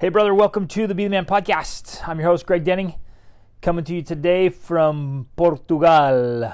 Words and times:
Hey, 0.00 0.10
brother, 0.10 0.32
welcome 0.32 0.68
to 0.68 0.86
the 0.86 0.94
Be 0.94 1.02
the 1.02 1.10
Man 1.10 1.24
podcast. 1.24 2.06
I'm 2.06 2.20
your 2.20 2.28
host, 2.28 2.46
Greg 2.46 2.62
Denning, 2.62 2.94
coming 3.60 3.82
to 3.82 3.96
you 3.96 4.02
today 4.02 4.48
from 4.48 5.26
Portugal. 5.34 6.52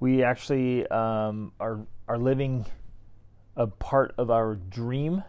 We 0.00 0.22
actually 0.22 0.86
um, 0.86 1.52
are, 1.60 1.80
are 2.08 2.16
living 2.16 2.64
a 3.54 3.66
part 3.66 4.14
of 4.16 4.30
our 4.30 4.54
dream 4.54 5.24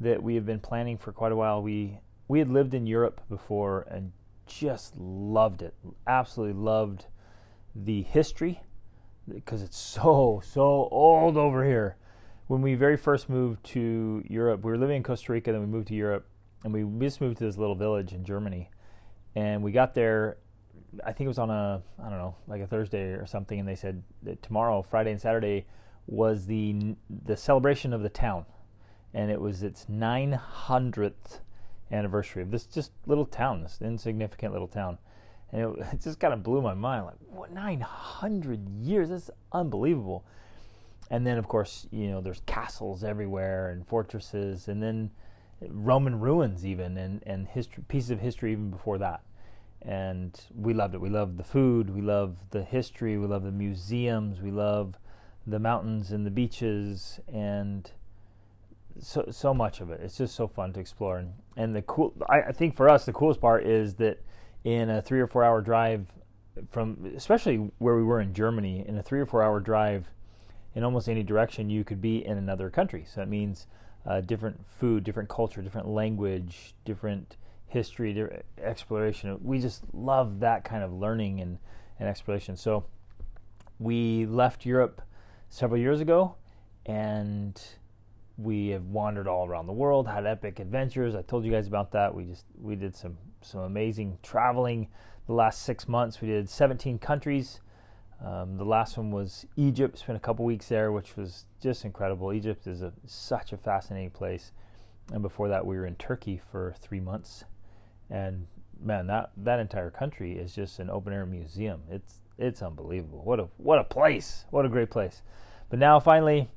that 0.00 0.22
we 0.22 0.34
have 0.36 0.46
been 0.46 0.60
planning 0.60 0.96
for 0.96 1.12
quite 1.12 1.30
a 1.30 1.36
while. 1.36 1.60
We, 1.60 1.98
we 2.26 2.38
had 2.38 2.48
lived 2.48 2.72
in 2.72 2.86
Europe 2.86 3.20
before 3.28 3.86
and 3.90 4.12
just 4.46 4.96
loved 4.96 5.60
it. 5.60 5.74
Absolutely 6.06 6.58
loved 6.58 7.04
the 7.74 8.00
history 8.00 8.62
because 9.28 9.62
it's 9.62 9.76
so, 9.94 10.40
so 10.42 10.88
old 10.90 11.36
over 11.36 11.66
here. 11.66 11.98
When 12.46 12.62
we 12.62 12.76
very 12.76 12.96
first 12.96 13.28
moved 13.28 13.62
to 13.72 14.24
Europe, 14.26 14.64
we 14.64 14.70
were 14.70 14.78
living 14.78 14.96
in 14.96 15.02
Costa 15.02 15.32
Rica, 15.32 15.52
then 15.52 15.60
we 15.60 15.66
moved 15.66 15.88
to 15.88 15.94
Europe 15.94 16.26
and 16.64 16.72
we 16.72 16.84
just 17.06 17.20
moved 17.20 17.38
to 17.38 17.44
this 17.44 17.56
little 17.56 17.74
village 17.74 18.12
in 18.12 18.24
Germany. 18.24 18.70
And 19.34 19.62
we 19.62 19.72
got 19.72 19.94
there, 19.94 20.38
I 21.04 21.12
think 21.12 21.26
it 21.26 21.28
was 21.28 21.38
on 21.38 21.50
a, 21.50 21.82
I 22.02 22.08
don't 22.08 22.18
know, 22.18 22.36
like 22.46 22.60
a 22.60 22.66
Thursday 22.66 23.12
or 23.12 23.26
something, 23.26 23.58
and 23.58 23.68
they 23.68 23.76
said 23.76 24.02
that 24.22 24.42
tomorrow, 24.42 24.82
Friday 24.82 25.12
and 25.12 25.20
Saturday, 25.20 25.66
was 26.06 26.46
the 26.46 26.96
the 27.10 27.36
celebration 27.36 27.92
of 27.92 28.02
the 28.02 28.08
town, 28.08 28.46
and 29.12 29.30
it 29.30 29.40
was 29.40 29.62
its 29.62 29.84
900th 29.84 31.40
anniversary 31.90 32.42
of 32.42 32.50
this 32.50 32.64
just 32.64 32.92
little 33.06 33.26
town, 33.26 33.62
this 33.62 33.78
insignificant 33.80 34.52
little 34.52 34.68
town. 34.68 34.98
And 35.52 35.62
it, 35.62 35.86
it 35.92 36.00
just 36.00 36.18
kind 36.18 36.32
of 36.32 36.42
blew 36.42 36.62
my 36.62 36.74
mind, 36.74 37.06
like 37.06 37.16
what 37.28 37.52
900 37.52 38.68
years? 38.68 39.10
That's 39.10 39.30
unbelievable. 39.52 40.24
And 41.10 41.26
then, 41.26 41.38
of 41.38 41.48
course, 41.48 41.86
you 41.90 42.10
know, 42.10 42.20
there's 42.20 42.42
castles 42.44 43.04
everywhere 43.04 43.70
and 43.70 43.86
fortresses, 43.86 44.68
and 44.68 44.82
then 44.82 45.10
Roman 45.60 46.20
ruins 46.20 46.64
even 46.64 46.96
and 46.96 47.22
and 47.26 47.48
history 47.48 47.84
pieces 47.88 48.10
of 48.10 48.20
history 48.20 48.52
even 48.52 48.70
before 48.70 48.98
that. 48.98 49.22
And 49.82 50.38
we 50.54 50.74
loved 50.74 50.94
it. 50.94 51.00
We 51.00 51.08
loved 51.08 51.36
the 51.36 51.44
food. 51.44 51.90
We 51.90 52.02
loved 52.02 52.50
the 52.50 52.62
history. 52.62 53.16
We 53.16 53.26
loved 53.26 53.46
the 53.46 53.52
museums. 53.52 54.40
We 54.40 54.50
love 54.50 54.98
the 55.46 55.58
mountains 55.58 56.10
and 56.10 56.26
the 56.26 56.30
beaches 56.30 57.20
and 57.32 57.90
so 59.00 59.26
so 59.30 59.54
much 59.54 59.80
of 59.80 59.90
it. 59.90 60.00
It's 60.02 60.16
just 60.16 60.34
so 60.34 60.46
fun 60.48 60.72
to 60.74 60.80
explore. 60.80 61.18
And, 61.18 61.34
and 61.56 61.74
the 61.74 61.82
cool, 61.82 62.14
I, 62.28 62.42
I 62.42 62.52
think 62.52 62.74
for 62.74 62.88
us, 62.88 63.06
the 63.06 63.12
coolest 63.12 63.40
part 63.40 63.66
is 63.66 63.94
that 63.94 64.22
in 64.64 64.90
a 64.90 65.00
three 65.00 65.20
or 65.20 65.26
four 65.26 65.44
hour 65.44 65.60
drive 65.60 66.08
from, 66.70 67.12
especially 67.16 67.70
where 67.78 67.96
we 67.96 68.02
were 68.02 68.20
in 68.20 68.34
Germany, 68.34 68.84
in 68.86 68.98
a 68.98 69.02
three 69.02 69.20
or 69.20 69.26
four 69.26 69.42
hour 69.42 69.60
drive 69.60 70.10
in 70.74 70.84
almost 70.84 71.08
any 71.08 71.22
direction, 71.22 71.70
you 71.70 71.84
could 71.84 72.00
be 72.00 72.24
in 72.24 72.36
another 72.36 72.70
country. 72.70 73.04
So 73.06 73.20
that 73.20 73.28
means 73.28 73.66
uh, 74.08 74.22
different 74.22 74.66
food, 74.66 75.04
different 75.04 75.28
culture, 75.28 75.60
different 75.60 75.86
language, 75.86 76.74
different 76.84 77.36
history, 77.66 78.14
different 78.14 78.44
exploration. 78.60 79.38
We 79.42 79.60
just 79.60 79.82
love 79.92 80.40
that 80.40 80.64
kind 80.64 80.82
of 80.82 80.92
learning 80.92 81.40
and, 81.40 81.58
and 82.00 82.08
exploration. 82.08 82.56
So 82.56 82.86
we 83.78 84.24
left 84.24 84.64
Europe 84.64 85.02
several 85.50 85.78
years 85.78 86.00
ago 86.00 86.36
and 86.86 87.60
we 88.38 88.68
have 88.68 88.84
wandered 88.84 89.28
all 89.28 89.46
around 89.46 89.66
the 89.66 89.72
world, 89.74 90.08
had 90.08 90.24
epic 90.24 90.58
adventures. 90.58 91.14
I 91.14 91.22
told 91.22 91.44
you 91.44 91.52
guys 91.52 91.66
about 91.66 91.92
that. 91.92 92.14
We 92.14 92.24
just 92.24 92.46
we 92.58 92.76
did 92.76 92.96
some 92.96 93.18
some 93.42 93.60
amazing 93.60 94.18
traveling 94.22 94.88
the 95.26 95.34
last 95.34 95.62
six 95.62 95.86
months. 95.86 96.22
We 96.22 96.28
did 96.28 96.48
17 96.48 96.98
countries. 96.98 97.60
Um, 98.24 98.56
the 98.56 98.64
last 98.64 98.96
one 98.96 99.10
was 99.10 99.46
Egypt. 99.56 99.98
Spent 99.98 100.16
a 100.16 100.20
couple 100.20 100.44
weeks 100.44 100.68
there, 100.68 100.90
which 100.90 101.16
was 101.16 101.46
just 101.60 101.84
incredible. 101.84 102.32
Egypt 102.32 102.66
is 102.66 102.82
a, 102.82 102.92
such 103.06 103.52
a 103.52 103.56
fascinating 103.56 104.10
place. 104.10 104.52
And 105.12 105.22
before 105.22 105.48
that, 105.48 105.64
we 105.64 105.76
were 105.76 105.86
in 105.86 105.94
Turkey 105.96 106.40
for 106.50 106.74
three 106.80 107.00
months. 107.00 107.44
And 108.10 108.46
man, 108.82 109.06
that 109.06 109.30
that 109.36 109.58
entire 109.60 109.90
country 109.90 110.32
is 110.32 110.54
just 110.54 110.78
an 110.78 110.90
open 110.90 111.12
air 111.12 111.26
museum. 111.26 111.82
It's 111.90 112.20
it's 112.38 112.62
unbelievable. 112.62 113.22
What 113.24 113.40
a 113.40 113.48
what 113.56 113.78
a 113.78 113.84
place. 113.84 114.44
What 114.50 114.64
a 114.64 114.68
great 114.68 114.90
place. 114.90 115.22
But 115.70 115.78
now 115.78 116.00
finally, 116.00 116.50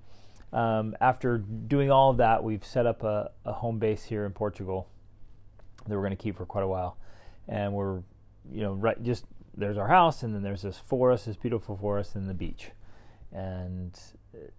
um, 0.53 0.95
after 0.99 1.37
doing 1.37 1.91
all 1.91 2.11
of 2.11 2.17
that, 2.17 2.43
we've 2.43 2.65
set 2.65 2.85
up 2.85 3.03
a, 3.03 3.31
a 3.45 3.53
home 3.53 3.79
base 3.79 4.03
here 4.03 4.25
in 4.25 4.31
Portugal 4.31 4.87
that 5.87 5.95
we're 5.95 6.01
going 6.01 6.11
to 6.11 6.21
keep 6.21 6.37
for 6.37 6.45
quite 6.45 6.63
a 6.63 6.67
while. 6.67 6.97
And 7.47 7.73
we're 7.73 8.01
you 8.51 8.61
know 8.61 8.73
right 8.73 9.01
just 9.03 9.25
there's 9.61 9.77
our 9.77 9.87
house, 9.87 10.23
and 10.23 10.35
then 10.35 10.43
there's 10.43 10.63
this 10.63 10.77
forest, 10.77 11.25
this 11.25 11.37
beautiful 11.37 11.77
forest, 11.77 12.15
and 12.15 12.29
the 12.29 12.33
beach, 12.33 12.71
and 13.31 13.97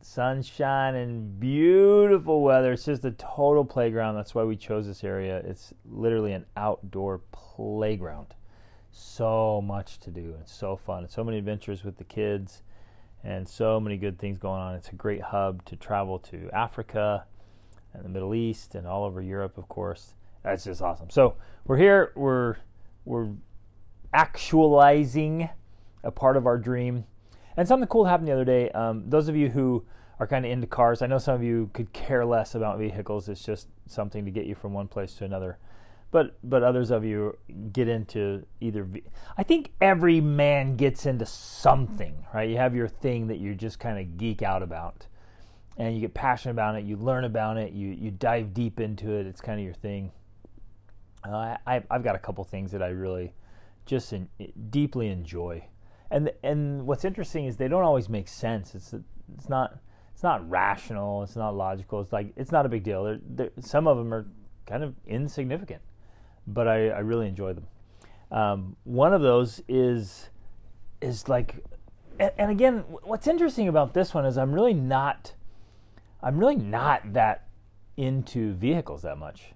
sunshine 0.01 0.95
and 0.95 1.39
beautiful 1.39 2.43
weather. 2.43 2.73
It's 2.73 2.85
just 2.85 3.05
a 3.05 3.11
total 3.13 3.65
playground. 3.65 4.17
That's 4.17 4.35
why 4.35 4.45
we 4.45 4.57
chose 4.57 4.87
this 4.87 5.05
area. 5.05 5.39
It's 5.39 5.73
literally 5.85 6.33
an 6.33 6.47
outdoor 6.57 7.21
playground. 7.33 8.35
So 8.91 9.63
much 9.63 9.99
to 10.01 10.11
do. 10.11 10.35
and 10.37 10.47
so 10.47 10.77
fun. 10.77 11.05
and 11.05 11.11
so 11.11 11.25
many 11.25 11.39
adventures 11.39 11.83
with 11.85 11.97
the 11.97 12.05
kids, 12.05 12.63
and 13.25 13.49
so 13.49 13.81
many 13.81 13.97
good 13.97 14.19
things 14.19 14.39
going 14.39 14.61
on. 14.61 14.75
It's 14.75 14.91
a 14.91 14.95
great 14.95 15.23
hub 15.23 15.65
to 15.67 15.77
travel 15.77 16.19
to 16.21 16.51
Africa 16.53 17.25
and 17.95 18.05
the 18.05 18.09
Middle 18.09 18.35
East 18.35 18.75
and 18.75 18.87
all 18.87 19.05
over 19.05 19.23
Europe, 19.23 19.57
of 19.59 19.69
course. 19.69 20.15
That's 20.43 20.65
just 20.65 20.83
awesome. 20.83 21.09
So 21.11 21.37
we're 21.65 21.77
here. 21.79 22.13
We're 22.17 22.57
we're 23.05 23.29
actualizing 24.13 25.49
a 26.03 26.11
part 26.11 26.37
of 26.37 26.47
our 26.47 26.59
dream. 26.59 27.05
And 27.57 27.69
something 27.69 27.89
cool 27.89 28.07
happened 28.07 28.29
the 28.29 28.33
other 28.33 28.45
day. 28.45 28.71
Um, 28.71 29.09
those 29.09 29.29
of 29.29 29.37
you 29.37 29.51
who 29.51 29.85
are 30.19 30.27
kind 30.27 30.45
of 30.45 30.51
into 30.51 30.67
cars, 30.67 31.03
I 31.03 31.07
know 31.07 31.19
some 31.19 31.35
of 31.35 31.43
you 31.43 31.71
could 31.73 31.93
care 31.93 32.25
less 32.25 32.55
about 32.55 32.79
vehicles. 32.79 33.29
It's 33.29 33.45
just 33.45 33.69
something 33.87 34.25
to 34.25 34.31
get 34.31 34.47
you 34.47 34.55
from 34.55 34.73
one 34.73 34.89
place 34.89 35.15
to 35.15 35.25
another. 35.25 35.59
But 36.11 36.37
but 36.45 36.63
others 36.63 36.91
of 36.91 37.05
you 37.07 37.39
get 37.73 37.89
into 37.89 38.45
either. 38.61 38.87
I 39.39 39.43
think 39.43 39.73
every 39.81 40.21
man 40.21 40.77
gets 40.77 41.07
into 41.07 41.25
something, 41.25 42.27
right? 42.35 42.51
You 42.51 42.59
have 42.59 42.75
your 42.75 42.89
thing 42.89 43.29
that 43.29 43.39
you 43.39 43.55
just 43.55 43.79
kind 43.79 43.99
of 43.99 44.19
geek 44.19 44.43
out 44.43 44.63
about, 44.63 45.07
and 45.79 45.95
you 45.95 46.03
get 46.03 46.13
passionate 46.13 46.53
about 46.53 46.77
it. 46.77 46.85
You 46.85 46.97
learn 46.97 47.25
about 47.25 47.57
it. 47.57 47.73
You 47.73 47.89
you 47.89 48.11
dive 48.11 48.53
deep 48.53 48.79
into 48.79 49.11
it. 49.13 49.27
It's 49.27 49.41
kind 49.41 49.59
of 49.59 49.65
your 49.65 49.73
thing. 49.73 50.13
Uh, 51.27 51.57
I, 51.67 51.83
I've 51.91 52.05
got 52.05 52.15
a 52.15 52.19
couple 52.19 52.45
things 52.45 52.73
that 52.73 52.83
I 52.83 52.89
really 52.89 53.33
just 53.87 54.13
in, 54.13 54.29
deeply 54.71 55.09
enjoy. 55.09 55.67
And 56.11 56.31
and 56.43 56.87
what's 56.87 57.05
interesting 57.05 57.47
is 57.47 57.57
they 57.57 57.69
don't 57.69 57.85
always 57.85 58.09
make 58.09 58.29
sense. 58.29 58.75
It's 58.75 58.95
it's 59.35 59.49
not 59.49 59.79
it's 60.13 60.23
not 60.23 60.49
rational. 60.49 61.23
It's 61.23 61.37
not 61.37 61.57
logical. 61.57 62.01
It's 62.01 62.13
like 62.13 62.33
it's 62.37 62.53
not 62.53 62.67
a 62.67 62.69
big 62.69 62.85
deal. 62.85 63.05
They're, 63.05 63.21
they're, 63.23 63.51
some 63.61 63.87
of 63.87 63.97
them 63.97 64.13
are 64.13 64.27
kind 64.67 64.85
of 64.85 64.95
insignificant, 65.07 65.83
but 66.47 66.69
I, 66.69 66.89
I 66.89 66.99
really 67.01 67.29
enjoy 67.29 67.55
them. 67.55 67.67
Um, 68.31 68.77
one 68.85 69.13
of 69.13 69.23
those 69.23 69.63
is 69.69 70.29
is 71.01 71.29
like, 71.29 71.65
and, 72.21 72.31
and 72.39 72.51
again, 72.51 72.85
what's 73.03 73.27
interesting 73.27 73.69
about 73.69 73.95
this 73.95 74.15
one 74.15 74.25
is 74.27 74.39
I'm 74.39 74.53
really 74.53 74.75
not 74.75 75.35
I'm 76.23 76.39
really 76.39 76.57
not 76.57 77.15
that 77.15 77.49
into 77.97 78.53
vehicles 78.53 79.03
that 79.03 79.19
much, 79.19 79.53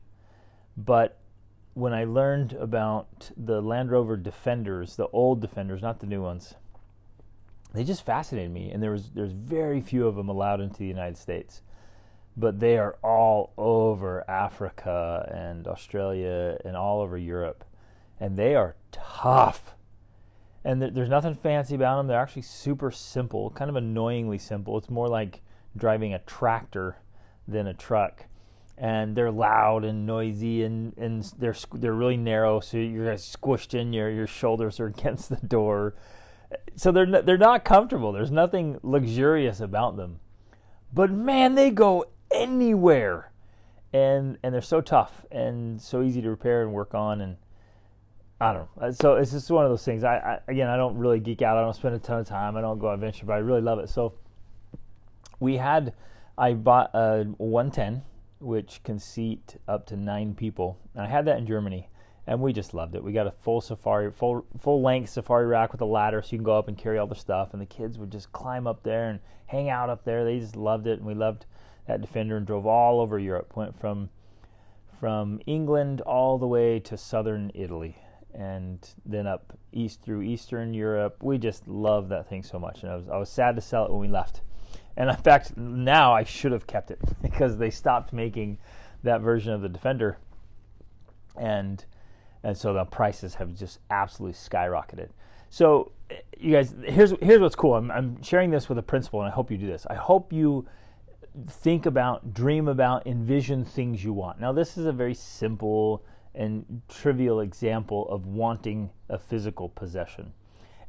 but 0.77 1.19
when 1.77 1.93
I 1.93 2.05
learned 2.05 2.55
about 2.55 3.33
the 3.37 3.61
Land 3.61 3.91
Rover 3.91 4.17
Defenders, 4.17 4.97
the 4.97 5.09
old 5.09 5.43
Defenders, 5.43 5.83
not 5.83 6.01
the 6.01 6.07
new 6.07 6.23
ones, 6.23 6.55
they 7.75 7.85
just 7.85 8.03
fascinated 8.03 8.51
me. 8.51 8.71
And 8.71 8.83
there 8.83 8.93
was 8.93 9.11
there's 9.11 9.33
very 9.33 9.83
few 9.83 10.07
of 10.07 10.17
them 10.17 10.31
allowed 10.31 10.63
into 10.63 10.79
the 10.79 10.87
United 10.87 11.19
States, 11.19 11.61
but 12.35 12.61
they 12.61 12.79
are 12.79 12.97
all 13.03 13.53
over 13.59 14.25
Africa 14.29 15.31
and 15.31 15.69
Australia 15.69 16.57
and 16.65 16.79
all 16.79 17.03
over 17.03 17.19
Europe, 17.19 17.63
and 18.19 18.39
they 18.39 18.55
are 18.55 18.77
tough. 18.91 19.75
And 20.65 20.81
there's 20.81 21.11
nothing 21.11 21.35
fancy 21.35 21.75
about 21.75 21.99
them. 21.99 22.07
They're 22.07 22.19
actually 22.19 22.43
super 22.43 22.91
simple, 22.91 23.51
kind 23.51 23.69
of 23.69 23.77
annoyingly 23.77 24.39
simple. 24.39 24.79
It's 24.79 24.89
more 24.89 25.09
like 25.09 25.43
driving 25.77 26.15
a 26.15 26.21
tractor 26.21 26.97
than 27.47 27.67
a 27.67 27.75
truck 27.75 28.29
and 28.79 29.17
they're 29.17 29.31
loud 29.31 29.85
and 29.85 30.07
noisy 30.07 30.63
and, 30.63 30.97
and 30.99 31.23
they're 31.39 31.57
they're 31.75 31.95
really 31.95 32.17
narrow 32.17 32.61
so 32.61 32.77
you're 32.77 33.07
squished 33.15 33.79
in 33.79 33.93
your 33.93 34.11
your 34.11 34.27
shoulders 34.27 34.79
are 34.79 34.87
against 34.99 35.29
the 35.29 35.47
door 35.47 35.95
so 36.77 36.93
they're 36.93 37.07
not, 37.07 37.27
they're 37.27 37.39
not 37.39 37.65
comfortable 37.65 38.13
there's 38.13 38.31
nothing 38.31 38.79
luxurious 38.83 39.61
about 39.61 39.97
them 39.97 40.21
but 40.93 41.11
man 41.11 41.55
they 41.55 41.71
go 41.71 42.05
anywhere 42.31 43.33
and 43.93 44.39
and 44.43 44.55
they're 44.55 44.61
so 44.61 44.81
tough 44.81 45.25
and 45.31 45.81
so 45.81 46.03
easy 46.03 46.21
to 46.21 46.29
repair 46.29 46.63
and 46.63 46.73
work 46.73 46.95
on 46.95 47.21
and 47.21 47.37
I 48.39 48.53
don't 48.53 48.69
know. 48.77 48.91
So 48.91 49.15
it's 49.15 49.31
just 49.31 49.51
one 49.51 49.65
of 49.65 49.71
those 49.71 49.85
things. 49.85 50.05
I, 50.05 50.17
I 50.17 50.39
again, 50.49 50.69
I 50.69 50.77
don't 50.77 50.99
really 50.99 51.21
geek 51.21 51.41
out. 51.41 51.57
I 51.57 51.63
don't 51.63 51.75
spend 51.75 51.95
a 51.95 51.99
ton 51.99 52.21
of 52.21 52.27
time. 52.27 52.57
I 52.57 52.61
don't 52.61 52.79
go 52.79 52.93
adventure, 52.93 53.25
but 53.25 53.33
I 53.33 53.39
really 53.39 53.63
love 53.63 53.79
it. 53.79 53.89
So 53.89 54.13
we 55.41 55.57
had, 55.57 55.95
I 56.37 56.53
bought 56.53 56.91
a 56.95 57.25
110 57.39 58.03
which 58.39 58.83
can 58.83 58.99
seat 58.99 59.57
up 59.67 59.87
to 59.87 59.97
nine 59.97 60.35
people. 60.35 60.79
And 60.95 61.05
I 61.05 61.09
had 61.09 61.25
that 61.27 61.39
in 61.39 61.47
Germany, 61.47 61.89
and 62.27 62.41
we 62.41 62.53
just 62.53 62.75
loved 62.75 62.95
it. 62.95 63.05
We 63.05 63.13
got 63.13 63.27
a 63.27 63.33
full 63.33 63.61
safari, 63.61 64.11
full 64.11 64.47
full 64.59 64.83
length 64.83 65.11
safari 65.11 65.47
rack 65.47 65.73
with 65.73 65.81
a 65.81 65.87
ladder, 65.87 66.23
so 66.23 66.33
you 66.33 66.39
can 66.39 66.45
go 66.45 66.59
up 66.59 66.69
and 66.69 66.77
carry 66.77 66.99
all 66.99 67.07
the 67.07 67.15
stuff. 67.15 67.53
And 67.53 67.61
the 67.61 67.67
kids 67.67 67.99
would 67.99 68.13
just 68.13 68.33
climb 68.33 68.67
up 68.67 68.83
there 68.83 69.09
and 69.09 69.21
hang 69.47 69.71
out 69.71 69.91
up 69.91 70.05
there. 70.05 70.25
They 70.25 70.39
just 70.39 70.57
loved 70.57 70.87
it, 70.87 70.99
and 70.99 71.07
we 71.07 71.15
loved 71.15 71.47
that 71.87 72.01
Defender 72.01 72.37
and 72.37 72.47
drove 72.47 72.67
all 72.67 73.01
over 73.01 73.19
Europe. 73.19 73.57
Went 73.57 73.79
from 73.79 74.11
from 74.99 75.41
England 75.47 76.01
all 76.01 76.39
the 76.39 76.47
way 76.47 76.81
to 76.81 76.97
southern 76.97 77.51
Italy 77.55 77.97
and 78.37 78.95
then 79.05 79.27
up 79.27 79.59
east 79.73 80.03
through 80.03 80.23
Eastern 80.23 80.75
Europe. 80.75 81.23
We 81.23 81.39
just 81.39 81.67
loved 81.67 82.11
that 82.11 82.29
thing 82.29 82.43
so 82.43 82.59
much, 82.59 82.83
and 82.83 82.93
I 82.93 82.97
was 82.97 83.09
I 83.09 83.17
was 83.17 83.31
sad 83.31 83.57
to 83.57 83.63
sell 83.63 83.87
it 83.87 83.91
when 83.91 84.01
we 84.01 84.09
left. 84.09 84.43
And 84.97 85.11
in 85.11 85.17
fact, 85.17 85.57
now 85.57 86.13
I 86.13 86.25
should 86.25 86.53
have 86.53 86.67
kept 86.67 86.91
it 86.91 86.99
because 87.23 87.59
they 87.59 87.71
stopped 87.71 88.13
making 88.13 88.59
that 89.03 89.21
version 89.21 89.53
of 89.53 89.61
the 89.61 89.69
Defender, 89.69 90.19
and 91.37 91.85
and 92.43 92.57
so 92.57 92.73
the 92.73 92.85
prices 92.85 93.35
have 93.35 93.55
just 93.55 93.81
absolutely 93.91 94.35
skyrocketed. 94.35 95.09
So, 95.51 95.93
you 96.39 96.53
guys, 96.53 96.75
here's 96.85 97.13
here's 97.21 97.41
what's 97.41 97.57
cool. 97.57 97.75
I'm, 97.75 97.91
I'm 97.91 98.23
sharing 98.23 98.51
this 98.51 98.69
with 98.69 98.79
a 98.79 98.83
principle, 98.83 99.21
and 99.21 99.29
I 99.31 99.33
hope 99.33 99.51
you 99.51 99.59
do 99.59 99.67
this. 99.67 99.87
I 99.89 99.95
hope 99.95 100.33
you 100.33 100.67
think 101.49 101.87
about, 101.87 102.33
dream 102.33 102.69
about, 102.69 103.07
envision 103.07 103.65
things 103.65 104.03
you 104.03 104.13
want. 104.13 104.41
Now, 104.41 104.53
this 104.53 104.79
is 104.79 104.87
a 104.87 104.93
very 104.93 105.15
simple 105.15 106.05
and 106.35 106.83
trivial 106.89 107.41
example 107.41 108.09
of 108.09 108.27
wanting 108.27 108.91
a 109.09 109.19
physical 109.19 109.69
possession. 109.69 110.33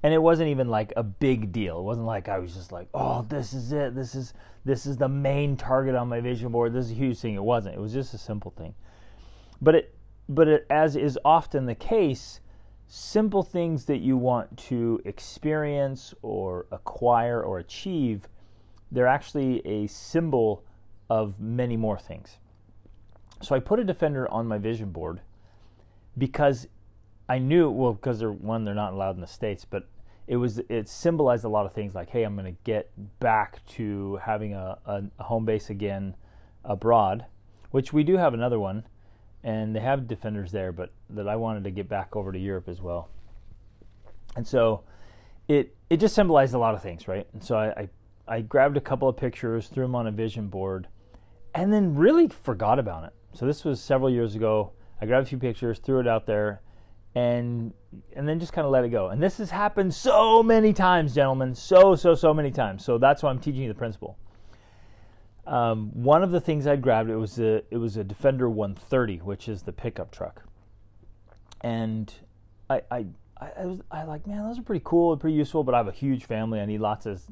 And 0.03 0.13
it 0.13 0.21
wasn't 0.21 0.49
even 0.49 0.69
like 0.69 0.93
a 0.95 1.03
big 1.03 1.51
deal. 1.51 1.79
It 1.79 1.83
wasn't 1.83 2.05
like 2.05 2.29
I 2.29 2.37
was 2.39 2.53
just 2.53 2.71
like, 2.71 2.87
"Oh, 2.93 3.23
this 3.27 3.53
is 3.53 3.71
it. 3.71 3.95
This 3.95 4.13
is 4.15 4.33
this 4.63 4.85
is 4.85 4.97
the 4.97 5.09
main 5.09 5.57
target 5.57 5.95
on 5.95 6.07
my 6.07 6.21
vision 6.21 6.51
board. 6.51 6.73
This 6.73 6.85
is 6.85 6.91
a 6.91 6.95
huge 6.95 7.17
thing." 7.19 7.33
It 7.33 7.43
wasn't. 7.43 7.75
It 7.75 7.81
was 7.81 7.93
just 7.93 8.13
a 8.13 8.17
simple 8.17 8.51
thing. 8.51 8.75
But 9.61 9.75
it 9.75 9.95
but 10.29 10.47
it, 10.47 10.67
as 10.69 10.95
is 10.95 11.17
often 11.23 11.65
the 11.65 11.75
case, 11.75 12.41
simple 12.87 13.43
things 13.43 13.85
that 13.85 13.99
you 13.99 14.17
want 14.17 14.57
to 14.57 15.01
experience 15.05 16.13
or 16.21 16.65
acquire 16.71 17.41
or 17.41 17.59
achieve, 17.59 18.27
they're 18.91 19.07
actually 19.07 19.65
a 19.65 19.87
symbol 19.87 20.63
of 21.09 21.39
many 21.39 21.77
more 21.77 21.97
things. 21.97 22.37
So 23.41 23.55
I 23.55 23.59
put 23.59 23.79
a 23.79 23.83
defender 23.83 24.29
on 24.31 24.47
my 24.47 24.57
vision 24.57 24.91
board 24.91 25.21
because 26.17 26.67
I 27.29 27.39
knew 27.39 27.69
well 27.69 27.93
because 27.93 28.19
they're 28.19 28.31
one 28.31 28.63
they're 28.63 28.73
not 28.73 28.93
allowed 28.93 29.15
in 29.15 29.21
the 29.21 29.27
states, 29.27 29.65
but 29.65 29.87
it 30.27 30.37
was 30.37 30.59
it 30.69 30.87
symbolized 30.87 31.43
a 31.43 31.49
lot 31.49 31.65
of 31.65 31.73
things 31.73 31.95
like 31.95 32.09
hey 32.09 32.23
I'm 32.23 32.35
going 32.35 32.53
to 32.53 32.59
get 32.63 32.91
back 33.19 33.65
to 33.75 34.19
having 34.23 34.53
a, 34.53 34.77
a, 34.85 35.03
a, 35.19 35.23
home 35.23 35.45
base 35.45 35.69
again 35.69 36.15
abroad, 36.63 37.25
which 37.71 37.93
we 37.93 38.03
do 38.03 38.17
have 38.17 38.33
another 38.33 38.59
one, 38.59 38.83
and 39.43 39.75
they 39.75 39.79
have 39.79 40.07
defenders 40.07 40.51
there, 40.51 40.71
but 40.71 40.91
that 41.09 41.27
I 41.27 41.35
wanted 41.35 41.63
to 41.65 41.71
get 41.71 41.89
back 41.89 42.15
over 42.15 42.31
to 42.31 42.39
Europe 42.39 42.67
as 42.67 42.81
well, 42.81 43.09
and 44.35 44.47
so 44.47 44.83
it 45.47 45.75
it 45.89 45.97
just 45.97 46.15
symbolized 46.15 46.53
a 46.53 46.59
lot 46.59 46.75
of 46.75 46.81
things, 46.81 47.07
right? 47.07 47.27
And 47.33 47.43
so 47.43 47.57
I, 47.57 47.67
I, 47.67 47.89
I 48.27 48.41
grabbed 48.41 48.77
a 48.77 48.81
couple 48.81 49.07
of 49.07 49.15
pictures, 49.15 49.67
threw 49.67 49.85
them 49.85 49.95
on 49.95 50.07
a 50.07 50.11
vision 50.11 50.47
board, 50.47 50.87
and 51.55 51.71
then 51.71 51.95
really 51.95 52.27
forgot 52.27 52.79
about 52.79 53.05
it. 53.05 53.13
So 53.33 53.45
this 53.45 53.63
was 53.63 53.81
several 53.81 54.09
years 54.09 54.35
ago. 54.35 54.71
I 55.01 55.05
grabbed 55.05 55.27
a 55.27 55.29
few 55.29 55.37
pictures, 55.37 55.79
threw 55.79 55.99
it 55.99 56.07
out 56.07 56.25
there, 56.25 56.61
and 57.17 57.73
and 58.15 58.29
then 58.29 58.39
just 58.39 58.53
kind 58.53 58.65
of 58.65 58.71
let 58.71 58.85
it 58.85 58.89
go. 58.89 59.07
And 59.07 59.21
this 59.21 59.37
has 59.39 59.49
happened 59.49 59.93
so 59.93 60.43
many 60.43 60.71
times, 60.71 61.15
gentlemen, 61.15 61.55
so 61.55 61.95
so 61.95 62.13
so 62.13 62.33
many 62.33 62.51
times. 62.51 62.85
So 62.85 62.99
that's 62.99 63.23
why 63.23 63.31
I'm 63.31 63.39
teaching 63.39 63.63
you 63.63 63.67
the 63.67 63.73
principle. 63.73 64.17
Um, 65.47 65.91
one 65.93 66.23
of 66.23 66.31
the 66.31 66.41
things 66.41 66.67
I 66.67 66.75
grabbed 66.75 67.09
it 67.09 67.15
was 67.15 67.39
a 67.39 67.63
it 67.71 67.77
was 67.77 67.97
a 67.97 68.03
Defender 68.03 68.47
130, 68.47 69.17
which 69.17 69.49
is 69.49 69.63
the 69.63 69.73
pickup 69.73 70.11
truck, 70.11 70.43
and 71.61 72.13
I 72.69 72.81
I 72.91 73.05
I, 73.39 73.65
was 73.65 73.81
I 73.89 74.03
like 74.03 74.27
man 74.27 74.43
those 74.43 74.59
are 74.59 74.63
pretty 74.63 74.83
cool, 74.85 75.11
and 75.11 75.19
pretty 75.19 75.37
useful, 75.37 75.63
but 75.63 75.73
I 75.73 75.77
have 75.77 75.87
a 75.87 75.91
huge 75.91 76.25
family. 76.25 76.59
I 76.59 76.65
need 76.65 76.81
lots 76.81 77.07
of 77.07 77.23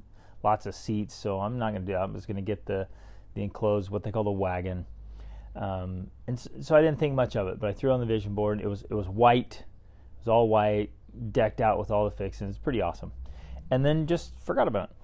lots 0.44 0.66
of 0.66 0.74
seats, 0.74 1.14
so 1.14 1.42
I'm 1.42 1.60
not 1.60 1.74
gonna 1.74 1.86
do. 1.86 1.92
That. 1.92 2.02
I'm 2.02 2.16
just 2.16 2.28
gonna 2.28 2.42
get 2.42 2.66
the 2.66 2.88
the 3.36 3.44
enclosed 3.44 3.92
what 3.92 4.04
they 4.04 4.12
call 4.12 4.24
the 4.24 4.32
wagon 4.32 4.86
um, 5.56 6.08
and 6.28 6.38
so, 6.38 6.50
so, 6.60 6.76
I 6.76 6.82
didn't 6.82 7.00
think 7.00 7.14
much 7.16 7.36
of 7.38 7.48
it, 7.48 7.60
but 7.60 7.70
I 7.70 7.74
threw 7.74 7.92
on 7.92 8.02
the 8.02 8.06
vision 8.06 8.36
board. 8.36 8.60
It 8.60 8.68
was 8.68 8.84
it 8.90 8.94
was 8.94 9.08
white, 9.08 9.64
it 10.26 10.30
was 10.30 10.34
all 10.34 10.48
white, 10.48 10.92
decked 11.32 11.62
out 11.62 11.78
with 11.78 11.92
all 11.92 12.06
the 12.06 12.16
fixings. 12.16 12.58
Pretty 12.58 12.82
awesome. 12.82 13.12
And 13.70 13.86
then 13.86 14.08
just 14.08 14.38
forgot 14.40 14.68
about 14.68 14.90
it. 14.90 14.96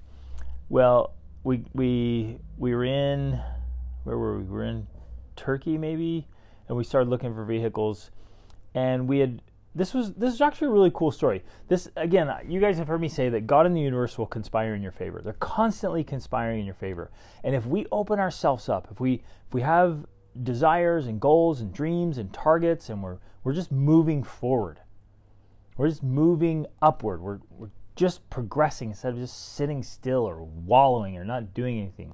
Well, 0.70 1.14
we 1.44 1.64
we 1.74 2.38
we 2.58 2.74
were 2.74 2.86
in 2.86 3.40
where 4.04 4.18
were 4.18 4.38
we? 4.38 4.44
We 4.44 4.50
were 4.50 4.64
in 4.64 4.88
Turkey 5.36 5.78
maybe, 5.78 6.28
and 6.68 6.78
we 6.78 6.84
started 6.84 7.10
looking 7.10 7.34
for 7.34 7.44
vehicles, 7.44 8.12
and 8.74 9.08
we 9.08 9.20
had 9.20 9.42
this 9.74 9.94
was 9.94 10.14
this 10.14 10.34
is 10.34 10.42
actually 10.42 10.68
a 10.68 10.72
really 10.72 10.92
cool 10.94 11.12
story. 11.12 11.44
This 11.68 11.90
again, 11.96 12.30
you 12.48 12.60
guys 12.60 12.78
have 12.78 12.88
heard 12.88 13.02
me 13.02 13.10
say 13.10 13.30
that 13.30 13.48
God 13.48 13.66
and 13.66 13.76
the 13.76 13.82
universe 13.82 14.18
will 14.18 14.28
conspire 14.28 14.76
in 14.76 14.82
your 14.82 14.92
favor. 14.92 15.22
They're 15.24 15.34
constantly 15.34 16.04
conspiring 16.04 16.60
in 16.60 16.66
your 16.66 16.76
favor. 16.76 17.12
And 17.44 17.56
if 17.56 17.66
we 17.66 17.86
open 17.92 18.20
ourselves 18.20 18.70
up, 18.70 18.88
if 18.92 19.00
we 19.00 19.24
if 19.48 19.54
we 19.54 19.62
have 19.62 20.06
desires 20.42 21.08
and 21.08 21.20
goals 21.20 21.62
and 21.62 21.74
dreams 21.74 22.18
and 22.18 22.34
targets, 22.34 22.90
and 22.90 23.04
we're, 23.04 23.18
we're 23.44 23.54
just 23.54 23.72
moving 23.72 24.24
forward. 24.24 24.80
We're 25.82 25.90
just 25.90 26.04
moving 26.04 26.68
upward. 26.80 27.24
We're, 27.24 27.40
we're 27.50 27.72
just 27.96 28.30
progressing 28.30 28.90
instead 28.90 29.14
of 29.14 29.20
just 29.20 29.56
sitting 29.56 29.82
still 29.82 30.30
or 30.30 30.44
wallowing 30.44 31.18
or 31.18 31.26
not 31.26 31.56
doing 31.56 31.80
anything. 31.80 32.14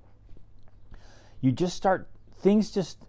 You 1.42 1.52
just 1.52 1.76
start, 1.76 2.10
things 2.40 2.72
just, 2.72 3.04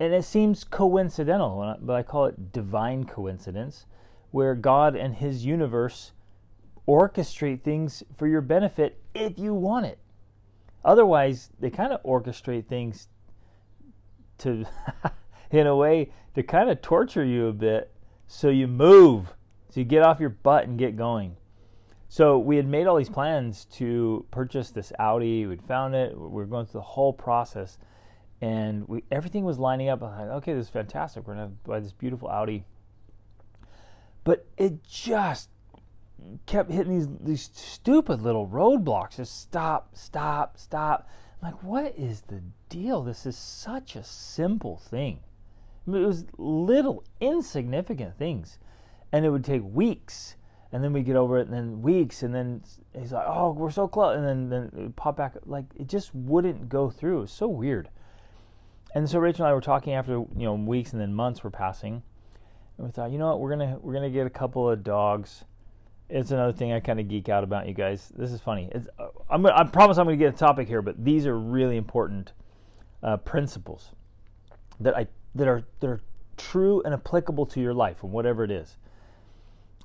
and 0.00 0.14
it 0.14 0.24
seems 0.24 0.64
coincidental, 0.64 1.76
but 1.82 1.92
I 1.92 2.02
call 2.02 2.24
it 2.24 2.50
divine 2.50 3.04
coincidence, 3.04 3.84
where 4.30 4.54
God 4.54 4.96
and 4.96 5.16
His 5.16 5.44
universe 5.44 6.12
orchestrate 6.88 7.60
things 7.60 8.02
for 8.16 8.26
your 8.26 8.40
benefit 8.40 9.02
if 9.14 9.38
you 9.38 9.52
want 9.52 9.84
it. 9.84 9.98
Otherwise, 10.82 11.50
they 11.60 11.68
kind 11.68 11.92
of 11.92 12.02
orchestrate 12.04 12.68
things 12.68 13.08
to, 14.38 14.64
in 15.50 15.66
a 15.66 15.76
way, 15.76 16.10
to 16.34 16.42
kind 16.42 16.70
of 16.70 16.80
torture 16.80 17.22
you 17.22 17.48
a 17.48 17.52
bit 17.52 17.92
so 18.26 18.48
you 18.48 18.66
move, 18.66 19.34
so 19.70 19.80
you 19.80 19.84
get 19.84 20.02
off 20.02 20.20
your 20.20 20.30
butt 20.30 20.64
and 20.64 20.78
get 20.78 20.96
going. 20.96 21.36
So 22.08 22.38
we 22.38 22.56
had 22.56 22.66
made 22.66 22.86
all 22.86 22.96
these 22.96 23.10
plans 23.10 23.66
to 23.72 24.24
purchase 24.30 24.70
this 24.70 24.92
Audi. 24.98 25.46
We'd 25.46 25.62
found 25.62 25.94
it. 25.94 26.16
We 26.16 26.26
were 26.28 26.46
going 26.46 26.66
through 26.66 26.80
the 26.80 26.86
whole 26.86 27.12
process, 27.12 27.78
and 28.40 28.88
we 28.88 29.04
everything 29.10 29.44
was 29.44 29.58
lining 29.58 29.90
up. 29.90 30.02
I'm 30.02 30.18
like, 30.18 30.36
okay, 30.38 30.54
this 30.54 30.66
is 30.66 30.70
fantastic. 30.70 31.26
We're 31.26 31.34
gonna 31.34 31.52
buy 31.64 31.80
this 31.80 31.92
beautiful 31.92 32.28
Audi. 32.28 32.64
But 34.24 34.46
it 34.56 34.82
just 34.84 35.50
kept 36.46 36.70
hitting 36.70 36.98
these 36.98 37.08
these 37.20 37.50
stupid 37.52 38.22
little 38.22 38.48
roadblocks. 38.48 39.16
Just 39.16 39.38
stop, 39.38 39.94
stop, 39.94 40.56
stop. 40.58 41.08
I'm 41.40 41.52
like, 41.52 41.62
what 41.62 41.94
is 41.96 42.22
the 42.22 42.42
deal? 42.68 43.02
This 43.02 43.26
is 43.26 43.36
such 43.36 43.96
a 43.96 44.02
simple 44.02 44.78
thing. 44.78 45.20
I 45.86 45.90
mean, 45.90 46.02
it 46.02 46.06
was 46.06 46.24
little, 46.36 47.04
insignificant 47.20 48.18
things. 48.18 48.58
And 49.12 49.24
it 49.24 49.30
would 49.30 49.44
take 49.44 49.62
weeks. 49.64 50.36
And 50.70 50.84
then 50.84 50.92
we 50.92 51.02
get 51.02 51.16
over 51.16 51.38
it, 51.38 51.48
and 51.48 51.54
then 51.54 51.80
weeks, 51.80 52.22
and 52.22 52.34
then 52.34 52.62
he's 52.94 53.10
like, 53.10 53.24
"Oh, 53.26 53.52
we're 53.52 53.70
so 53.70 53.88
close," 53.88 54.14
and 54.14 54.26
then 54.26 54.50
then 54.50 54.70
it 54.76 54.96
pop 54.96 55.16
back. 55.16 55.34
Like 55.46 55.64
it 55.74 55.86
just 55.86 56.14
wouldn't 56.14 56.68
go 56.68 56.90
through. 56.90 57.18
It 57.18 57.20
was 57.22 57.32
so 57.32 57.48
weird. 57.48 57.88
And 58.94 59.08
so 59.08 59.18
Rachel 59.18 59.46
and 59.46 59.50
I 59.50 59.54
were 59.54 59.62
talking 59.62 59.94
after 59.94 60.12
you 60.12 60.28
know 60.36 60.52
weeks 60.52 60.92
and 60.92 61.00
then 61.00 61.14
months 61.14 61.42
were 61.42 61.50
passing, 61.50 62.02
and 62.76 62.86
we 62.86 62.92
thought, 62.92 63.10
you 63.10 63.16
know 63.16 63.28
what, 63.28 63.40
we're 63.40 63.48
gonna 63.48 63.78
we're 63.80 63.94
gonna 63.94 64.10
get 64.10 64.26
a 64.26 64.30
couple 64.30 64.68
of 64.68 64.84
dogs 64.84 65.46
it's 66.08 66.30
another 66.30 66.52
thing 66.52 66.72
I 66.72 66.80
kind 66.80 67.00
of 67.00 67.08
geek 67.08 67.28
out 67.28 67.44
about 67.44 67.68
you 67.68 67.74
guys. 67.74 68.10
This 68.16 68.32
is 68.32 68.40
funny. 68.40 68.68
It's, 68.72 68.88
uh, 68.98 69.08
I'm, 69.28 69.44
I 69.46 69.64
promise 69.64 69.98
I'm 69.98 70.06
to 70.06 70.16
get 70.16 70.34
a 70.34 70.36
topic 70.36 70.68
here, 70.68 70.80
but 70.80 71.04
these 71.04 71.26
are 71.26 71.38
really 71.38 71.76
important 71.76 72.32
uh, 73.02 73.18
principles 73.18 73.92
that 74.80 74.96
I 74.96 75.06
that 75.34 75.46
are 75.46 75.64
that 75.80 75.88
are 75.88 76.00
true 76.36 76.82
and 76.84 76.94
applicable 76.94 77.46
to 77.46 77.60
your 77.60 77.74
life 77.74 78.02
and 78.02 78.12
whatever 78.12 78.42
it 78.42 78.50
is. 78.50 78.76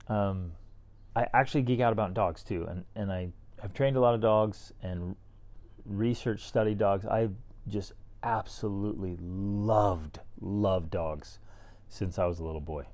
Um, 0.07 0.53
I 1.15 1.27
actually 1.33 1.61
geek 1.63 1.79
out 1.79 1.93
about 1.93 2.13
dogs 2.13 2.43
too, 2.43 2.65
and 2.69 2.85
and 2.95 3.11
I 3.11 3.29
have 3.61 3.73
trained 3.73 3.95
a 3.95 3.99
lot 3.99 4.13
of 4.13 4.21
dogs 4.21 4.73
and 4.81 5.15
research 5.85 6.43
studied 6.43 6.77
dogs. 6.77 7.05
I 7.05 7.29
just 7.67 7.93
absolutely 8.23 9.17
loved 9.21 10.19
loved 10.39 10.91
dogs 10.91 11.39
since 11.87 12.17
I 12.17 12.25
was 12.25 12.39
a 12.39 12.43
little 12.43 12.61
boy, 12.61 12.85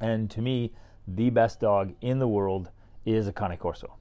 and 0.00 0.30
to 0.30 0.40
me 0.42 0.72
the 1.06 1.30
best 1.30 1.60
dog 1.60 1.94
in 2.00 2.18
the 2.18 2.28
world 2.28 2.70
is 3.04 3.26
a 3.28 3.32
Cane 3.32 3.56
Corso. 3.56 3.96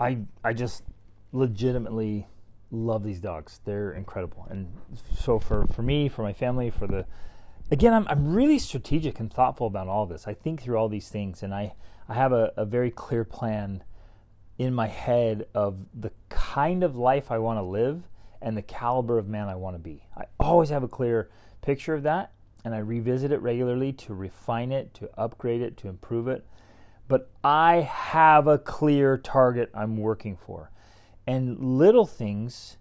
I 0.00 0.18
I 0.44 0.52
just 0.52 0.84
legitimately 1.32 2.26
love 2.70 3.02
these 3.04 3.20
dogs. 3.20 3.60
They're 3.64 3.92
incredible. 3.92 4.46
And 4.50 4.68
so 5.14 5.38
for, 5.38 5.66
for 5.66 5.82
me, 5.82 6.08
for 6.08 6.22
my 6.22 6.32
family, 6.32 6.70
for 6.70 6.86
the 6.86 7.06
again, 7.70 7.92
I'm 7.92 8.06
I'm 8.08 8.32
really 8.32 8.58
strategic 8.58 9.20
and 9.20 9.32
thoughtful 9.32 9.66
about 9.66 9.88
all 9.88 10.06
this. 10.06 10.26
I 10.26 10.34
think 10.34 10.62
through 10.62 10.76
all 10.76 10.88
these 10.88 11.08
things 11.08 11.42
and 11.42 11.54
I, 11.54 11.74
I 12.08 12.14
have 12.14 12.32
a, 12.32 12.52
a 12.56 12.64
very 12.64 12.90
clear 12.90 13.24
plan 13.24 13.84
in 14.58 14.74
my 14.74 14.88
head 14.88 15.46
of 15.54 15.86
the 15.94 16.10
kind 16.28 16.82
of 16.82 16.96
life 16.96 17.30
I 17.30 17.38
want 17.38 17.58
to 17.58 17.62
live 17.62 18.02
and 18.42 18.56
the 18.56 18.62
caliber 18.62 19.18
of 19.18 19.28
man 19.28 19.48
I 19.48 19.54
want 19.54 19.76
to 19.76 19.80
be. 19.80 20.04
I 20.16 20.24
always 20.40 20.70
have 20.70 20.82
a 20.82 20.88
clear 20.88 21.30
picture 21.60 21.94
of 21.94 22.02
that 22.04 22.32
and 22.64 22.74
I 22.74 22.78
revisit 22.78 23.32
it 23.32 23.40
regularly 23.40 23.92
to 23.94 24.14
refine 24.14 24.72
it, 24.72 24.94
to 24.94 25.10
upgrade 25.18 25.62
it, 25.62 25.76
to 25.78 25.88
improve 25.88 26.28
it. 26.28 26.44
But 27.06 27.30
I 27.42 27.76
have 27.76 28.46
a 28.46 28.58
clear 28.58 29.16
target 29.16 29.70
I'm 29.72 29.96
working 29.96 30.36
for. 30.36 30.70
And 31.26 31.78
little 31.78 32.06
things 32.06 32.76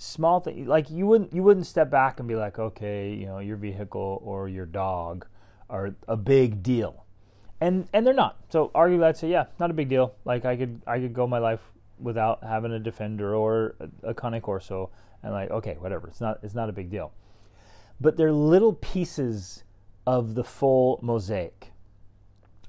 small 0.00 0.40
thing 0.40 0.66
like 0.66 0.90
you 0.90 1.06
wouldn't 1.06 1.32
you 1.32 1.42
wouldn't 1.42 1.66
step 1.66 1.90
back 1.90 2.18
and 2.18 2.28
be 2.28 2.34
like, 2.34 2.58
okay, 2.58 3.12
you 3.12 3.26
know, 3.26 3.38
your 3.38 3.56
vehicle 3.56 4.20
or 4.24 4.48
your 4.48 4.66
dog 4.66 5.26
are 5.68 5.94
a 6.08 6.16
big 6.16 6.62
deal, 6.62 7.04
and 7.60 7.88
and 7.92 8.06
they're 8.06 8.14
not. 8.14 8.38
So 8.48 8.70
arguably, 8.74 9.04
I'd 9.04 9.16
say, 9.16 9.30
yeah, 9.30 9.46
not 9.58 9.70
a 9.70 9.74
big 9.74 9.88
deal. 9.88 10.14
Like 10.24 10.44
I 10.44 10.56
could 10.56 10.82
I 10.86 10.98
could 10.98 11.12
go 11.12 11.26
my 11.26 11.38
life 11.38 11.60
without 11.98 12.42
having 12.42 12.72
a 12.72 12.78
defender 12.78 13.34
or 13.34 13.76
a, 13.78 14.10
a 14.10 14.14
Cane 14.14 14.40
Corso, 14.40 14.90
and 15.22 15.32
like, 15.32 15.50
okay, 15.50 15.76
whatever. 15.78 16.08
It's 16.08 16.20
not 16.20 16.40
it's 16.42 16.54
not 16.54 16.68
a 16.68 16.72
big 16.72 16.90
deal. 16.90 17.12
But 18.00 18.16
they're 18.16 18.32
little 18.32 18.72
pieces 18.72 19.64
of 20.06 20.34
the 20.34 20.44
full 20.44 20.98
mosaic. 21.02 21.72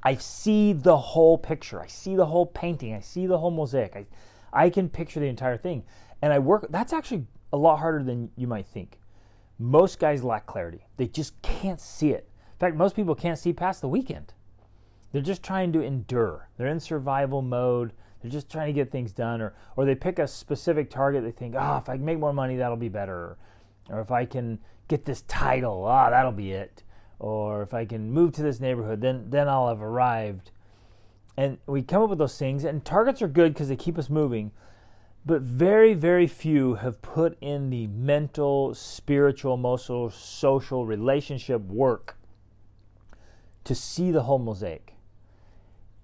I 0.04 0.16
see 0.16 0.74
the 0.74 0.98
whole 0.98 1.38
picture. 1.38 1.80
I 1.80 1.88
see 1.88 2.16
the 2.16 2.26
whole 2.26 2.46
painting. 2.46 2.94
I 2.94 3.00
see 3.00 3.26
the 3.28 3.38
whole 3.38 3.52
mosaic. 3.52 3.96
I, 3.96 4.06
I 4.52 4.70
can 4.70 4.90
picture 4.90 5.20
the 5.20 5.28
entire 5.28 5.58
thing. 5.58 5.84
And 6.22 6.32
I 6.32 6.40
work, 6.40 6.68
that's 6.70 6.94
actually 6.94 7.26
a 7.52 7.58
lot 7.58 7.78
harder 7.78 8.04
than 8.04 8.32
you 8.36 8.48
might 8.48 8.68
think. 8.68 9.00
Most 9.58 10.00
guys 10.00 10.24
lack 10.24 10.46
clarity. 10.46 10.86
They 10.98 11.08
just 11.08 11.40
can't 11.42 11.80
see 11.80 12.12
it. 12.12 12.30
In 12.54 12.60
fact, 12.60 12.76
most 12.76 12.96
people 12.96 13.16
can't 13.16 13.40
see 13.40 13.54
past 13.54 13.82
the 13.82 13.88
weekend. 13.88 14.34
They're 15.12 15.22
just 15.22 15.44
trying 15.44 15.74
to 15.74 15.82
endure. 15.82 16.50
They're 16.58 16.68
in 16.68 16.80
survival 16.80 17.42
mode. 17.42 17.94
They're 18.22 18.32
just 18.32 18.50
trying 18.50 18.68
to 18.68 18.74
get 18.74 18.92
things 18.92 19.12
done. 19.12 19.42
Or, 19.42 19.54
or 19.76 19.86
they 19.86 19.96
pick 19.96 20.20
a 20.20 20.28
specific 20.28 20.90
target. 20.90 21.24
They 21.24 21.32
think, 21.32 21.56
oh, 21.58 21.78
if 21.78 21.90
I 21.90 21.98
can 21.98 22.06
make 22.06 22.20
more 22.20 22.34
money, 22.34 22.56
that'll 22.58 22.78
be 22.78 22.90
better. 22.90 23.38
Or 23.90 24.00
if 24.00 24.12
I 24.12 24.26
can 24.26 24.60
get 24.88 25.06
this 25.06 25.24
title, 25.24 25.84
ah, 25.86 26.08
oh, 26.08 26.12
that'll 26.12 26.32
be 26.32 26.52
it 26.52 26.84
or 27.22 27.62
if 27.62 27.72
I 27.72 27.86
can 27.86 28.12
move 28.12 28.32
to 28.34 28.42
this 28.42 28.60
neighborhood, 28.60 29.00
then 29.02 29.30
then 29.30 29.48
I'll 29.48 29.68
have 29.68 29.82
arrived. 29.82 30.50
And 31.38 31.60
we 31.68 31.84
come 31.84 32.02
up 32.02 32.10
with 32.10 32.18
those 32.18 32.38
things, 32.38 32.64
and 32.64 32.84
targets 32.84 33.22
are 33.22 33.28
good 33.28 33.54
because 33.54 33.70
they 33.70 33.76
keep 33.76 34.00
us 34.00 34.10
moving. 34.10 34.52
But 35.26 35.42
very, 35.42 35.94
very 35.94 36.26
few 36.28 36.76
have 36.76 37.02
put 37.02 37.38
in 37.42 37.70
the 37.70 37.88
mental, 37.88 38.74
spiritual, 38.74 39.54
emotional, 39.54 40.10
social, 40.10 40.86
relationship 40.86 41.62
work 41.62 42.18
to 43.64 43.76
see 43.76 44.12
the 44.12 44.24
whole 44.24 44.40
mosaic. 44.40 44.96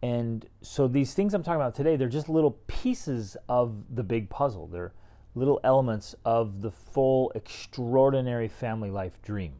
And 0.03 0.47
so 0.61 0.87
these 0.87 1.15
things 1.15 1.33
I'm 1.33 1.41
talking 1.41 1.59
about 1.59 1.73
today, 1.73 1.95
they're 1.95 2.07
just 2.07 2.29
little 2.29 2.59
pieces 2.67 3.35
of 3.49 3.95
the 3.95 4.03
big 4.03 4.29
puzzle. 4.29 4.67
They're 4.67 4.93
little 5.33 5.59
elements 5.63 6.15
of 6.23 6.61
the 6.61 6.71
full, 6.71 7.31
extraordinary 7.33 8.47
family 8.47 8.91
life 8.91 9.21
dream. 9.23 9.53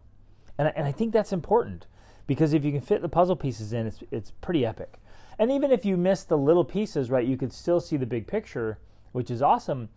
And 0.58 0.68
I, 0.68 0.74
and 0.76 0.88
I 0.88 0.92
think 0.92 1.14
that's 1.14 1.34
important 1.34 1.88
because 2.28 2.54
if 2.54 2.64
you 2.64 2.72
can 2.72 2.82
fit 2.82 3.02
the 3.02 3.10
puzzle 3.10 3.36
pieces 3.36 3.74
in, 3.74 3.88
it's, 3.88 4.04
it's 4.12 4.32
pretty 4.32 4.66
epic. 4.66 5.00
And 5.40 5.52
even 5.52 5.72
if 5.72 5.86
you 5.86 5.98
miss 5.98 6.24
the 6.24 6.38
little 6.38 6.66
pieces, 6.66 7.10
right, 7.10 7.26
you 7.26 7.38
could 7.38 7.54
still 7.54 7.80
see 7.80 7.98
the 7.98 8.06
big 8.06 8.28
picture, 8.28 8.80
which 9.18 9.32
is 9.32 9.42
awesome. 9.42 9.90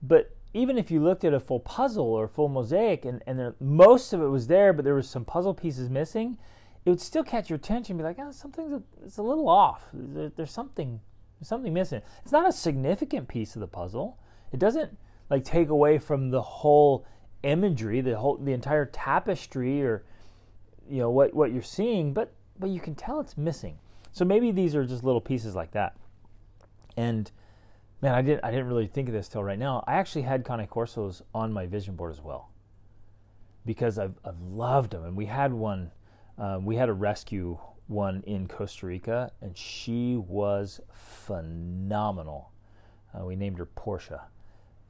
But 0.00 0.36
even 0.52 0.78
if 0.78 0.88
you 0.88 1.02
looked 1.02 1.24
at 1.24 1.34
a 1.34 1.40
full 1.40 1.58
puzzle 1.58 2.06
or 2.06 2.28
full 2.28 2.48
mosaic 2.48 3.04
and, 3.04 3.20
and 3.26 3.36
there, 3.36 3.56
most 3.58 4.12
of 4.12 4.22
it 4.22 4.28
was 4.28 4.46
there, 4.46 4.72
but 4.72 4.84
there 4.84 4.94
was 4.94 5.10
some 5.10 5.24
puzzle 5.24 5.54
pieces 5.54 5.90
missing, 5.90 6.38
it 6.84 6.90
would 6.90 7.00
still 7.00 7.24
catch 7.24 7.50
your 7.50 7.56
attention. 7.56 7.96
Be 7.96 8.04
like, 8.04 8.18
oh, 8.20 8.30
something's 8.30 8.72
a, 8.72 8.80
it's 9.04 9.18
a 9.18 9.24
little 9.24 9.48
off. 9.48 9.88
There, 9.92 10.30
there's 10.36 10.52
something, 10.52 11.00
there's 11.40 11.48
something 11.48 11.74
missing. 11.74 12.00
It's 12.22 12.30
not 12.30 12.48
a 12.48 12.52
significant 12.52 13.26
piece 13.26 13.56
of 13.56 13.60
the 13.60 13.66
puzzle. 13.66 14.20
It 14.52 14.60
doesn't 14.60 14.96
like 15.30 15.42
take 15.42 15.68
away 15.68 15.98
from 15.98 16.30
the 16.30 16.42
whole 16.42 17.04
imagery, 17.42 18.02
the 18.02 18.16
whole 18.16 18.36
the 18.36 18.52
entire 18.52 18.86
tapestry 18.86 19.82
or 19.82 20.04
you 20.88 21.00
know 21.00 21.10
what 21.10 21.34
what 21.34 21.52
you're 21.52 21.60
seeing, 21.60 22.14
but 22.14 22.32
but 22.56 22.70
you 22.70 22.78
can 22.78 22.94
tell 22.94 23.18
it's 23.18 23.36
missing. 23.36 23.78
So 24.12 24.24
maybe 24.24 24.52
these 24.52 24.76
are 24.76 24.84
just 24.84 25.02
little 25.02 25.20
pieces 25.20 25.56
like 25.56 25.72
that. 25.72 25.96
And 26.96 27.32
man, 28.04 28.14
I 28.14 28.20
didn't 28.20 28.44
I 28.44 28.50
didn't 28.50 28.66
really 28.66 28.86
think 28.86 29.08
of 29.08 29.14
this 29.14 29.28
till 29.28 29.42
right 29.42 29.58
now. 29.58 29.82
I 29.86 29.94
actually 29.94 30.22
had 30.22 30.44
Cane 30.44 30.66
Corsos 30.66 31.22
on 31.34 31.52
my 31.52 31.66
vision 31.66 31.96
board 31.96 32.12
as 32.12 32.20
well 32.20 32.50
because 33.64 33.98
I've, 33.98 34.14
I've 34.22 34.40
loved 34.42 34.90
them. 34.90 35.04
And 35.04 35.16
we 35.16 35.24
had 35.24 35.54
one, 35.54 35.90
um, 36.36 36.66
we 36.66 36.76
had 36.76 36.90
a 36.90 36.92
rescue 36.92 37.58
one 37.86 38.22
in 38.26 38.46
Costa 38.46 38.86
Rica, 38.86 39.32
and 39.40 39.56
she 39.56 40.16
was 40.16 40.80
phenomenal. 40.92 42.50
Uh, 43.14 43.24
we 43.24 43.36
named 43.36 43.56
her 43.56 43.64
Portia 43.64 44.26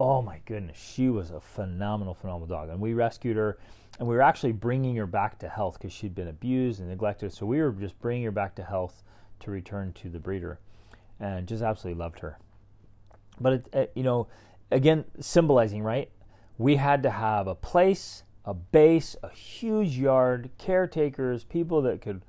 oh 0.00 0.20
my 0.20 0.40
goodness, 0.44 0.76
she 0.76 1.08
was 1.08 1.30
a 1.30 1.40
phenomenal, 1.40 2.14
phenomenal 2.14 2.48
dog. 2.48 2.68
And 2.68 2.80
we 2.80 2.94
rescued 2.94 3.36
her, 3.36 3.58
and 3.98 4.08
we 4.08 4.16
were 4.16 4.22
actually 4.22 4.50
bringing 4.50 4.96
her 4.96 5.06
back 5.06 5.38
to 5.38 5.48
health 5.48 5.78
because 5.78 5.92
she'd 5.92 6.16
been 6.16 6.26
abused 6.26 6.80
and 6.80 6.88
neglected. 6.88 7.32
So 7.32 7.46
we 7.46 7.62
were 7.62 7.70
just 7.70 7.98
bringing 8.00 8.24
her 8.24 8.32
back 8.32 8.56
to 8.56 8.64
health 8.64 9.04
to 9.40 9.52
return 9.52 9.92
to 9.92 10.08
the 10.08 10.18
breeder, 10.18 10.58
and 11.20 11.46
just 11.46 11.62
absolutely 11.62 12.00
loved 12.00 12.18
her. 12.20 12.38
But 13.40 13.52
it, 13.52 13.68
it, 13.72 13.92
you 13.94 14.02
know, 14.02 14.28
again, 14.70 15.04
symbolizing 15.20 15.82
right, 15.82 16.10
we 16.58 16.76
had 16.76 17.02
to 17.02 17.10
have 17.10 17.46
a 17.46 17.54
place, 17.54 18.22
a 18.44 18.54
base, 18.54 19.16
a 19.22 19.30
huge 19.30 19.96
yard, 19.96 20.50
caretakers, 20.58 21.44
people 21.44 21.82
that 21.82 22.00
could 22.00 22.22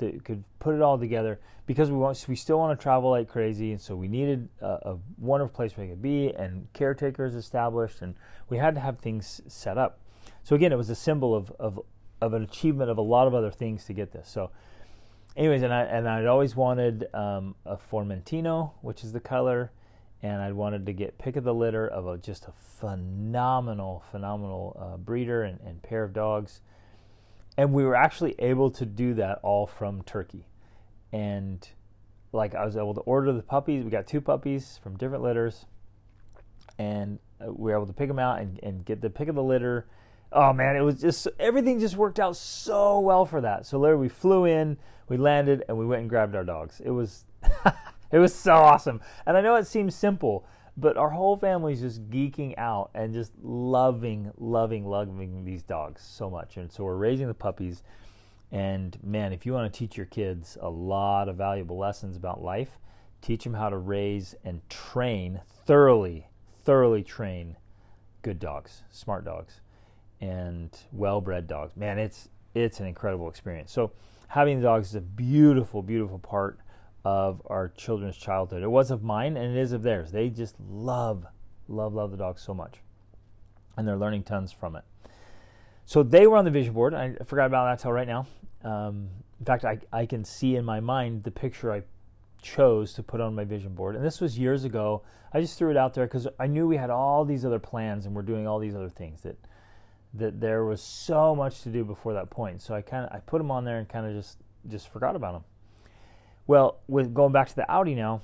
that 0.00 0.24
could 0.24 0.44
put 0.58 0.74
it 0.74 0.82
all 0.82 0.98
together 0.98 1.38
because 1.66 1.90
we 1.90 1.96
want 1.96 2.24
we 2.28 2.34
still 2.34 2.58
want 2.58 2.78
to 2.78 2.82
travel 2.82 3.10
like 3.10 3.28
crazy. 3.28 3.70
And 3.70 3.80
so 3.80 3.94
we 3.94 4.08
needed 4.08 4.48
a, 4.60 4.66
a 4.66 4.98
wonderful 5.18 5.54
place 5.54 5.76
where 5.76 5.86
we 5.86 5.92
could 5.92 6.02
be 6.02 6.34
and 6.34 6.66
caretakers 6.72 7.34
established. 7.34 8.02
And 8.02 8.14
we 8.48 8.58
had 8.58 8.74
to 8.74 8.80
have 8.80 8.98
things 8.98 9.40
set 9.46 9.78
up. 9.78 10.00
So 10.42 10.56
again 10.56 10.72
it 10.72 10.76
was 10.76 10.90
a 10.90 10.96
symbol 10.96 11.34
of 11.34 11.52
of, 11.60 11.80
of 12.20 12.34
an 12.34 12.42
achievement 12.42 12.90
of 12.90 12.98
a 12.98 13.02
lot 13.02 13.26
of 13.26 13.34
other 13.34 13.50
things 13.50 13.84
to 13.84 13.92
get 13.92 14.12
this. 14.12 14.28
So 14.28 14.50
anyways 15.36 15.62
and 15.62 15.72
I 15.72 15.82
and 15.82 16.08
I'd 16.08 16.26
always 16.26 16.56
wanted 16.56 17.06
um, 17.14 17.54
a 17.64 17.76
Formentino 17.76 18.72
which 18.80 19.04
is 19.04 19.12
the 19.12 19.20
color 19.20 19.70
and 20.22 20.42
I 20.42 20.52
wanted 20.52 20.86
to 20.86 20.92
get 20.92 21.18
pick 21.18 21.36
of 21.36 21.44
the 21.44 21.54
litter 21.54 21.86
of 21.86 22.06
a, 22.06 22.18
just 22.18 22.46
a 22.46 22.52
phenomenal 22.52 24.04
phenomenal 24.10 24.76
uh, 24.80 24.96
breeder 24.96 25.42
and, 25.42 25.60
and 25.60 25.82
pair 25.82 26.04
of 26.04 26.12
dogs 26.12 26.60
and 27.56 27.72
we 27.72 27.84
were 27.84 27.94
actually 27.94 28.34
able 28.38 28.70
to 28.70 28.86
do 28.86 29.14
that 29.14 29.38
all 29.42 29.66
from 29.66 30.02
Turkey. 30.02 30.46
And 31.12 31.68
like 32.32 32.54
I 32.54 32.64
was 32.64 32.76
able 32.76 32.94
to 32.94 33.00
order 33.00 33.32
the 33.32 33.42
puppies. 33.42 33.84
We 33.84 33.90
got 33.90 34.06
two 34.06 34.20
puppies 34.22 34.78
from 34.82 34.96
different 34.96 35.22
litters, 35.22 35.66
and 36.78 37.18
uh, 37.38 37.52
we 37.52 37.70
were 37.70 37.76
able 37.76 37.86
to 37.86 37.92
pick 37.92 38.08
them 38.08 38.18
out 38.18 38.40
and, 38.40 38.58
and 38.62 38.84
get 38.84 39.00
the 39.00 39.10
pick 39.10 39.28
of 39.28 39.34
the 39.34 39.42
litter. 39.42 39.86
Oh 40.32 40.52
man, 40.52 40.74
it 40.74 40.80
was 40.80 41.02
just 41.02 41.28
everything 41.38 41.80
just 41.80 41.96
worked 41.96 42.20
out 42.20 42.36
so 42.36 43.00
well 43.00 43.26
for 43.26 43.40
that. 43.40 43.66
So 43.66 43.78
literally, 43.78 44.02
we 44.02 44.08
flew 44.08 44.44
in, 44.44 44.78
we 45.08 45.16
landed, 45.16 45.64
and 45.68 45.76
we 45.76 45.84
went 45.84 46.02
and 46.02 46.08
grabbed 46.08 46.36
our 46.36 46.44
dogs. 46.44 46.80
It 46.82 46.90
was 46.90 47.24
it 48.12 48.18
was 48.18 48.34
so 48.34 48.54
awesome. 48.54 49.00
And 49.26 49.36
I 49.36 49.40
know 49.40 49.56
it 49.56 49.66
seems 49.66 49.94
simple, 49.94 50.46
but 50.76 50.96
our 50.96 51.10
whole 51.10 51.36
family's 51.36 51.80
just 51.80 52.08
geeking 52.10 52.54
out 52.58 52.90
and 52.94 53.12
just 53.12 53.32
loving, 53.42 54.32
loving, 54.36 54.86
loving 54.86 55.44
these 55.44 55.62
dogs 55.62 56.02
so 56.02 56.30
much. 56.30 56.56
And 56.56 56.70
so 56.72 56.84
we're 56.84 56.96
raising 56.96 57.28
the 57.28 57.34
puppies. 57.34 57.82
And 58.50 58.98
man, 59.02 59.32
if 59.32 59.46
you 59.46 59.52
want 59.52 59.72
to 59.72 59.78
teach 59.78 59.96
your 59.96 60.06
kids 60.06 60.56
a 60.60 60.68
lot 60.68 61.28
of 61.28 61.36
valuable 61.36 61.78
lessons 61.78 62.16
about 62.16 62.42
life, 62.42 62.78
teach 63.20 63.44
them 63.44 63.54
how 63.54 63.68
to 63.68 63.76
raise 63.76 64.34
and 64.44 64.68
train 64.68 65.42
thoroughly, 65.66 66.28
thoroughly 66.64 67.02
train 67.02 67.56
good 68.22 68.38
dogs, 68.38 68.82
smart 68.90 69.24
dogs, 69.24 69.60
and 70.20 70.70
well-bred 70.92 71.46
dogs. 71.46 71.76
Man, 71.76 71.98
it's 71.98 72.28
it's 72.54 72.80
an 72.80 72.86
incredible 72.86 73.28
experience. 73.28 73.70
So 73.70 73.92
having 74.28 74.58
the 74.58 74.64
dogs 74.64 74.88
is 74.88 74.94
a 74.96 75.00
beautiful, 75.00 75.82
beautiful 75.82 76.18
part 76.18 76.58
of 77.04 77.42
our 77.46 77.68
children's 77.68 78.16
childhood. 78.16 78.62
It 78.62 78.70
was 78.70 78.90
of 78.90 79.02
mine 79.02 79.36
and 79.36 79.56
it 79.56 79.60
is 79.60 79.72
of 79.72 79.82
theirs. 79.82 80.12
They 80.12 80.28
just 80.28 80.56
love, 80.68 81.26
love, 81.68 81.94
love 81.94 82.10
the 82.10 82.16
dog 82.16 82.38
so 82.38 82.52
much. 82.52 82.78
And 83.76 83.86
they're 83.86 83.96
learning 83.96 84.24
tons 84.24 84.52
from 84.52 84.76
it. 84.76 84.84
So 85.86 86.02
they 86.02 86.26
were 86.26 86.36
on 86.36 86.44
the 86.44 86.50
vision 86.50 86.74
board. 86.74 86.94
I 86.94 87.14
forgot 87.24 87.46
about 87.46 87.64
that 87.64 87.82
till 87.82 87.92
right 87.92 88.06
now. 88.06 88.26
Um, 88.62 89.08
in 89.38 89.46
fact, 89.46 89.64
I, 89.64 89.78
I 89.92 90.06
can 90.06 90.24
see 90.24 90.56
in 90.56 90.64
my 90.64 90.80
mind 90.80 91.24
the 91.24 91.30
picture 91.30 91.72
I 91.72 91.82
chose 92.42 92.92
to 92.94 93.02
put 93.02 93.20
on 93.20 93.34
my 93.34 93.44
vision 93.44 93.74
board. 93.74 93.96
And 93.96 94.04
this 94.04 94.20
was 94.20 94.38
years 94.38 94.64
ago. 94.64 95.02
I 95.32 95.40
just 95.40 95.58
threw 95.58 95.70
it 95.70 95.76
out 95.76 95.94
there 95.94 96.06
because 96.06 96.28
I 96.38 96.46
knew 96.46 96.66
we 96.66 96.76
had 96.76 96.90
all 96.90 97.24
these 97.24 97.44
other 97.44 97.58
plans 97.58 98.06
and 98.06 98.14
we're 98.14 98.22
doing 98.22 98.46
all 98.46 98.58
these 98.58 98.74
other 98.74 98.88
things 98.88 99.22
that 99.22 99.36
that 100.12 100.40
there 100.40 100.64
was 100.64 100.82
so 100.82 101.36
much 101.36 101.62
to 101.62 101.68
do 101.68 101.84
before 101.84 102.14
that 102.14 102.30
point. 102.30 102.60
So 102.60 102.74
I 102.74 102.82
kind 102.82 103.06
of 103.06 103.12
I 103.12 103.20
put 103.20 103.38
them 103.38 103.50
on 103.50 103.64
there 103.64 103.78
and 103.78 103.88
kind 103.88 104.06
of 104.06 104.12
just 104.12 104.38
just 104.68 104.92
forgot 104.92 105.14
about 105.16 105.32
them. 105.34 105.44
Well, 106.46 106.78
with 106.88 107.14
going 107.14 107.32
back 107.32 107.48
to 107.48 107.56
the 107.56 107.70
Audi 107.70 107.94
now, 107.94 108.22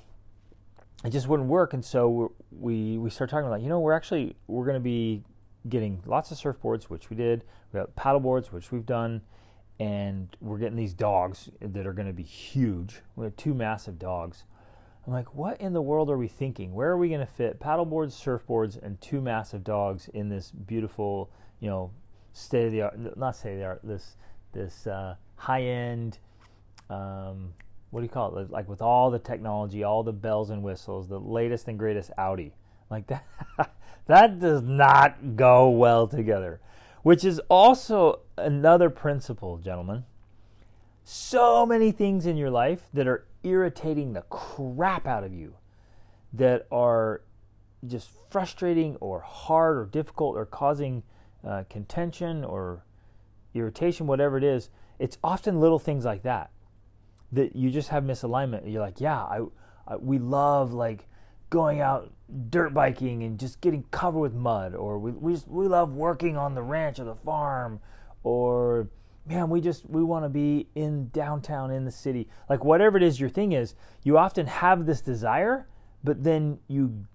it 1.03 1.11
just 1.11 1.27
wouldn't 1.27 1.47
work, 1.47 1.73
and 1.73 1.85
so 1.85 2.33
we 2.51 2.97
we 2.97 3.09
started 3.09 3.31
talking 3.31 3.47
about 3.47 3.61
you 3.61 3.69
know 3.69 3.79
we're 3.79 3.93
actually 3.93 4.35
we're 4.47 4.65
going 4.65 4.75
to 4.75 4.79
be 4.79 5.23
getting 5.69 6.01
lots 6.05 6.31
of 6.31 6.37
surfboards, 6.37 6.85
which 6.85 7.09
we 7.09 7.15
did. 7.15 7.43
We 7.71 7.79
got 7.79 7.95
paddle 7.95 8.19
boards, 8.19 8.51
which 8.51 8.71
we've 8.71 8.85
done, 8.85 9.21
and 9.79 10.35
we're 10.41 10.57
getting 10.57 10.77
these 10.77 10.93
dogs 10.93 11.49
that 11.61 11.85
are 11.85 11.93
going 11.93 12.07
to 12.07 12.13
be 12.13 12.23
huge. 12.23 13.01
We 13.15 13.25
have 13.25 13.35
two 13.35 13.53
massive 13.53 13.99
dogs. 13.99 14.43
I'm 15.05 15.13
like, 15.13 15.33
what 15.35 15.61
in 15.61 15.73
the 15.73 15.81
world 15.81 16.09
are 16.09 16.17
we 16.17 16.27
thinking? 16.27 16.73
Where 16.73 16.89
are 16.89 16.97
we 16.97 17.07
going 17.07 17.21
to 17.21 17.25
fit 17.25 17.59
paddle 17.59 17.85
boards, 17.85 18.13
surfboards, 18.19 18.81
and 18.81 18.99
two 18.99 19.21
massive 19.21 19.63
dogs 19.63 20.09
in 20.13 20.27
this 20.27 20.51
beautiful, 20.51 21.29
you 21.61 21.69
know, 21.69 21.91
state 22.33 22.65
of 22.65 22.71
the 22.73 22.81
art, 22.81 23.17
not 23.17 23.35
state 23.35 23.53
of 23.53 23.59
the 23.59 23.65
art, 23.65 23.81
this 23.83 24.17
this 24.51 24.87
uh, 24.87 25.15
high 25.35 25.63
end. 25.63 26.19
Um, 26.89 27.53
what 27.89 28.01
do 28.01 28.03
you 28.03 28.09
call 28.09 28.37
it? 28.37 28.49
Like 28.49 28.67
with 28.67 28.81
all 28.81 29.11
the 29.11 29.19
technology, 29.19 29.83
all 29.83 30.03
the 30.03 30.13
bells 30.13 30.49
and 30.49 30.63
whistles, 30.63 31.07
the 31.07 31.19
latest 31.19 31.67
and 31.67 31.79
greatest 31.79 32.11
Audi. 32.17 32.53
Like 32.89 33.07
that 33.07 33.25
That 34.07 34.39
does 34.39 34.63
not 34.63 35.35
go 35.35 35.69
well 35.69 36.07
together, 36.07 36.61
which 37.03 37.25
is 37.25 37.39
also 37.49 38.21
another 38.37 38.89
principle, 38.89 39.57
gentlemen. 39.57 40.05
So 41.03 41.65
many 41.65 41.91
things 41.91 42.25
in 42.25 42.37
your 42.37 42.49
life 42.49 42.87
that 42.93 43.07
are 43.07 43.25
irritating 43.43 44.13
the 44.13 44.21
crap 44.21 45.05
out 45.07 45.23
of 45.25 45.33
you, 45.33 45.55
that 46.33 46.67
are 46.71 47.21
just 47.85 48.09
frustrating 48.29 48.95
or 48.97 49.19
hard 49.19 49.77
or 49.77 49.85
difficult 49.85 50.37
or 50.37 50.45
causing 50.45 51.03
uh, 51.45 51.63
contention 51.69 52.43
or 52.43 52.85
irritation, 53.53 54.07
whatever 54.07 54.37
it 54.37 54.43
is, 54.43 54.69
it's 54.99 55.17
often 55.23 55.59
little 55.59 55.79
things 55.79 56.05
like 56.05 56.23
that 56.23 56.51
that 57.31 57.55
you 57.55 57.69
just 57.69 57.89
have 57.89 58.03
misalignment. 58.03 58.71
You're 58.71 58.81
like, 58.81 59.01
yeah, 59.01 59.19
I, 59.19 59.41
I 59.87 59.95
we 59.97 60.19
love 60.19 60.73
like 60.73 61.07
going 61.49 61.81
out 61.81 62.11
dirt 62.49 62.73
biking 62.73 63.23
and 63.23 63.39
just 63.39 63.61
getting 63.61 63.83
covered 63.91 64.19
with 64.19 64.33
mud, 64.33 64.75
or 64.75 64.99
we 64.99 65.11
we 65.11 65.33
just, 65.33 65.47
we 65.47 65.67
love 65.67 65.93
working 65.93 66.37
on 66.37 66.55
the 66.55 66.61
ranch 66.61 66.99
or 66.99 67.05
the 67.05 67.15
farm, 67.15 67.79
or 68.23 68.89
man, 69.25 69.49
we 69.49 69.61
just 69.61 69.89
we 69.89 70.03
want 70.03 70.25
to 70.25 70.29
be 70.29 70.67
in 70.75 71.09
downtown 71.09 71.71
in 71.71 71.85
the 71.85 71.91
city. 71.91 72.27
Like 72.49 72.63
whatever 72.63 72.97
it 72.97 73.03
is 73.03 73.19
your 73.19 73.29
thing 73.29 73.51
is, 73.51 73.75
you 74.03 74.17
often 74.17 74.47
have 74.47 74.85
this 74.85 75.01
desire, 75.01 75.67
but 76.03 76.23
then 76.23 76.59
you 76.67 77.05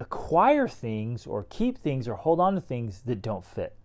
acquire 0.00 0.68
things 0.68 1.26
or 1.26 1.46
keep 1.48 1.78
things 1.78 2.08
or 2.08 2.14
hold 2.14 2.40
on 2.40 2.54
to 2.54 2.60
things 2.60 3.02
that 3.02 3.22
don't 3.22 3.44
fit. 3.44 3.76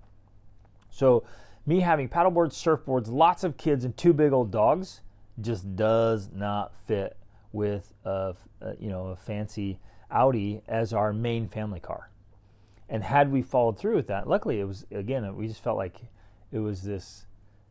So, 0.89 1.23
me 1.65 1.81
having 1.81 2.09
paddleboards, 2.09 2.53
surfboards, 2.53 3.11
lots 3.11 3.43
of 3.43 3.55
kids, 3.55 3.85
and 3.85 3.95
two 3.95 4.13
big 4.13 4.33
old 4.33 4.51
dogs 4.51 5.01
just 5.39 5.75
does 5.75 6.29
not 6.33 6.75
fit 6.75 7.17
with 7.51 7.93
a, 8.05 8.35
a 8.61 8.75
you 8.79 8.89
know 8.89 9.07
a 9.07 9.15
fancy 9.15 9.79
Audi 10.11 10.61
as 10.67 10.93
our 10.93 11.13
main 11.13 11.47
family 11.47 11.79
car. 11.79 12.09
And 12.89 13.03
had 13.03 13.31
we 13.31 13.41
followed 13.41 13.77
through 13.77 13.95
with 13.95 14.07
that, 14.07 14.27
luckily 14.27 14.59
it 14.59 14.65
was 14.65 14.85
again 14.91 15.35
we 15.35 15.47
just 15.47 15.63
felt 15.63 15.77
like 15.77 15.97
it 16.51 16.59
was 16.59 16.83
this 16.83 17.25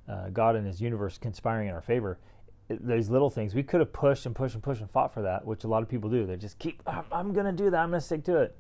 uh, 0.08 0.28
God 0.28 0.56
and 0.56 0.66
His 0.66 0.80
universe 0.80 1.18
conspiring 1.18 1.68
in 1.68 1.74
our 1.74 1.80
favor. 1.80 2.18
It, 2.68 2.86
these 2.86 3.08
little 3.08 3.30
things 3.30 3.54
we 3.54 3.62
could 3.62 3.80
have 3.80 3.92
pushed 3.92 4.26
and 4.26 4.34
pushed 4.34 4.54
and 4.54 4.62
pushed 4.62 4.80
and 4.80 4.90
fought 4.90 5.14
for 5.14 5.22
that, 5.22 5.46
which 5.46 5.64
a 5.64 5.68
lot 5.68 5.82
of 5.82 5.88
people 5.88 6.10
do. 6.10 6.26
They 6.26 6.36
just 6.36 6.58
keep 6.58 6.82
I'm, 6.86 7.04
I'm 7.12 7.32
going 7.32 7.46
to 7.46 7.52
do 7.52 7.70
that. 7.70 7.78
I'm 7.78 7.90
going 7.90 8.00
to 8.00 8.06
stick 8.06 8.24
to 8.24 8.36
it. 8.38 8.56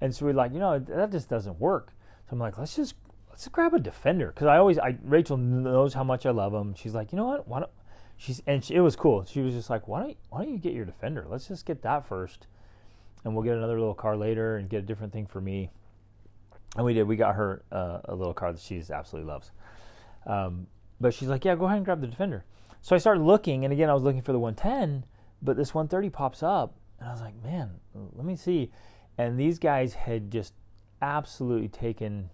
And 0.00 0.14
so 0.14 0.26
we're 0.26 0.32
like, 0.32 0.52
you 0.52 0.58
know, 0.58 0.78
that 0.78 1.12
just 1.12 1.28
doesn't 1.28 1.60
work. 1.60 1.92
So 2.28 2.34
I'm 2.34 2.38
like, 2.38 2.58
let's 2.58 2.76
just 2.76 2.94
let's 3.30 3.46
grab 3.48 3.74
a 3.74 3.78
defender 3.78 4.28
because 4.28 4.46
I 4.46 4.58
always 4.58 4.78
I 4.78 4.96
Rachel 5.02 5.36
knows 5.36 5.94
how 5.94 6.04
much 6.04 6.24
I 6.24 6.30
love 6.30 6.54
him. 6.54 6.74
She's 6.74 6.94
like, 6.94 7.12
you 7.12 7.16
know 7.16 7.26
what? 7.26 7.48
Why 7.48 7.60
don't 7.60 7.70
she's 8.16 8.42
and 8.46 8.64
she, 8.64 8.74
it 8.74 8.80
was 8.80 8.96
cool. 8.96 9.24
She 9.24 9.40
was 9.40 9.54
just 9.54 9.70
like, 9.70 9.88
why 9.88 10.00
don't 10.00 10.16
why 10.30 10.44
don't 10.44 10.52
you 10.52 10.58
get 10.58 10.72
your 10.72 10.84
defender? 10.84 11.26
Let's 11.28 11.48
just 11.48 11.66
get 11.66 11.82
that 11.82 12.06
first, 12.06 12.46
and 13.24 13.34
we'll 13.34 13.44
get 13.44 13.56
another 13.56 13.78
little 13.78 13.94
car 13.94 14.16
later 14.16 14.56
and 14.56 14.68
get 14.68 14.78
a 14.78 14.86
different 14.86 15.12
thing 15.12 15.26
for 15.26 15.40
me. 15.40 15.70
And 16.76 16.84
we 16.84 16.94
did. 16.94 17.04
We 17.04 17.16
got 17.16 17.34
her 17.34 17.62
uh, 17.70 18.00
a 18.06 18.14
little 18.14 18.34
car 18.34 18.52
that 18.52 18.60
she's 18.60 18.90
absolutely 18.90 19.30
loves. 19.30 19.50
Um, 20.26 20.66
but 21.00 21.12
she's 21.12 21.28
like, 21.28 21.44
yeah, 21.44 21.56
go 21.56 21.66
ahead 21.66 21.78
and 21.78 21.84
grab 21.84 22.00
the 22.00 22.06
defender. 22.06 22.44
So 22.80 22.96
I 22.96 22.98
started 22.98 23.22
looking, 23.22 23.64
and 23.64 23.72
again, 23.72 23.90
I 23.90 23.94
was 23.94 24.02
looking 24.02 24.22
for 24.22 24.32
the 24.32 24.38
110, 24.38 25.04
but 25.40 25.56
this 25.56 25.74
130 25.74 26.10
pops 26.10 26.42
up, 26.42 26.74
and 26.98 27.08
I 27.08 27.12
was 27.12 27.20
like, 27.20 27.34
man, 27.42 27.80
let 27.94 28.24
me 28.24 28.36
see. 28.36 28.70
And 29.18 29.38
these 29.38 29.58
guys 29.58 29.94
had 29.94 30.30
just 30.30 30.54
absolutely 31.00 31.68
taken 31.68 32.30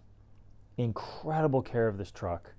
incredible 0.76 1.62
care 1.62 1.88
of 1.88 1.98
this 1.98 2.10
truck 2.10 2.54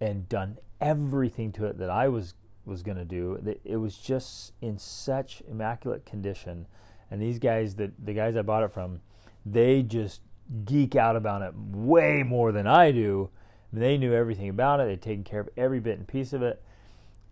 and 0.00 0.28
done 0.28 0.58
everything 0.82 1.52
to 1.52 1.64
it 1.66 1.78
that 1.78 1.88
I 1.88 2.08
was 2.08 2.34
was 2.64 2.82
going 2.82 2.98
to 2.98 3.04
do. 3.04 3.56
It 3.64 3.76
was 3.76 3.96
just 3.96 4.52
in 4.60 4.78
such 4.78 5.42
immaculate 5.48 6.04
condition, 6.04 6.66
and 7.10 7.22
these 7.22 7.38
guys 7.38 7.76
that 7.76 7.92
the 8.04 8.12
guys 8.12 8.36
I 8.36 8.42
bought 8.42 8.64
it 8.64 8.72
from, 8.72 9.00
they 9.46 9.82
just 9.82 10.20
geek 10.64 10.94
out 10.96 11.16
about 11.16 11.42
it 11.42 11.54
way 11.56 12.22
more 12.22 12.52
than 12.52 12.66
I 12.66 12.90
do. 12.92 13.30
They 13.72 13.96
knew 13.96 14.12
everything 14.12 14.48
about 14.48 14.80
it. 14.80 14.86
They'd 14.86 15.00
taken 15.00 15.24
care 15.24 15.40
of 15.40 15.48
every 15.56 15.80
bit 15.80 15.98
and 15.98 16.06
piece 16.06 16.32
of 16.32 16.42
it, 16.42 16.62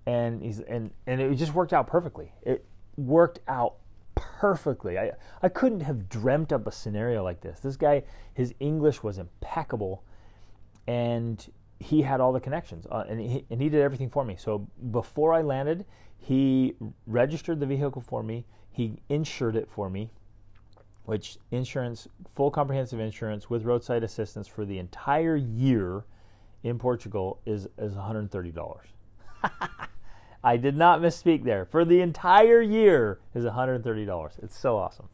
and 0.07 0.43
he's 0.43 0.61
and 0.61 0.93
and 1.07 1.21
it 1.21 1.35
just 1.35 1.55
worked 1.55 1.73
out 1.73 1.87
perfectly. 1.87 2.33
It 2.43 2.65
worked 2.97 3.41
out 3.47 3.75
perfectly. 4.15 4.99
I 4.99 5.13
I 5.43 5.49
couldn't 5.49 5.81
have 5.81 6.09
dreamt 6.09 6.53
up 6.53 6.67
a 6.67 6.73
scenario 6.73 7.23
like 7.23 7.41
this. 7.41 7.61
This 7.61 7.77
guy, 7.77 8.05
his 8.33 8.55
English 8.59 9.03
was 9.03 9.19
impeccable, 9.19 10.03
and 10.87 11.47
he 11.81 12.03
had 12.03 12.21
all 12.21 12.33
the 12.33 12.41
connections, 12.41 12.87
uh, 12.91 13.05
and 13.09 13.19
he 13.21 13.45
and 13.51 13.61
he 13.61 13.69
did 13.69 13.81
everything 13.81 14.11
for 14.11 14.25
me. 14.25 14.37
So 14.39 14.69
before 14.91 15.33
I 15.33 15.41
landed, 15.41 15.87
he 16.19 16.75
registered 17.07 17.59
the 17.59 17.67
vehicle 17.67 18.03
for 18.03 18.23
me. 18.23 18.45
He 18.71 18.99
insured 19.09 19.57
it 19.57 19.69
for 19.69 19.89
me, 19.91 20.11
which 21.05 21.39
insurance, 21.51 22.07
full 22.29 22.51
comprehensive 22.51 23.01
insurance 23.01 23.49
with 23.49 23.65
roadside 23.65 24.05
assistance 24.05 24.47
for 24.47 24.65
the 24.65 24.79
entire 24.79 25.37
year 25.37 26.05
in 26.63 26.79
Portugal 26.79 27.41
is 27.47 27.67
is 27.79 27.95
one 27.95 28.05
hundred 28.05 28.31
thirty 28.31 28.53
dollars. 28.53 28.89
I 30.45 30.57
did 30.57 30.77
not 30.77 31.01
misspeak 31.01 31.45
there. 31.45 31.65
For 31.65 31.85
the 31.85 32.01
entire 32.01 32.63
year 32.63 33.21
is 33.35 33.45
$130. 33.45 34.43
It's 34.43 34.59
so 34.59 34.79
awesome. 34.79 35.09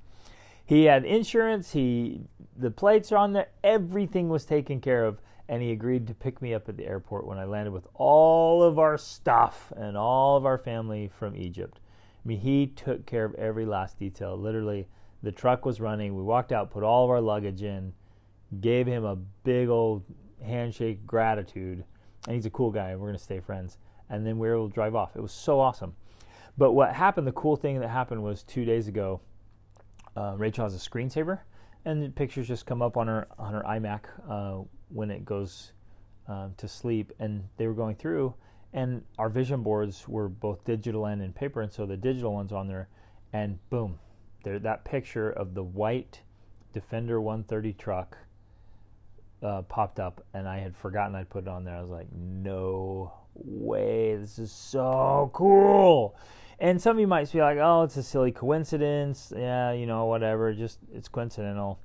He 0.64 0.84
had 0.84 1.04
insurance, 1.04 1.72
he 1.72 2.22
the 2.56 2.70
plates 2.70 3.12
are 3.12 3.18
on 3.18 3.32
there, 3.32 3.48
everything 3.62 4.28
was 4.28 4.44
taken 4.44 4.80
care 4.80 5.04
of, 5.04 5.20
and 5.48 5.62
he 5.62 5.70
agreed 5.70 6.06
to 6.06 6.14
pick 6.14 6.42
me 6.42 6.54
up 6.54 6.68
at 6.68 6.76
the 6.76 6.86
airport 6.86 7.26
when 7.26 7.38
I 7.38 7.44
landed 7.44 7.72
with 7.72 7.86
all 7.94 8.62
of 8.62 8.78
our 8.78 8.98
stuff 8.98 9.72
and 9.76 9.96
all 9.96 10.36
of 10.36 10.44
our 10.44 10.58
family 10.58 11.08
from 11.08 11.36
Egypt. 11.36 11.80
I 12.24 12.28
mean, 12.28 12.40
he 12.40 12.66
took 12.66 13.06
care 13.06 13.24
of 13.24 13.34
every 13.34 13.64
last 13.64 13.98
detail. 13.98 14.36
Literally, 14.36 14.88
the 15.22 15.32
truck 15.32 15.64
was 15.64 15.80
running. 15.80 16.16
We 16.16 16.22
walked 16.22 16.52
out, 16.52 16.70
put 16.70 16.82
all 16.82 17.04
of 17.04 17.10
our 17.10 17.20
luggage 17.20 17.62
in, 17.62 17.92
gave 18.60 18.86
him 18.86 19.04
a 19.04 19.16
big 19.16 19.68
old 19.68 20.02
handshake 20.44 21.06
gratitude, 21.06 21.84
and 22.26 22.34
he's 22.34 22.46
a 22.46 22.50
cool 22.50 22.72
guy. 22.72 22.90
and 22.90 23.00
We're 23.00 23.08
going 23.08 23.18
to 23.18 23.24
stay 23.24 23.40
friends 23.40 23.78
and 24.08 24.26
then 24.26 24.38
we 24.38 24.48
were 24.48 24.54
able 24.54 24.68
to 24.68 24.74
drive 24.74 24.94
off. 24.94 25.16
It 25.16 25.22
was 25.22 25.32
so 25.32 25.60
awesome. 25.60 25.94
But 26.56 26.72
what 26.72 26.94
happened, 26.94 27.26
the 27.26 27.32
cool 27.32 27.56
thing 27.56 27.80
that 27.80 27.88
happened 27.88 28.22
was 28.22 28.42
two 28.42 28.64
days 28.64 28.88
ago, 28.88 29.20
uh, 30.16 30.34
Rachel 30.36 30.64
has 30.64 30.74
a 30.74 30.78
screensaver, 30.78 31.40
and 31.84 32.02
the 32.02 32.08
pictures 32.08 32.48
just 32.48 32.66
come 32.66 32.80
up 32.80 32.96
on 32.96 33.08
her 33.08 33.28
on 33.38 33.52
her 33.52 33.62
iMac 33.62 34.04
uh, 34.28 34.64
when 34.88 35.10
it 35.10 35.24
goes 35.24 35.72
uh, 36.28 36.48
to 36.56 36.68
sleep. 36.68 37.12
And 37.18 37.48
they 37.56 37.66
were 37.66 37.74
going 37.74 37.96
through, 37.96 38.34
and 38.72 39.02
our 39.18 39.28
vision 39.28 39.62
boards 39.62 40.06
were 40.08 40.28
both 40.28 40.64
digital 40.64 41.06
and 41.06 41.22
in 41.22 41.32
paper, 41.32 41.60
and 41.60 41.72
so 41.72 41.86
the 41.86 41.96
digital 41.96 42.34
ones 42.34 42.52
on 42.52 42.68
there, 42.68 42.88
and 43.32 43.58
boom, 43.70 43.98
there 44.44 44.58
that 44.58 44.84
picture 44.84 45.30
of 45.30 45.54
the 45.54 45.62
white 45.62 46.20
Defender 46.72 47.18
130 47.22 47.72
truck 47.72 48.18
uh, 49.42 49.62
popped 49.62 49.98
up, 49.98 50.22
and 50.34 50.46
I 50.46 50.58
had 50.58 50.76
forgotten 50.76 51.14
I'd 51.14 51.30
put 51.30 51.44
it 51.44 51.48
on 51.48 51.64
there. 51.64 51.74
I 51.74 51.80
was 51.80 51.88
like, 51.88 52.08
no 52.12 53.14
way, 53.34 54.14
this 54.14 54.38
is 54.38 54.52
so 54.52 55.30
cool. 55.32 56.16
And 56.58 56.80
some 56.80 56.96
of 56.96 57.00
you 57.00 57.06
might 57.06 57.32
be 57.32 57.40
like, 57.40 57.58
oh, 57.58 57.82
it's 57.82 57.96
a 57.96 58.02
silly 58.02 58.30
coincidence. 58.30 59.32
Yeah, 59.34 59.72
you 59.72 59.86
know, 59.86 60.04
whatever. 60.06 60.52
Just 60.52 60.78
it's 60.92 61.08
coincidental. 61.08 61.78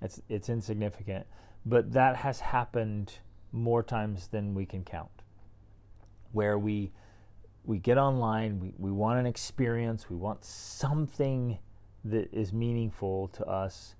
It's 0.00 0.20
it's 0.28 0.48
insignificant. 0.48 1.26
But 1.64 1.92
that 1.92 2.16
has 2.16 2.40
happened 2.40 3.18
more 3.52 3.82
times 3.82 4.28
than 4.28 4.54
we 4.54 4.66
can 4.66 4.84
count. 4.84 5.22
Where 6.32 6.58
we 6.58 6.92
we 7.64 7.78
get 7.78 7.96
online, 7.96 8.58
we, 8.58 8.74
we 8.76 8.90
want 8.90 9.20
an 9.20 9.26
experience, 9.26 10.10
we 10.10 10.16
want 10.16 10.44
something 10.44 11.58
that 12.04 12.28
is 12.32 12.52
meaningful 12.52 13.28
to 13.28 13.44
us, 13.44 13.94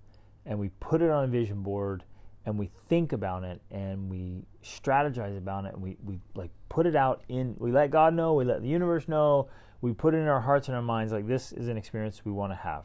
and 0.45 0.59
we 0.59 0.71
put 0.81 1.01
it 1.01 1.11
on 1.11 1.25
a 1.25 1.29
vision 1.29 1.63
board 1.63 2.03
and 2.45 2.59
we 2.59 2.71
think 2.89 3.13
about 3.13 3.45
it 3.45 3.61
and 3.71 4.11
we 4.11 4.45
strategize 4.65 5.37
about 5.37 5.65
it 5.65 5.75
and 5.75 5.83
we, 5.83 5.97
we 6.05 6.19
like 6.35 6.51
put 6.69 6.87
it 6.87 6.97
out 6.97 7.23
in 7.29 7.55
we 7.59 7.71
let 7.71 7.91
god 7.91 8.15
know 8.15 8.35
we 8.35 8.45
let 8.45 8.63
the 8.63 8.69
universe 8.69 9.07
know 9.09 9.49
we 9.81 9.93
put 9.93 10.15
it 10.15 10.19
in 10.19 10.29
our 10.29 10.41
hearts 10.41 10.69
and 10.69 10.77
our 10.77 10.83
minds 10.83 11.13
like 11.13 11.27
this 11.27 11.53
is 11.53 11.69
an 11.69 11.77
experience 11.77 12.25
we 12.25 12.33
want 12.33 12.51
to 12.51 12.57
have 12.57 12.85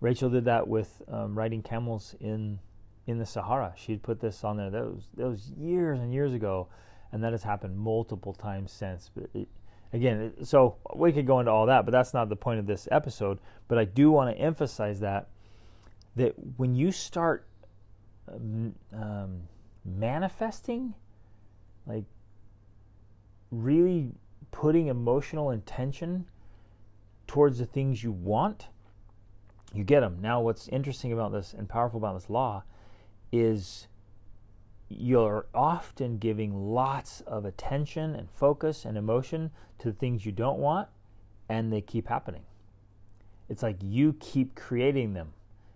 rachel 0.00 0.30
did 0.30 0.44
that 0.44 0.68
with 0.68 1.02
um, 1.08 1.36
riding 1.36 1.62
camels 1.62 2.14
in 2.20 2.58
in 3.08 3.18
the 3.18 3.26
sahara. 3.26 3.72
She'd 3.76 4.02
put 4.02 4.20
this 4.20 4.44
on 4.44 4.58
there. 4.58 4.70
That 4.70 4.84
was, 4.84 5.04
that 5.16 5.28
was 5.28 5.50
years 5.58 5.98
and 5.98 6.12
years 6.12 6.32
ago 6.34 6.68
and 7.10 7.24
that 7.24 7.32
has 7.32 7.42
happened 7.42 7.76
multiple 7.76 8.34
times 8.34 8.70
since. 8.70 9.10
But 9.14 9.30
it, 9.34 9.48
again 9.90 10.34
so 10.44 10.76
we 10.94 11.10
could 11.12 11.26
go 11.26 11.40
into 11.40 11.50
all 11.50 11.64
that 11.64 11.86
but 11.86 11.92
that's 11.92 12.12
not 12.12 12.28
the 12.28 12.36
point 12.36 12.60
of 12.60 12.66
this 12.66 12.86
episode. 12.92 13.40
But 13.66 13.78
i 13.78 13.84
do 13.84 14.10
want 14.10 14.36
to 14.36 14.40
emphasize 14.40 15.00
that 15.00 15.28
that 16.16 16.34
when 16.56 16.74
you 16.74 16.92
start 16.92 17.46
um, 18.30 19.42
manifesting, 19.84 20.94
like 21.86 22.04
really 23.50 24.12
putting 24.50 24.88
emotional 24.88 25.50
intention 25.50 26.26
towards 27.26 27.58
the 27.58 27.66
things 27.66 28.02
you 28.02 28.12
want, 28.12 28.66
you 29.72 29.84
get 29.84 30.00
them. 30.00 30.18
Now, 30.20 30.40
what's 30.40 30.68
interesting 30.68 31.12
about 31.12 31.32
this 31.32 31.54
and 31.56 31.68
powerful 31.68 31.98
about 31.98 32.14
this 32.14 32.28
law 32.28 32.64
is 33.32 33.88
you're 34.88 35.46
often 35.54 36.18
giving 36.18 36.72
lots 36.72 37.20
of 37.22 37.44
attention 37.44 38.14
and 38.14 38.30
focus 38.30 38.84
and 38.84 38.96
emotion 38.96 39.50
to 39.78 39.92
things 39.92 40.24
you 40.24 40.32
don't 40.32 40.58
want, 40.58 40.88
and 41.48 41.72
they 41.72 41.80
keep 41.80 42.08
happening. 42.08 42.42
It's 43.48 43.62
like 43.62 43.76
you 43.82 44.14
keep 44.18 44.54
creating 44.54 45.14
them 45.14 45.32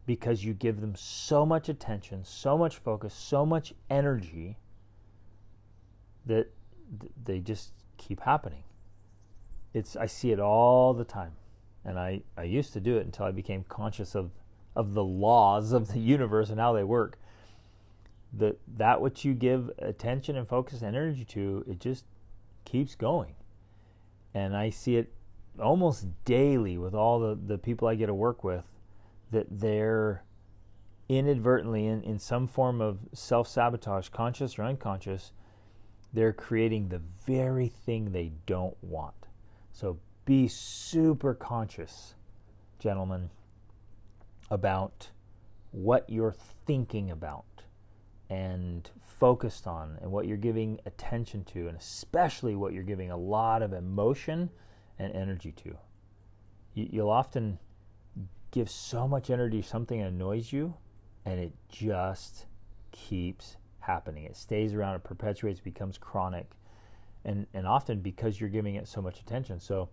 because 0.06 0.44
you 0.44 0.52
give 0.52 0.80
them 0.80 0.94
so 0.96 1.46
much 1.46 1.68
attention, 1.68 2.24
so 2.24 2.58
much 2.58 2.76
focus, 2.76 3.14
so 3.14 3.46
much 3.46 3.72
energy 3.88 4.58
that 6.26 6.50
they 7.24 7.38
just 7.38 7.72
keep 7.96 8.20
happening. 8.20 8.64
It's 9.72 9.96
I 9.96 10.06
see 10.06 10.32
it 10.32 10.40
all 10.40 10.92
the 10.92 11.04
time. 11.04 11.32
And 11.84 11.98
I, 11.98 12.22
I 12.36 12.44
used 12.44 12.72
to 12.74 12.80
do 12.80 12.96
it 12.96 13.04
until 13.04 13.26
I 13.26 13.32
became 13.32 13.64
conscious 13.64 14.14
of, 14.14 14.30
of 14.76 14.94
the 14.94 15.02
laws 15.02 15.72
of 15.72 15.92
the 15.92 15.98
universe 15.98 16.50
and 16.50 16.60
how 16.60 16.72
they 16.72 16.84
work. 16.84 17.18
That 18.34 18.58
that 18.76 19.00
which 19.00 19.24
you 19.24 19.34
give 19.34 19.70
attention 19.78 20.36
and 20.36 20.48
focus 20.48 20.80
and 20.80 20.96
energy 20.96 21.24
to, 21.26 21.64
it 21.68 21.80
just 21.80 22.04
keeps 22.64 22.94
going. 22.94 23.34
And 24.34 24.56
I 24.56 24.70
see 24.70 24.96
it 24.96 25.12
almost 25.60 26.06
daily 26.24 26.78
with 26.78 26.94
all 26.94 27.20
the, 27.20 27.34
the 27.34 27.58
people 27.58 27.88
I 27.88 27.94
get 27.94 28.06
to 28.06 28.14
work 28.14 28.42
with 28.42 28.64
that 29.30 29.46
they're 29.50 30.24
inadvertently 31.08 31.86
in, 31.86 32.02
in 32.02 32.18
some 32.18 32.46
form 32.46 32.80
of 32.80 33.00
self 33.12 33.48
sabotage, 33.48 34.08
conscious 34.08 34.58
or 34.58 34.62
unconscious, 34.62 35.32
they're 36.12 36.32
creating 36.32 36.88
the 36.88 37.00
very 37.26 37.68
thing 37.68 38.12
they 38.12 38.32
don't 38.46 38.76
want. 38.82 39.26
So 39.72 39.98
be 40.24 40.48
super 40.48 41.34
conscious, 41.34 42.14
gentlemen, 42.78 43.30
about 44.50 45.10
what 45.70 46.08
you're 46.08 46.36
thinking 46.66 47.10
about 47.10 47.44
and 48.30 48.90
focused 49.02 49.66
on 49.66 49.98
and 50.00 50.10
what 50.10 50.26
you're 50.26 50.36
giving 50.36 50.80
attention 50.86 51.44
to, 51.44 51.68
and 51.68 51.76
especially 51.76 52.54
what 52.54 52.72
you're 52.72 52.82
giving 52.82 53.10
a 53.10 53.16
lot 53.16 53.62
of 53.62 53.72
emotion 53.72 54.50
and 54.98 55.14
energy 55.14 55.52
to. 55.52 55.76
You'll 56.74 57.10
often 57.10 57.58
give 58.50 58.70
so 58.70 59.06
much 59.06 59.30
energy 59.30 59.62
to 59.62 59.68
something 59.68 60.00
that 60.00 60.08
annoys 60.08 60.52
you, 60.52 60.74
and 61.24 61.38
it 61.38 61.52
just 61.68 62.46
keeps 62.90 63.56
happening. 63.80 64.24
It 64.24 64.36
stays 64.36 64.74
around, 64.74 64.96
it 64.96 65.04
perpetuates, 65.04 65.60
becomes 65.60 65.98
chronic, 65.98 66.52
and, 67.24 67.46
and 67.52 67.66
often 67.66 68.00
because 68.00 68.40
you're 68.40 68.50
giving 68.50 68.76
it 68.76 68.88
so 68.88 69.02
much 69.02 69.20
attention. 69.20 69.60
So 69.60 69.90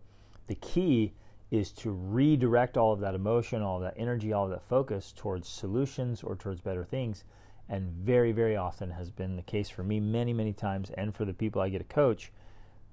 the 0.47 0.55
key 0.55 1.13
is 1.51 1.71
to 1.71 1.91
redirect 1.91 2.77
all 2.77 2.93
of 2.93 2.99
that 2.99 3.15
emotion, 3.15 3.61
all 3.61 3.77
of 3.77 3.83
that 3.83 3.95
energy, 3.97 4.33
all 4.33 4.45
of 4.45 4.51
that 4.51 4.63
focus 4.63 5.13
towards 5.15 5.47
solutions 5.47 6.23
or 6.23 6.35
towards 6.35 6.61
better 6.61 6.83
things. 6.83 7.23
And 7.69 7.91
very, 7.91 8.31
very 8.31 8.57
often 8.57 8.91
has 8.91 9.11
been 9.11 9.35
the 9.35 9.43
case 9.43 9.69
for 9.69 9.83
me 9.83 9.99
many, 9.99 10.33
many 10.33 10.53
times, 10.53 10.89
and 10.97 11.13
for 11.13 11.23
the 11.23 11.33
people 11.33 11.61
I 11.61 11.69
get 11.69 11.77
to 11.79 11.83
coach. 11.83 12.31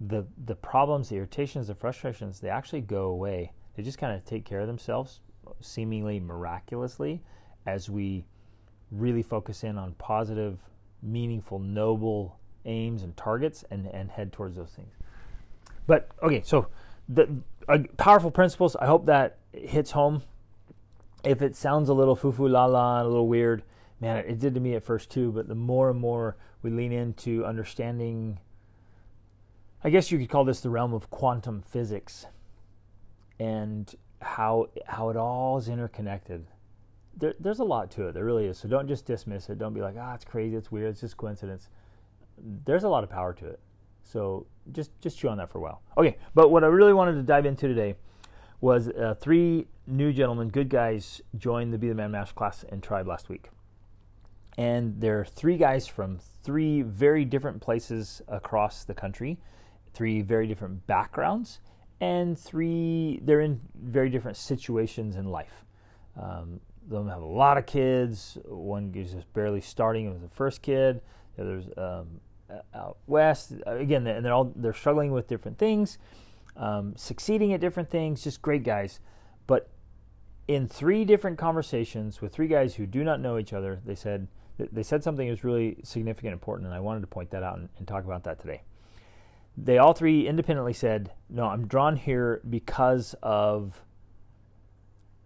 The 0.00 0.26
the 0.44 0.54
problems, 0.54 1.08
the 1.08 1.16
irritations, 1.16 1.68
the 1.68 1.74
frustrations, 1.74 2.40
they 2.40 2.50
actually 2.50 2.82
go 2.82 3.06
away. 3.06 3.52
They 3.74 3.82
just 3.82 3.96
kind 3.96 4.14
of 4.14 4.24
take 4.24 4.44
care 4.44 4.60
of 4.60 4.66
themselves, 4.66 5.20
seemingly 5.60 6.20
miraculously, 6.20 7.22
as 7.64 7.88
we 7.88 8.26
really 8.90 9.22
focus 9.22 9.64
in 9.64 9.78
on 9.78 9.94
positive, 9.94 10.60
meaningful, 11.02 11.58
noble 11.58 12.38
aims 12.66 13.02
and 13.02 13.16
targets, 13.16 13.64
and 13.70 13.86
and 13.86 14.10
head 14.10 14.32
towards 14.32 14.56
those 14.56 14.72
things. 14.72 14.92
But 15.86 16.10
okay, 16.22 16.42
so 16.44 16.68
the 17.08 17.28
uh, 17.68 17.78
powerful 17.96 18.30
principles. 18.30 18.76
I 18.76 18.86
hope 18.86 19.06
that 19.06 19.38
hits 19.52 19.92
home. 19.92 20.22
If 21.24 21.42
it 21.42 21.56
sounds 21.56 21.88
a 21.88 21.94
little 21.94 22.14
foo 22.14 22.32
foo 22.32 22.48
la 22.48 22.66
la, 22.66 23.02
a 23.02 23.04
little 23.04 23.26
weird, 23.26 23.62
man, 24.00 24.18
it, 24.18 24.38
did 24.38 24.54
to 24.54 24.60
me 24.60 24.74
at 24.74 24.82
first 24.82 25.10
too. 25.10 25.32
But 25.32 25.48
the 25.48 25.54
more 25.54 25.90
and 25.90 26.00
more 26.00 26.36
we 26.62 26.70
lean 26.70 26.92
into 26.92 27.44
understanding, 27.44 28.38
I 29.82 29.90
guess 29.90 30.10
you 30.10 30.18
could 30.18 30.28
call 30.28 30.44
this 30.44 30.60
the 30.60 30.70
realm 30.70 30.92
of 30.92 31.10
quantum 31.10 31.62
physics, 31.62 32.26
and 33.38 33.94
how 34.20 34.68
how 34.86 35.10
it 35.10 35.16
all 35.16 35.58
is 35.58 35.68
interconnected. 35.68 36.46
There, 37.18 37.34
there's 37.40 37.60
a 37.60 37.64
lot 37.64 37.90
to 37.92 38.08
it. 38.08 38.12
There 38.12 38.24
really 38.24 38.46
is. 38.46 38.58
So 38.58 38.68
don't 38.68 38.88
just 38.88 39.06
dismiss 39.06 39.48
it. 39.48 39.58
Don't 39.58 39.72
be 39.72 39.80
like, 39.80 39.94
ah, 39.98 40.14
it's 40.14 40.24
crazy, 40.24 40.54
it's 40.54 40.70
weird, 40.70 40.90
it's 40.90 41.00
just 41.00 41.16
coincidence. 41.16 41.70
There's 42.38 42.84
a 42.84 42.88
lot 42.88 43.04
of 43.04 43.10
power 43.10 43.32
to 43.34 43.46
it. 43.46 43.60
So 44.02 44.46
just 44.72 44.90
just 45.00 45.18
chew 45.18 45.28
on 45.28 45.38
that 45.38 45.50
for 45.50 45.58
a 45.58 45.62
while. 45.62 45.82
Okay, 45.96 46.18
but 46.34 46.50
what 46.50 46.62
I 46.62 46.68
really 46.68 46.92
wanted 46.92 47.14
to 47.14 47.22
dive 47.22 47.46
into 47.46 47.68
today 47.68 47.94
was 48.60 48.88
uh, 48.88 49.14
three 49.20 49.66
new 49.86 50.12
gentlemen, 50.12 50.48
good 50.48 50.68
guys, 50.68 51.20
joined 51.36 51.72
the 51.72 51.78
Be 51.78 51.88
the 51.88 51.94
Man 51.94 52.12
Masterclass 52.12 52.64
and 52.68 52.82
Tribe 52.82 53.06
last 53.06 53.28
week. 53.28 53.50
And 54.58 55.00
they're 55.00 55.24
three 55.24 55.58
guys 55.58 55.86
from 55.86 56.18
three 56.42 56.82
very 56.82 57.24
different 57.24 57.60
places 57.60 58.22
across 58.26 58.84
the 58.84 58.94
country, 58.94 59.38
three 59.92 60.22
very 60.22 60.46
different 60.46 60.86
backgrounds, 60.86 61.60
and 62.00 62.38
three 62.38 63.20
they're 63.22 63.40
in 63.40 63.60
very 63.74 64.08
different 64.08 64.36
situations 64.36 65.16
in 65.16 65.26
life. 65.26 65.64
Um, 66.20 66.60
them 66.88 67.08
have 67.08 67.22
a 67.22 67.26
lot 67.26 67.58
of 67.58 67.66
kids. 67.66 68.38
One 68.44 68.92
is 68.94 69.12
just 69.12 69.32
barely 69.34 69.60
starting 69.60 70.10
with 70.10 70.22
the 70.22 70.34
first 70.34 70.62
kid. 70.62 71.00
The 71.36 71.42
other's 71.42 71.66
um, 71.76 72.20
out 72.74 72.98
west. 73.06 73.52
Again, 73.66 74.06
and 74.06 74.24
they're 74.24 74.32
all 74.32 74.52
they're 74.56 74.72
struggling 74.72 75.12
with 75.12 75.26
different 75.26 75.58
things, 75.58 75.98
um, 76.56 76.94
succeeding 76.96 77.52
at 77.52 77.60
different 77.60 77.90
things. 77.90 78.22
Just 78.22 78.42
great 78.42 78.62
guys, 78.62 79.00
but 79.46 79.68
in 80.48 80.68
three 80.68 81.04
different 81.04 81.38
conversations 81.38 82.20
with 82.20 82.32
three 82.32 82.46
guys 82.46 82.76
who 82.76 82.86
do 82.86 83.02
not 83.02 83.20
know 83.20 83.36
each 83.38 83.52
other, 83.52 83.80
they 83.84 83.96
said 83.96 84.28
they 84.58 84.82
said 84.82 85.02
something 85.02 85.26
that 85.26 85.32
was 85.32 85.44
really 85.44 85.78
significant, 85.82 86.32
and 86.32 86.34
important, 86.34 86.66
and 86.66 86.74
I 86.74 86.80
wanted 86.80 87.00
to 87.00 87.06
point 87.06 87.30
that 87.30 87.42
out 87.42 87.58
and, 87.58 87.68
and 87.78 87.86
talk 87.86 88.04
about 88.04 88.24
that 88.24 88.40
today. 88.40 88.62
They 89.56 89.78
all 89.78 89.92
three 89.92 90.26
independently 90.26 90.72
said, 90.72 91.12
"No, 91.28 91.46
I'm 91.46 91.66
drawn 91.66 91.96
here 91.96 92.40
because 92.48 93.14
of 93.22 93.82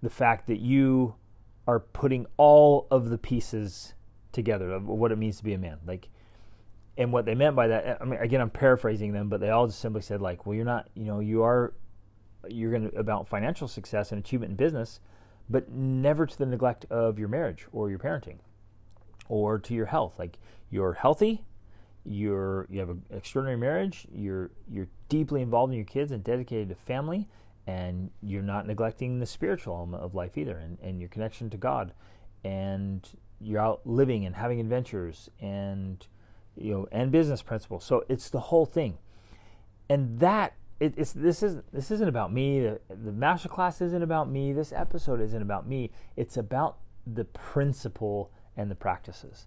the 0.02 0.10
fact 0.10 0.46
that 0.46 0.60
you 0.60 1.14
are 1.66 1.80
putting 1.80 2.26
all 2.36 2.86
of 2.90 3.10
the 3.10 3.18
pieces 3.18 3.94
together 4.32 4.72
of 4.72 4.86
what 4.86 5.12
it 5.12 5.18
means 5.18 5.38
to 5.38 5.44
be 5.44 5.52
a 5.52 5.58
man. 5.58 5.78
Like 5.86 6.08
and 6.96 7.12
what 7.12 7.24
they 7.24 7.34
meant 7.34 7.56
by 7.56 7.68
that, 7.68 7.98
I 8.00 8.04
mean, 8.04 8.20
again, 8.20 8.40
I'm 8.40 8.50
paraphrasing 8.50 9.12
them, 9.12 9.28
but 9.28 9.40
they 9.40 9.50
all 9.50 9.66
just 9.66 9.80
simply 9.80 10.02
said 10.02 10.20
like, 10.20 10.44
well, 10.44 10.54
you're 10.54 10.64
not, 10.64 10.88
you 10.94 11.04
know, 11.04 11.20
you 11.20 11.42
are, 11.42 11.72
you're 12.48 12.70
going 12.70 12.90
to 12.90 12.98
about 12.98 13.28
financial 13.28 13.68
success 13.68 14.12
and 14.12 14.18
achievement 14.18 14.50
in 14.50 14.56
business, 14.56 15.00
but 15.48 15.70
never 15.70 16.26
to 16.26 16.38
the 16.38 16.46
neglect 16.46 16.84
of 16.90 17.18
your 17.18 17.28
marriage 17.28 17.66
or 17.72 17.88
your 17.88 17.98
parenting, 17.98 18.38
or 19.30 19.60
to 19.60 19.72
your 19.74 19.86
health. 19.86 20.18
Like 20.18 20.38
you're 20.70 20.92
healthy, 20.92 21.44
you're 22.04 22.66
you 22.68 22.80
have 22.80 22.90
an 22.90 23.02
extraordinary 23.10 23.56
marriage, 23.56 24.06
you're 24.12 24.50
you're 24.68 24.88
deeply 25.08 25.40
involved 25.40 25.72
in 25.72 25.78
your 25.78 25.86
kids 25.86 26.12
and 26.12 26.22
dedicated 26.22 26.68
to 26.68 26.74
family, 26.74 27.28
and 27.66 28.10
you're 28.20 28.42
not 28.42 28.66
neglecting 28.66 29.20
the 29.20 29.26
spiritual 29.26 29.74
element 29.76 30.02
of 30.02 30.14
life 30.14 30.36
either, 30.36 30.58
and, 30.58 30.78
and 30.82 31.00
your 31.00 31.08
connection 31.08 31.48
to 31.50 31.56
God, 31.56 31.94
and 32.44 33.08
you're 33.40 33.60
out 33.60 33.86
living 33.86 34.26
and 34.26 34.34
having 34.34 34.60
adventures 34.60 35.30
and 35.40 36.06
you 36.56 36.72
know, 36.72 36.88
and 36.90 37.12
business 37.12 37.40
principles. 37.40 37.84
So 37.84 38.04
it's 38.08 38.28
the 38.28 38.40
whole 38.40 38.66
thing, 38.66 38.98
and 39.88 40.18
that 40.18 40.54
it, 40.80 40.94
it's 40.96 41.12
this 41.12 41.42
is 41.44 41.58
this 41.72 41.92
isn't 41.92 42.08
about 42.08 42.32
me. 42.32 42.60
The, 42.60 42.80
the 42.88 43.12
master 43.12 43.48
class 43.48 43.80
isn't 43.80 44.02
about 44.02 44.28
me. 44.28 44.52
This 44.52 44.72
episode 44.72 45.20
isn't 45.20 45.40
about 45.40 45.68
me. 45.68 45.92
It's 46.16 46.36
about 46.36 46.78
the 47.06 47.24
principle 47.24 48.32
and 48.60 48.70
the 48.70 48.74
practices. 48.74 49.46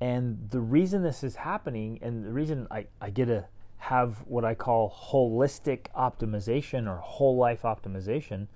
And 0.00 0.50
the 0.50 0.60
reason 0.60 1.02
this 1.02 1.22
is 1.22 1.36
happening, 1.36 1.98
and 2.02 2.24
the 2.24 2.32
reason 2.32 2.66
I, 2.70 2.86
I 3.00 3.10
get 3.10 3.26
to 3.26 3.46
have 3.78 4.18
what 4.26 4.44
I 4.44 4.54
call 4.54 4.90
holistic 5.12 5.86
optimization 5.96 6.88
or 6.88 6.96
whole 6.96 7.36
life 7.36 7.62
optimization, 7.62 8.48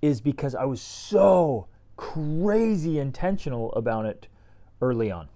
is 0.00 0.20
because 0.20 0.54
I 0.54 0.64
was 0.64 0.80
so 0.80 1.66
crazy 1.96 2.98
intentional 2.98 3.72
about 3.72 4.06
it 4.06 4.28
early 4.80 5.10
on 5.10 5.28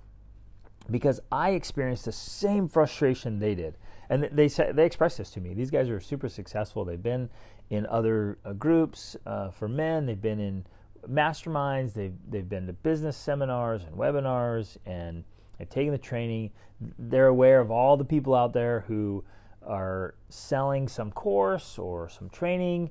because 0.90 1.20
I 1.30 1.50
experienced 1.50 2.04
the 2.04 2.12
same 2.12 2.68
frustration 2.68 3.38
they 3.38 3.54
did. 3.54 3.76
And 4.10 4.28
they 4.32 4.48
said 4.48 4.76
they 4.76 4.86
expressed 4.86 5.18
this 5.18 5.30
to 5.32 5.40
me. 5.40 5.54
These 5.54 5.70
guys 5.70 5.90
are 5.90 6.00
super 6.00 6.28
successful. 6.28 6.84
They've 6.84 7.02
been 7.02 7.28
in 7.68 7.86
other 7.86 8.38
uh, 8.44 8.54
groups 8.54 9.16
uh, 9.26 9.50
for 9.50 9.68
men. 9.68 10.06
They've 10.06 10.20
been 10.20 10.40
in 10.40 10.64
masterminds. 11.10 11.94
They've 11.94 12.14
they've 12.28 12.48
been 12.48 12.66
to 12.66 12.72
business 12.72 13.16
seminars 13.16 13.84
and 13.84 13.96
webinars, 13.96 14.76
and 14.86 15.24
they've 15.58 15.68
taken 15.68 15.92
the 15.92 15.98
training. 15.98 16.50
They're 16.98 17.26
aware 17.26 17.60
of 17.60 17.70
all 17.70 17.96
the 17.96 18.04
people 18.04 18.34
out 18.34 18.52
there 18.52 18.84
who 18.88 19.24
are 19.66 20.14
selling 20.28 20.88
some 20.88 21.10
course 21.10 21.78
or 21.78 22.08
some 22.08 22.30
training. 22.30 22.90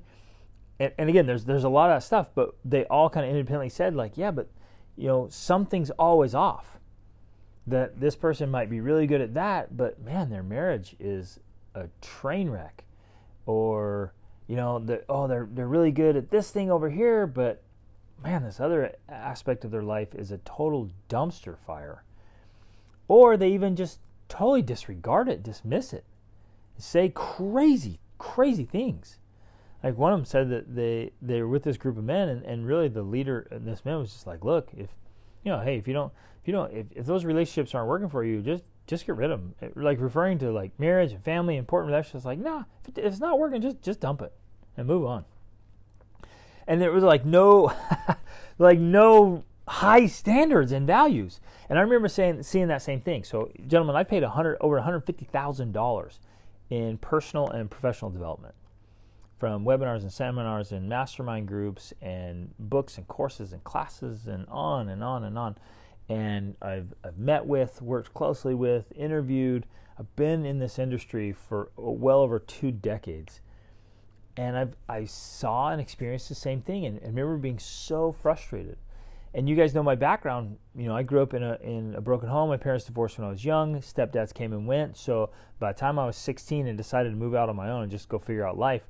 And, 0.78 0.92
and 0.98 1.08
again, 1.08 1.26
there's 1.26 1.44
there's 1.44 1.64
a 1.64 1.68
lot 1.68 1.90
of 1.90 2.02
stuff, 2.02 2.30
but 2.34 2.54
they 2.64 2.84
all 2.84 3.10
kind 3.10 3.24
of 3.24 3.30
independently 3.30 3.68
said 3.68 3.94
like, 3.94 4.16
yeah, 4.16 4.30
but 4.30 4.48
you 4.96 5.08
know 5.08 5.28
something's 5.30 5.90
always 5.90 6.34
off 6.34 6.78
that 7.68 8.00
this 8.00 8.16
person 8.16 8.50
might 8.50 8.70
be 8.70 8.80
really 8.80 9.06
good 9.06 9.20
at 9.20 9.34
that, 9.34 9.76
but 9.76 10.02
man, 10.02 10.30
their 10.30 10.42
marriage 10.42 10.96
is 10.98 11.38
a 11.74 11.88
train 12.00 12.50
wreck. 12.50 12.84
Or, 13.46 14.12
you 14.46 14.56
know, 14.56 14.78
the, 14.78 15.04
oh, 15.08 15.26
they're, 15.26 15.48
they're 15.50 15.68
really 15.68 15.90
good 15.90 16.16
at 16.16 16.30
this 16.30 16.50
thing 16.50 16.70
over 16.70 16.90
here, 16.90 17.26
but 17.26 17.62
man, 18.22 18.42
this 18.42 18.60
other 18.60 18.94
aspect 19.08 19.64
of 19.64 19.70
their 19.70 19.82
life 19.82 20.14
is 20.14 20.30
a 20.30 20.38
total 20.38 20.90
dumpster 21.08 21.56
fire. 21.56 22.04
Or 23.06 23.36
they 23.36 23.50
even 23.52 23.76
just 23.76 24.00
totally 24.28 24.62
disregard 24.62 25.28
it, 25.28 25.42
dismiss 25.42 25.92
it, 25.92 26.04
say 26.76 27.10
crazy, 27.14 28.00
crazy 28.18 28.64
things. 28.64 29.18
like 29.82 29.96
one 29.96 30.12
of 30.12 30.18
them 30.18 30.24
said 30.24 30.50
that 30.50 30.74
they 30.74 31.12
they 31.22 31.40
were 31.40 31.48
with 31.48 31.62
this 31.62 31.76
group 31.76 31.96
of 31.96 32.04
men, 32.04 32.28
and, 32.28 32.42
and 32.44 32.66
really 32.66 32.88
the 32.88 33.02
leader, 33.02 33.46
this 33.50 33.84
man 33.84 33.98
was 33.98 34.12
just 34.12 34.26
like, 34.26 34.44
look, 34.44 34.68
if 34.76 34.90
you 35.44 35.52
know, 35.52 35.60
hey, 35.60 35.76
if 35.76 35.86
you 35.88 35.94
don't, 35.94 36.12
if 36.42 36.48
you 36.48 36.52
don't, 36.52 36.72
if, 36.72 36.86
if 36.94 37.06
those 37.06 37.24
relationships 37.24 37.74
aren't 37.74 37.88
working 37.88 38.08
for 38.08 38.24
you, 38.24 38.42
just 38.42 38.64
just 38.86 39.06
get 39.06 39.16
rid 39.16 39.30
of 39.30 39.40
them. 39.40 39.72
Like 39.76 40.00
referring 40.00 40.38
to 40.40 40.50
like 40.50 40.72
marriage 40.78 41.12
and 41.12 41.22
family, 41.22 41.56
important 41.56 41.90
relationships. 41.92 42.24
Like, 42.24 42.38
nah, 42.38 42.64
if, 42.86 42.98
it's 42.98 43.20
not 43.20 43.38
working, 43.38 43.60
just 43.60 43.80
just 43.80 44.00
dump 44.00 44.20
it 44.22 44.32
and 44.76 44.86
move 44.86 45.06
on. 45.06 45.24
And 46.68 46.80
there 46.80 46.92
was 46.92 47.02
like 47.02 47.24
no, 47.24 47.72
like 48.58 48.78
no 48.78 49.42
high 49.66 50.06
standards 50.06 50.70
and 50.70 50.86
values. 50.86 51.40
And 51.68 51.78
I 51.78 51.82
remember 51.82 52.08
saying 52.08 52.44
seeing 52.44 52.68
that 52.68 52.82
same 52.82 53.00
thing. 53.00 53.24
So, 53.24 53.50
gentlemen, 53.66 53.96
I 53.96 54.04
paid 54.04 54.22
a 54.22 54.30
hundred 54.30 54.58
over 54.60 54.76
one 54.76 54.84
hundred 54.84 55.00
fifty 55.00 55.24
thousand 55.24 55.72
dollars 55.72 56.20
in 56.70 56.98
personal 56.98 57.48
and 57.48 57.68
professional 57.70 58.10
development 58.10 58.54
from 59.38 59.64
webinars 59.64 60.02
and 60.02 60.12
seminars 60.12 60.72
and 60.72 60.88
mastermind 60.88 61.46
groups 61.46 61.94
and 62.02 62.52
books 62.58 62.98
and 62.98 63.06
courses 63.06 63.52
and 63.52 63.62
classes 63.62 64.26
and 64.26 64.46
on 64.48 64.88
and 64.88 65.02
on 65.02 65.24
and 65.24 65.38
on. 65.38 65.56
And 66.08 66.56
I've, 66.60 66.92
I've 67.04 67.18
met 67.18 67.46
with, 67.46 67.80
worked 67.80 68.12
closely 68.14 68.54
with, 68.54 68.92
interviewed. 68.96 69.66
I've 69.98 70.14
been 70.16 70.44
in 70.44 70.58
this 70.58 70.78
industry 70.78 71.32
for 71.32 71.70
uh, 71.78 71.82
well 71.82 72.20
over 72.20 72.38
two 72.38 72.72
decades. 72.72 73.40
And 74.38 74.56
I've, 74.56 74.76
I 74.88 75.04
saw 75.04 75.70
and 75.70 75.80
experienced 75.80 76.28
the 76.28 76.36
same 76.36 76.62
thing 76.62 76.86
and, 76.86 76.98
and 76.98 77.08
remember 77.08 77.36
being 77.38 77.58
so 77.58 78.12
frustrated. 78.12 78.76
And 79.34 79.48
you 79.48 79.56
guys 79.56 79.74
know 79.74 79.82
my 79.82 79.96
background. 79.96 80.58
You 80.76 80.86
know, 80.86 80.96
I 80.96 81.02
grew 81.02 81.22
up 81.22 81.34
in 81.34 81.42
a, 81.42 81.58
in 81.60 81.96
a 81.96 82.00
broken 82.00 82.28
home. 82.28 82.48
My 82.48 82.56
parents 82.56 82.84
divorced 82.84 83.18
when 83.18 83.26
I 83.26 83.30
was 83.30 83.44
young. 83.44 83.80
Stepdads 83.80 84.32
came 84.32 84.52
and 84.52 84.64
went. 84.64 84.96
So 84.96 85.30
by 85.58 85.72
the 85.72 85.78
time 85.80 85.98
I 85.98 86.06
was 86.06 86.16
16 86.16 86.68
and 86.68 86.78
decided 86.78 87.10
to 87.10 87.16
move 87.16 87.34
out 87.34 87.48
on 87.48 87.56
my 87.56 87.68
own 87.68 87.82
and 87.82 87.90
just 87.90 88.08
go 88.08 88.20
figure 88.20 88.46
out 88.46 88.56
life, 88.56 88.82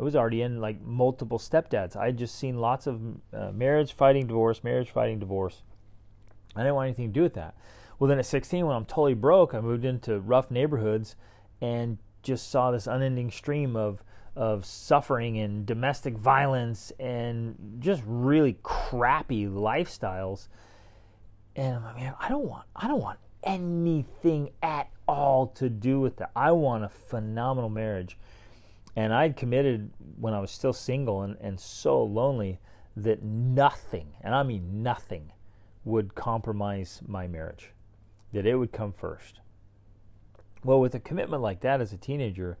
I 0.00 0.02
was 0.02 0.16
already 0.16 0.40
in 0.40 0.62
like 0.62 0.80
multiple 0.80 1.38
stepdads. 1.38 1.94
I 1.94 2.06
had 2.06 2.16
just 2.16 2.34
seen 2.34 2.58
lots 2.58 2.86
of 2.86 3.00
uh, 3.34 3.52
marriage 3.52 3.92
fighting 3.92 4.26
divorce, 4.26 4.64
marriage 4.64 4.90
fighting 4.90 5.18
divorce. 5.18 5.62
I 6.54 6.60
didn't 6.60 6.74
want 6.74 6.86
anything 6.86 7.08
to 7.08 7.12
do 7.12 7.22
with 7.22 7.34
that. 7.34 7.54
Well, 7.98 8.08
then 8.08 8.18
at 8.18 8.24
16, 8.24 8.66
when 8.66 8.74
I'm 8.74 8.86
totally 8.86 9.12
broke, 9.12 9.52
I 9.52 9.60
moved 9.60 9.84
into 9.84 10.20
rough 10.20 10.50
neighborhoods 10.50 11.16
and 11.60 11.98
just 12.22 12.50
saw 12.50 12.70
this 12.70 12.86
unending 12.86 13.30
stream 13.30 13.76
of 13.76 14.02
of 14.36 14.66
suffering 14.66 15.38
and 15.38 15.64
domestic 15.64 16.16
violence 16.16 16.92
and 17.00 17.78
just 17.80 18.02
really 18.06 18.58
crappy 18.62 19.46
lifestyles. 19.46 20.48
And 21.56 21.84
I 21.84 21.94
mean, 21.94 22.12
I 22.20 22.28
don't 22.28 22.46
want 22.46 22.66
I 22.76 22.86
don't 22.86 23.00
want 23.00 23.18
anything 23.42 24.50
at 24.62 24.90
all 25.08 25.46
to 25.48 25.68
do 25.68 26.00
with 26.00 26.16
that. 26.18 26.30
I 26.36 26.52
want 26.52 26.84
a 26.84 26.88
phenomenal 26.88 27.70
marriage 27.70 28.18
and 28.96 29.12
I'd 29.12 29.36
committed 29.36 29.90
when 30.18 30.32
I 30.32 30.40
was 30.40 30.50
still 30.50 30.72
single 30.72 31.22
and, 31.22 31.36
and 31.40 31.60
so 31.60 32.02
lonely 32.02 32.58
that 32.96 33.22
nothing, 33.22 34.14
and 34.22 34.34
I 34.34 34.42
mean 34.42 34.82
nothing, 34.82 35.32
would 35.84 36.14
compromise 36.14 37.02
my 37.06 37.28
marriage, 37.28 37.72
that 38.32 38.46
it 38.46 38.56
would 38.56 38.72
come 38.72 38.92
first. 38.92 39.40
Well, 40.64 40.80
with 40.80 40.94
a 40.94 40.98
commitment 40.98 41.42
like 41.42 41.60
that 41.60 41.82
as 41.82 41.92
a 41.92 41.98
teenager, 41.98 42.56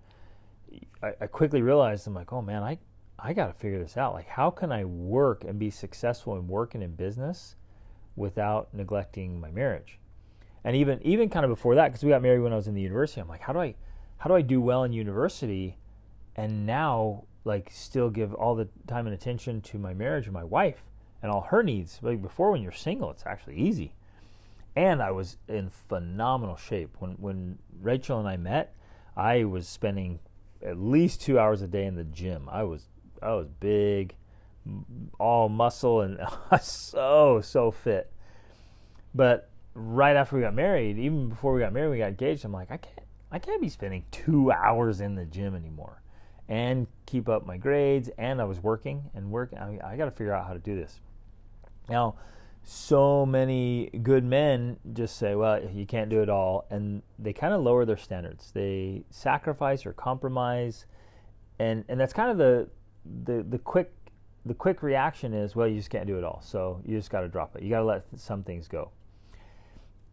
I, 1.02 1.12
I 1.20 1.26
quickly 1.26 1.62
realized 1.62 2.06
I'm 2.06 2.14
like, 2.14 2.32
oh 2.32 2.42
man, 2.42 2.62
I, 2.62 2.78
I 3.18 3.32
got 3.32 3.46
to 3.48 3.52
figure 3.52 3.78
this 3.78 3.96
out. 3.96 4.14
Like, 4.14 4.28
how 4.28 4.50
can 4.50 4.72
I 4.72 4.84
work 4.84 5.44
and 5.44 5.58
be 5.58 5.70
successful 5.70 6.36
in 6.36 6.48
working 6.48 6.82
in 6.82 6.94
business 6.94 7.56
without 8.14 8.72
neglecting 8.72 9.40
my 9.40 9.50
marriage? 9.50 9.98
And 10.64 10.74
even 10.76 11.00
even 11.02 11.28
kind 11.28 11.44
of 11.44 11.50
before 11.50 11.74
that, 11.76 11.88
because 11.88 12.02
we 12.02 12.10
got 12.10 12.22
married 12.22 12.40
when 12.40 12.52
I 12.52 12.56
was 12.56 12.66
in 12.66 12.74
the 12.74 12.82
university, 12.82 13.20
I'm 13.20 13.28
like, 13.28 13.42
how 13.42 13.52
do 13.52 13.60
I 13.60 13.74
how 14.18 14.28
do 14.28 14.34
I 14.34 14.42
do 14.42 14.60
well 14.60 14.84
in 14.84 14.92
university 14.92 15.78
and 16.34 16.66
now 16.66 17.24
like 17.44 17.70
still 17.72 18.10
give 18.10 18.34
all 18.34 18.54
the 18.54 18.68
time 18.86 19.06
and 19.06 19.14
attention 19.14 19.60
to 19.62 19.78
my 19.78 19.94
marriage 19.94 20.26
and 20.26 20.34
my 20.34 20.44
wife 20.44 20.82
and 21.22 21.30
all 21.30 21.42
her 21.42 21.62
needs. 21.62 22.00
Like 22.02 22.20
before, 22.20 22.50
when 22.50 22.62
you're 22.62 22.72
single, 22.72 23.10
it's 23.10 23.24
actually 23.24 23.56
easy. 23.56 23.94
And 24.74 25.00
I 25.00 25.10
was 25.10 25.38
in 25.48 25.70
phenomenal 25.70 26.56
shape 26.56 26.96
when 26.98 27.12
when 27.12 27.58
Rachel 27.80 28.18
and 28.18 28.28
I 28.28 28.36
met. 28.36 28.74
I 29.16 29.44
was 29.44 29.66
spending 29.66 30.18
at 30.62 30.78
least 30.78 31.22
two 31.22 31.38
hours 31.38 31.62
a 31.62 31.66
day 31.66 31.86
in 31.86 31.94
the 31.94 32.04
gym. 32.04 32.48
I 32.50 32.62
was 32.64 32.88
I 33.22 33.32
was 33.34 33.48
big, 33.60 34.14
all 35.18 35.48
muscle, 35.48 36.00
and 36.02 36.18
so 36.60 37.40
so 37.42 37.70
fit. 37.70 38.12
But 39.14 39.50
right 39.74 40.16
after 40.16 40.36
we 40.36 40.42
got 40.42 40.54
married, 40.54 40.98
even 40.98 41.28
before 41.28 41.52
we 41.52 41.60
got 41.60 41.72
married, 41.72 41.90
we 41.90 41.98
got 41.98 42.08
engaged. 42.08 42.44
I'm 42.44 42.52
like, 42.52 42.70
I 42.70 42.76
can't 42.78 43.06
I 43.30 43.38
can't 43.38 43.60
be 43.60 43.68
spending 43.68 44.04
two 44.10 44.52
hours 44.52 45.00
in 45.00 45.14
the 45.14 45.24
gym 45.24 45.54
anymore 45.54 46.00
and 46.48 46.86
keep 47.06 47.28
up 47.28 47.46
my 47.46 47.56
grades. 47.56 48.08
And 48.18 48.40
I 48.40 48.44
was 48.44 48.62
working 48.62 49.10
and 49.14 49.30
working. 49.30 49.58
I, 49.58 49.92
I 49.92 49.96
got 49.96 50.06
to 50.06 50.10
figure 50.10 50.32
out 50.32 50.46
how 50.46 50.52
to 50.52 50.58
do 50.58 50.76
this. 50.76 51.00
Now, 51.88 52.16
so 52.68 53.24
many 53.24 53.90
good 54.02 54.24
men 54.24 54.76
just 54.92 55.16
say, 55.16 55.36
well, 55.36 55.62
you 55.72 55.86
can't 55.86 56.10
do 56.10 56.20
it 56.20 56.28
all. 56.28 56.66
And 56.68 57.02
they 57.16 57.32
kind 57.32 57.54
of 57.54 57.62
lower 57.62 57.84
their 57.84 57.96
standards. 57.96 58.50
They 58.50 59.04
sacrifice 59.08 59.86
or 59.86 59.92
compromise. 59.92 60.84
And, 61.60 61.84
and 61.88 62.00
that's 62.00 62.12
kind 62.12 62.28
of 62.28 62.38
the, 62.38 62.68
the, 63.24 63.44
the 63.48 63.58
quick 63.58 63.92
the 64.44 64.54
quick 64.54 64.82
reaction 64.82 65.34
is, 65.34 65.56
well, 65.56 65.66
you 65.66 65.76
just 65.76 65.90
can't 65.90 66.06
do 66.06 66.18
it 66.18 66.24
all. 66.24 66.40
So 66.40 66.80
you 66.84 66.96
just 66.96 67.10
got 67.10 67.22
to 67.22 67.28
drop 67.28 67.56
it. 67.56 67.64
You 67.64 67.70
got 67.70 67.80
to 67.80 67.84
let 67.84 68.04
some 68.16 68.44
things 68.44 68.68
go. 68.68 68.90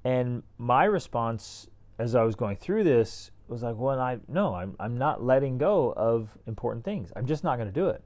And 0.03 0.41
my 0.57 0.85
response 0.85 1.67
as 1.99 2.15
I 2.15 2.23
was 2.23 2.35
going 2.35 2.57
through 2.57 2.83
this 2.83 3.31
was 3.47 3.63
like, 3.63 3.75
well, 3.77 3.99
I 3.99 4.19
no, 4.27 4.55
I'm 4.55 4.75
I'm 4.79 4.97
not 4.97 5.23
letting 5.23 5.57
go 5.57 5.93
of 5.93 6.37
important 6.47 6.85
things. 6.85 7.11
I'm 7.15 7.25
just 7.25 7.43
not 7.43 7.57
going 7.57 7.67
to 7.67 7.73
do 7.73 7.89
it. 7.89 8.03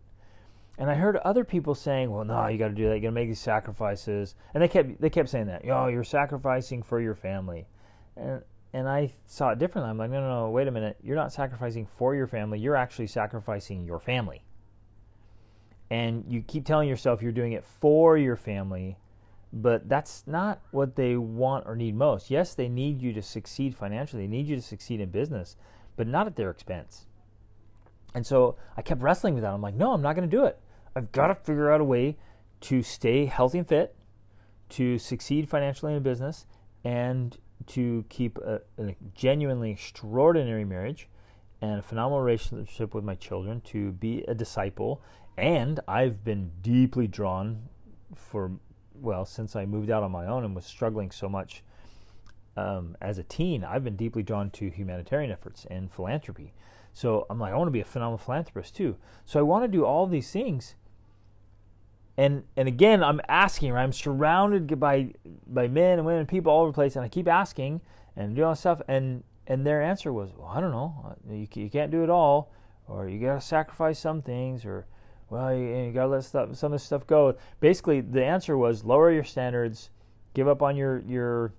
And 0.78 0.92
I 0.92 0.96
heard 0.96 1.18
other 1.18 1.44
people 1.44 1.74
saying, 1.74 2.12
well, 2.12 2.24
no, 2.24 2.48
you 2.48 2.58
got 2.60 2.68
to 2.68 2.74
do 2.74 2.88
that. 2.90 2.96
You 2.96 3.02
got 3.02 3.08
to 3.08 3.14
make 3.14 3.30
these 3.30 3.40
sacrifices. 3.40 4.36
And 4.54 4.62
they 4.62 4.68
kept 4.68 5.02
they 5.02 5.10
kept 5.10 5.30
saying 5.30 5.48
that, 5.48 5.66
yo, 5.66 5.88
you're 5.88 6.04
sacrificing 6.04 6.84
for 6.84 7.02
your 7.02 7.16
family. 7.16 7.68
And 8.16 8.44
and 8.74 8.88
I 8.88 9.14
saw 9.26 9.50
it 9.50 9.60
differently. 9.60 9.90
I'm 9.90 9.98
like, 9.98 10.12
no, 10.12 10.22
no, 10.22 10.46
no, 10.46 10.50
wait 10.50 10.68
a 10.68 10.72
minute. 10.72 10.98
You're 11.02 11.16
not 11.16 11.34
sacrificing 11.34 11.88
for 11.88 12.14
your 12.14 12.28
family. 12.28 12.60
You're 12.60 12.76
actually 12.76 13.08
sacrificing 13.08 13.86
your 13.86 14.00
family. 14.00 14.44
And 15.90 16.26
you 16.28 16.42
keep 16.42 16.66
telling 16.66 16.90
yourself 16.90 17.22
you're 17.22 17.32
doing 17.32 17.54
it 17.54 17.64
for 17.64 18.18
your 18.18 18.36
family, 18.36 18.98
but 19.54 19.88
that's 19.88 20.24
not 20.28 20.62
what 20.72 20.96
they 20.96 21.16
want 21.16 21.66
or 21.66 21.76
need 21.76 21.96
most. 21.96 22.30
Yes, 22.30 22.54
they 22.54 22.68
need 22.68 23.02
you 23.02 23.14
to 23.14 23.22
succeed 23.22 23.76
financially, 23.76 24.24
they 24.24 24.28
need 24.28 24.48
you 24.48 24.58
to 24.58 24.62
succeed 24.62 25.00
in 25.00 25.10
business, 25.10 25.56
but 25.96 26.06
not 26.06 26.28
at 26.28 26.36
their 26.36 26.52
expense. 26.52 27.08
And 28.14 28.28
so 28.28 28.58
I 28.76 28.82
kept 28.82 29.02
wrestling 29.02 29.34
with 29.34 29.44
that. 29.44 29.54
I'm 29.54 29.62
like, 29.62 29.76
no, 29.76 29.94
I'm 29.94 30.02
not 30.02 30.16
going 30.16 30.30
to 30.30 30.36
do 30.36 30.44
it. 30.44 30.60
I've 30.98 31.12
got 31.12 31.28
to 31.28 31.36
figure 31.36 31.72
out 31.72 31.80
a 31.80 31.84
way 31.84 32.18
to 32.62 32.82
stay 32.82 33.26
healthy 33.26 33.60
and 33.60 33.68
fit, 33.68 33.96
to 34.70 34.98
succeed 34.98 35.48
financially 35.48 35.94
in 35.94 36.02
business, 36.02 36.48
and 36.84 37.38
to 37.68 38.04
keep 38.10 38.40
a, 38.40 38.62
a 38.80 38.96
genuinely 39.14 39.72
extraordinary 39.72 40.66
marriage 40.66 41.08
and 41.62 41.80
a 41.80 41.82
phenomenal 41.84 42.22
relationship 42.22 42.96
with 42.96 43.04
my 43.04 43.14
children, 43.14 43.62
to 43.62 43.92
be 43.92 44.24
a 44.28 44.34
disciple. 44.34 45.02
And 45.38 45.80
I've 45.88 46.24
been 46.24 46.52
deeply 46.62 47.08
drawn 47.08 47.70
for 48.16 48.52
well, 49.00 49.26
since 49.26 49.56
I 49.56 49.68
moved 49.68 49.92
out 49.92 50.02
on 50.02 50.12
my 50.12 50.26
own 50.26 50.44
and 50.44 50.56
was 50.56 50.66
struggling 50.66 51.12
so 51.12 51.30
much 51.30 51.64
um, 52.56 52.98
as 53.00 53.20
a 53.20 53.24
teen, 53.24 53.64
I've 53.64 53.84
been 53.84 53.96
deeply 53.96 54.24
drawn 54.24 54.50
to 54.52 54.72
humanitarian 54.72 55.32
efforts 55.32 55.68
and 55.70 55.92
philanthropy. 55.92 56.54
So 56.94 57.28
I'm 57.30 57.40
like, 57.40 57.54
I 57.54 57.56
want 57.56 57.68
to 57.68 57.72
be 57.72 57.82
a 57.82 57.86
phenomenal 57.86 58.18
philanthropist 58.18 58.76
too. 58.76 58.98
So 59.26 59.40
I 59.40 59.44
want 59.44 59.64
to 59.64 59.68
do 59.68 59.86
all 59.86 60.08
these 60.08 60.32
things. 60.32 60.74
And 62.18 62.44
and 62.56 62.68
again, 62.68 63.04
I'm 63.04 63.22
asking. 63.28 63.72
Right? 63.72 63.84
I'm 63.84 63.94
surrounded 63.94 64.80
by 64.80 65.14
by 65.46 65.68
men 65.68 66.00
and 66.00 66.06
women, 66.06 66.22
and 66.22 66.28
people 66.28 66.52
all 66.52 66.62
over 66.62 66.72
the 66.72 66.76
place, 66.76 66.96
and 66.96 67.06
I 67.06 67.10
keep 67.10 67.28
asking 67.28 67.82
and 68.16 68.36
doing 68.36 68.46
all 68.46 68.54
this 68.54 68.62
stuff. 68.62 68.82
And 68.88 69.24
and 69.46 69.66
their 69.66 69.82
answer 69.82 70.12
was, 70.12 70.32
well, 70.36 70.48
I 70.48 70.60
don't 70.60 70.72
know. 70.72 71.16
Uh, 71.30 71.34
you, 71.34 71.48
you 71.54 71.70
can't 71.70 71.92
do 71.92 72.04
it 72.04 72.10
all, 72.10 72.52
or 72.88 73.08
you 73.08 73.20
got 73.20 73.36
to 73.36 73.42
sacrifice 73.42 74.00
some 74.00 74.22
things, 74.22 74.66
or 74.66 74.88
well, 75.30 75.54
you, 75.54 75.68
you 75.68 75.92
gotta 75.92 76.08
let 76.08 76.24
stuff, 76.24 76.56
some 76.56 76.74
of 76.74 76.80
this 76.80 76.84
stuff 76.84 77.06
go. 77.06 77.36
Basically, 77.60 78.02
the 78.02 78.24
answer 78.24 78.58
was 78.58 78.84
lower 78.84 79.12
your 79.12 79.24
standards, 79.24 79.90
give 80.34 80.48
up 80.48 80.62
on 80.62 80.76
your 80.76 81.00
your 81.00 81.54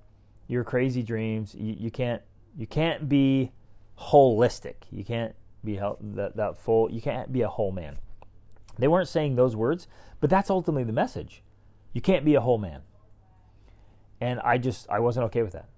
your 0.46 0.64
crazy 0.64 1.02
dreams. 1.02 1.54
You, 1.54 1.76
you 1.78 1.90
can't 1.90 2.22
you 2.56 2.66
can't 2.66 3.08
be 3.08 3.52
holistic. 3.98 4.74
You 4.90 5.04
can't 5.04 5.34
be 5.64 5.76
that 5.76 6.36
that 6.36 6.58
full. 6.58 6.90
You 6.90 7.00
can't 7.00 7.32
be 7.32 7.42
a 7.42 7.48
whole 7.48 7.72
man. 7.72 7.98
They 8.78 8.88
weren't 8.88 9.08
saying 9.08 9.34
those 9.34 9.56
words, 9.56 9.88
but 10.20 10.30
that's 10.30 10.50
ultimately 10.50 10.84
the 10.84 10.92
message. 10.92 11.42
You 11.92 12.00
can't 12.00 12.24
be 12.24 12.34
a 12.34 12.40
whole 12.40 12.58
man. 12.58 12.82
And 14.20 14.40
I 14.40 14.58
just 14.58 14.88
I 14.90 15.00
wasn't 15.00 15.26
okay 15.26 15.42
with 15.42 15.52
that. 15.52 15.68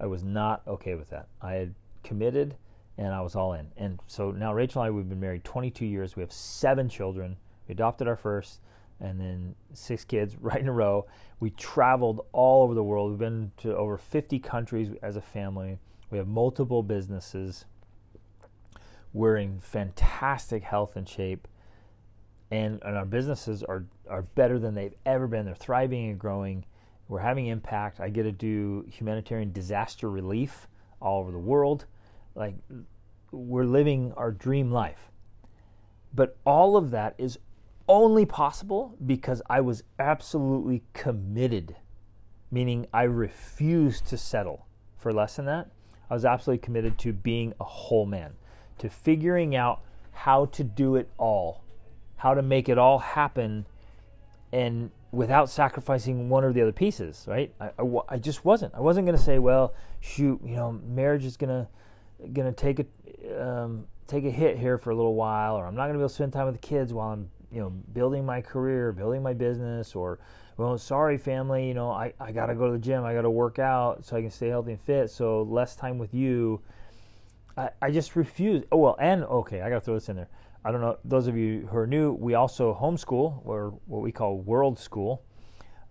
I 0.00 0.06
was 0.06 0.22
not 0.22 0.62
okay 0.66 0.94
with 0.94 1.10
that. 1.10 1.28
I 1.40 1.54
had 1.54 1.74
committed 2.02 2.56
and 2.98 3.08
I 3.08 3.20
was 3.20 3.34
all 3.34 3.52
in. 3.52 3.68
And 3.76 4.00
so 4.06 4.30
now 4.30 4.52
Rachel 4.52 4.82
and 4.82 4.88
I, 4.88 4.90
we've 4.90 5.08
been 5.08 5.20
married 5.20 5.44
22 5.44 5.86
years. 5.86 6.16
We 6.16 6.22
have 6.22 6.32
seven 6.32 6.88
children. 6.88 7.36
We 7.66 7.72
adopted 7.72 8.08
our 8.08 8.16
first, 8.16 8.60
and 9.00 9.20
then 9.20 9.54
six 9.72 10.04
kids 10.04 10.36
right 10.40 10.60
in 10.60 10.68
a 10.68 10.72
row. 10.72 11.06
We 11.40 11.50
traveled 11.50 12.26
all 12.32 12.64
over 12.64 12.74
the 12.74 12.84
world. 12.84 13.10
We've 13.10 13.18
been 13.18 13.52
to 13.58 13.76
over 13.76 13.98
50 13.98 14.38
countries 14.38 14.90
as 15.02 15.16
a 15.16 15.20
family. 15.20 15.78
We 16.10 16.18
have 16.18 16.28
multiple 16.28 16.82
businesses. 16.82 17.64
We're 19.12 19.36
in 19.36 19.60
fantastic 19.60 20.62
health 20.62 20.96
and 20.96 21.08
shape. 21.08 21.48
And, 22.52 22.82
and 22.84 22.98
our 22.98 23.06
businesses 23.06 23.62
are, 23.62 23.86
are 24.10 24.22
better 24.22 24.58
than 24.58 24.74
they've 24.74 24.94
ever 25.06 25.26
been. 25.26 25.46
They're 25.46 25.54
thriving 25.54 26.10
and 26.10 26.18
growing. 26.18 26.66
We're 27.08 27.20
having 27.20 27.46
impact. 27.46 27.98
I 27.98 28.10
get 28.10 28.24
to 28.24 28.32
do 28.32 28.84
humanitarian 28.90 29.52
disaster 29.52 30.10
relief 30.10 30.68
all 31.00 31.20
over 31.20 31.32
the 31.32 31.38
world. 31.38 31.86
Like, 32.34 32.54
we're 33.30 33.64
living 33.64 34.12
our 34.18 34.30
dream 34.30 34.70
life. 34.70 35.10
But 36.14 36.36
all 36.44 36.76
of 36.76 36.90
that 36.90 37.14
is 37.16 37.38
only 37.88 38.26
possible 38.26 38.96
because 39.04 39.40
I 39.48 39.62
was 39.62 39.82
absolutely 39.98 40.82
committed, 40.92 41.76
meaning 42.50 42.86
I 42.92 43.04
refused 43.04 44.06
to 44.08 44.18
settle 44.18 44.66
for 44.98 45.10
less 45.10 45.36
than 45.36 45.46
that. 45.46 45.70
I 46.10 46.14
was 46.14 46.26
absolutely 46.26 46.62
committed 46.62 46.98
to 46.98 47.14
being 47.14 47.54
a 47.58 47.64
whole 47.64 48.04
man, 48.04 48.34
to 48.76 48.90
figuring 48.90 49.56
out 49.56 49.80
how 50.10 50.44
to 50.46 50.62
do 50.62 50.96
it 50.96 51.08
all, 51.16 51.61
how 52.22 52.34
to 52.34 52.42
make 52.42 52.68
it 52.68 52.78
all 52.78 53.00
happen, 53.00 53.66
and 54.52 54.92
without 55.10 55.50
sacrificing 55.50 56.28
one 56.28 56.44
or 56.44 56.52
the 56.52 56.62
other 56.62 56.70
pieces, 56.70 57.24
right? 57.26 57.52
I, 57.60 57.70
I, 57.76 58.00
I 58.10 58.18
just 58.18 58.44
wasn't. 58.44 58.72
I 58.76 58.80
wasn't 58.80 59.06
going 59.06 59.18
to 59.18 59.22
say, 59.22 59.40
well, 59.40 59.74
shoot, 59.98 60.40
you 60.44 60.54
know, 60.54 60.80
marriage 60.86 61.24
is 61.24 61.36
going 61.36 61.50
to 61.50 62.28
going 62.32 62.46
to 62.46 62.52
take 62.52 62.78
a 62.78 63.42
um, 63.42 63.86
take 64.06 64.24
a 64.24 64.30
hit 64.30 64.56
here 64.56 64.78
for 64.78 64.90
a 64.90 64.94
little 64.94 65.16
while, 65.16 65.56
or 65.56 65.66
I'm 65.66 65.74
not 65.74 65.86
going 65.86 65.94
to 65.94 65.98
be 65.98 66.02
able 66.02 66.10
to 66.10 66.14
spend 66.14 66.32
time 66.32 66.46
with 66.46 66.54
the 66.54 66.64
kids 66.64 66.94
while 66.94 67.08
I'm 67.08 67.28
you 67.50 67.60
know 67.60 67.70
building 67.70 68.24
my 68.24 68.40
career, 68.40 68.92
building 68.92 69.20
my 69.20 69.34
business, 69.34 69.96
or 69.96 70.20
well, 70.56 70.78
sorry 70.78 71.18
family, 71.18 71.66
you 71.66 71.74
know 71.74 71.90
I, 71.90 72.12
I 72.20 72.30
got 72.30 72.46
to 72.46 72.54
go 72.54 72.66
to 72.66 72.72
the 72.72 72.78
gym, 72.78 73.04
I 73.04 73.14
got 73.14 73.22
to 73.22 73.30
work 73.30 73.58
out 73.58 74.04
so 74.04 74.16
I 74.16 74.20
can 74.20 74.30
stay 74.30 74.46
healthy 74.46 74.70
and 74.70 74.80
fit. 74.80 75.10
So 75.10 75.42
less 75.42 75.74
time 75.74 75.98
with 75.98 76.14
you. 76.14 76.60
I, 77.56 77.70
I 77.82 77.90
just 77.90 78.14
refuse. 78.14 78.62
Oh 78.70 78.76
well, 78.76 78.96
and 79.00 79.24
okay, 79.24 79.60
I 79.60 79.68
got 79.68 79.74
to 79.74 79.80
throw 79.80 79.94
this 79.94 80.08
in 80.08 80.14
there. 80.14 80.28
I 80.64 80.70
don't 80.70 80.80
know 80.80 80.98
those 81.04 81.26
of 81.26 81.36
you 81.36 81.68
who 81.70 81.76
are 81.76 81.86
new. 81.86 82.12
We 82.12 82.34
also 82.34 82.74
homeschool, 82.80 83.42
or 83.44 83.74
what 83.86 84.02
we 84.02 84.12
call 84.12 84.38
world 84.38 84.78
school. 84.78 85.22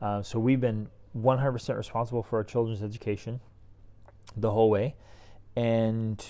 Uh, 0.02 0.22
so 0.22 0.40
we've 0.40 0.62
been 0.62 0.88
100% 1.18 1.78
responsible 1.78 2.24
for 2.24 2.38
our 2.38 2.44
children's 2.44 2.82
education 2.82 3.42
the 4.36 4.52
whole 4.52 4.70
way 4.70 4.96
and 5.56 6.24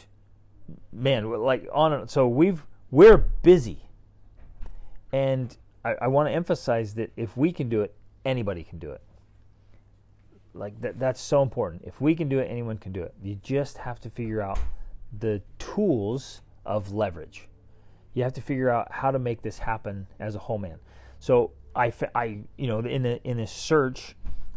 man, 0.92 1.30
like 1.30 1.68
on. 1.72 2.08
So 2.08 2.28
we've 2.28 2.66
we're 2.90 3.18
busy, 3.18 3.86
and 5.12 5.56
I, 5.86 5.96
I 6.02 6.08
want 6.08 6.30
to 6.30 6.34
emphasize 6.34 6.96
that 6.96 7.12
if 7.16 7.38
we 7.38 7.52
can 7.52 7.70
do 7.70 7.82
it, 7.82 7.94
anybody 8.26 8.64
can 8.64 8.80
do 8.80 8.92
it. 8.92 9.02
Like 10.54 10.82
that, 10.82 11.00
that's 11.00 11.22
so 11.22 11.42
important. 11.42 11.84
If 11.86 12.02
we 12.02 12.16
can 12.16 12.30
do 12.30 12.40
it, 12.40 12.46
anyone 12.46 12.78
can 12.78 12.92
do 12.92 13.04
it. 13.04 13.14
You 13.24 13.36
just 13.36 13.80
have 13.80 14.00
to 14.02 14.10
figure 14.10 14.42
out 14.42 14.60
the 15.18 15.42
tools 15.60 16.42
of 16.66 16.92
leverage. 16.94 17.48
You 18.13 18.24
have 18.24 18.34
to 18.34 18.41
figure 18.41 18.69
out 18.69 18.91
how 18.91 19.12
to 19.12 19.19
make 19.19 19.41
this 19.41 19.60
happen 19.60 20.08
as 20.19 20.36
a 20.36 20.39
whole 20.39 20.58
man. 20.58 20.80
So 21.19 21.52
I, 21.76 21.93
I 22.13 22.39
you 22.58 22.67
know, 22.67 22.80
in 22.80 23.06
a 23.06 23.19
in 23.24 23.39
a 23.39 23.47
search, 23.47 24.15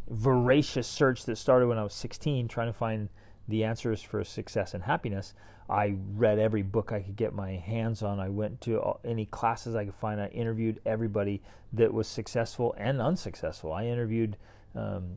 voracious 0.09 0.87
search 0.87 1.25
that 1.25 1.37
started 1.37 1.69
when 1.69 1.79
I 1.79 1.83
was 1.83 1.95
16, 1.95 2.49
trying 2.49 2.69
to 2.69 2.73
find 2.73 3.09
the 3.47 3.65
answers 3.65 4.03
for 4.03 4.25
success 4.25 4.75
and 4.75 4.85
happiness. 4.85 5.35
I 5.69 5.97
read 6.15 6.39
every 6.39 6.63
book 6.63 6.93
I 6.93 7.01
could 7.01 7.17
get 7.17 7.33
my 7.33 7.53
hands 7.53 8.03
on. 8.03 8.21
I 8.21 8.29
went 8.29 8.61
to 8.63 8.99
any 9.05 9.25
classes 9.27 9.75
I 9.75 9.87
could 9.87 9.95
find. 9.95 10.21
I 10.21 10.27
interviewed 10.27 10.81
everybody 10.85 11.43
that 11.73 11.93
was 11.93 12.07
successful 12.07 12.75
and 12.77 13.01
unsuccessful. 13.01 13.73
I 13.73 13.87
interviewed 13.87 14.37
um, 14.75 15.17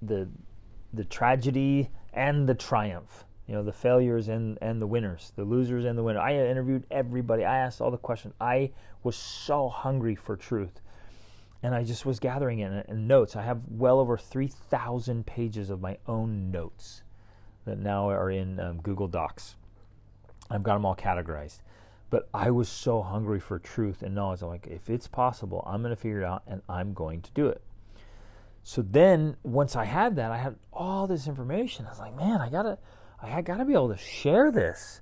the 0.00 0.28
the 0.92 1.04
tragedy 1.04 1.90
and 2.12 2.48
the 2.48 2.54
triumph. 2.54 3.24
You 3.50 3.56
know, 3.56 3.64
the 3.64 3.72
failures 3.72 4.28
and, 4.28 4.58
and 4.62 4.80
the 4.80 4.86
winners, 4.86 5.32
the 5.34 5.42
losers 5.42 5.84
and 5.84 5.98
the 5.98 6.04
winners. 6.04 6.22
I 6.24 6.34
interviewed 6.34 6.86
everybody. 6.88 7.44
I 7.44 7.58
asked 7.58 7.80
all 7.80 7.90
the 7.90 7.98
questions. 7.98 8.32
I 8.40 8.70
was 9.02 9.16
so 9.16 9.68
hungry 9.68 10.14
for 10.14 10.36
truth. 10.36 10.80
And 11.60 11.74
I 11.74 11.82
just 11.82 12.06
was 12.06 12.20
gathering 12.20 12.60
it 12.60 12.86
in 12.88 13.08
notes. 13.08 13.34
I 13.34 13.42
have 13.42 13.62
well 13.68 13.98
over 13.98 14.16
3,000 14.16 15.26
pages 15.26 15.68
of 15.68 15.80
my 15.80 15.98
own 16.06 16.52
notes 16.52 17.02
that 17.64 17.76
now 17.76 18.08
are 18.08 18.30
in 18.30 18.60
um, 18.60 18.80
Google 18.82 19.08
Docs. 19.08 19.56
I've 20.48 20.62
got 20.62 20.74
them 20.74 20.86
all 20.86 20.94
categorized. 20.94 21.58
But 22.08 22.28
I 22.32 22.52
was 22.52 22.68
so 22.68 23.02
hungry 23.02 23.40
for 23.40 23.58
truth 23.58 24.00
and 24.00 24.14
knowledge. 24.14 24.42
I'm 24.42 24.48
like, 24.48 24.68
if 24.68 24.88
it's 24.88 25.08
possible, 25.08 25.64
I'm 25.66 25.82
going 25.82 25.90
to 25.90 26.00
figure 26.00 26.20
it 26.20 26.24
out 26.24 26.44
and 26.46 26.62
I'm 26.68 26.94
going 26.94 27.20
to 27.22 27.32
do 27.32 27.48
it. 27.48 27.62
So 28.62 28.80
then, 28.80 29.38
once 29.42 29.74
I 29.74 29.86
had 29.86 30.14
that, 30.14 30.30
I 30.30 30.36
had 30.36 30.54
all 30.72 31.08
this 31.08 31.26
information. 31.26 31.86
I 31.86 31.88
was 31.88 31.98
like, 31.98 32.14
man, 32.14 32.40
I 32.40 32.48
gotta, 32.48 32.78
I 33.22 33.42
gotta 33.42 33.64
be 33.64 33.74
able 33.74 33.90
to 33.90 33.98
share 33.98 34.50
this 34.50 35.00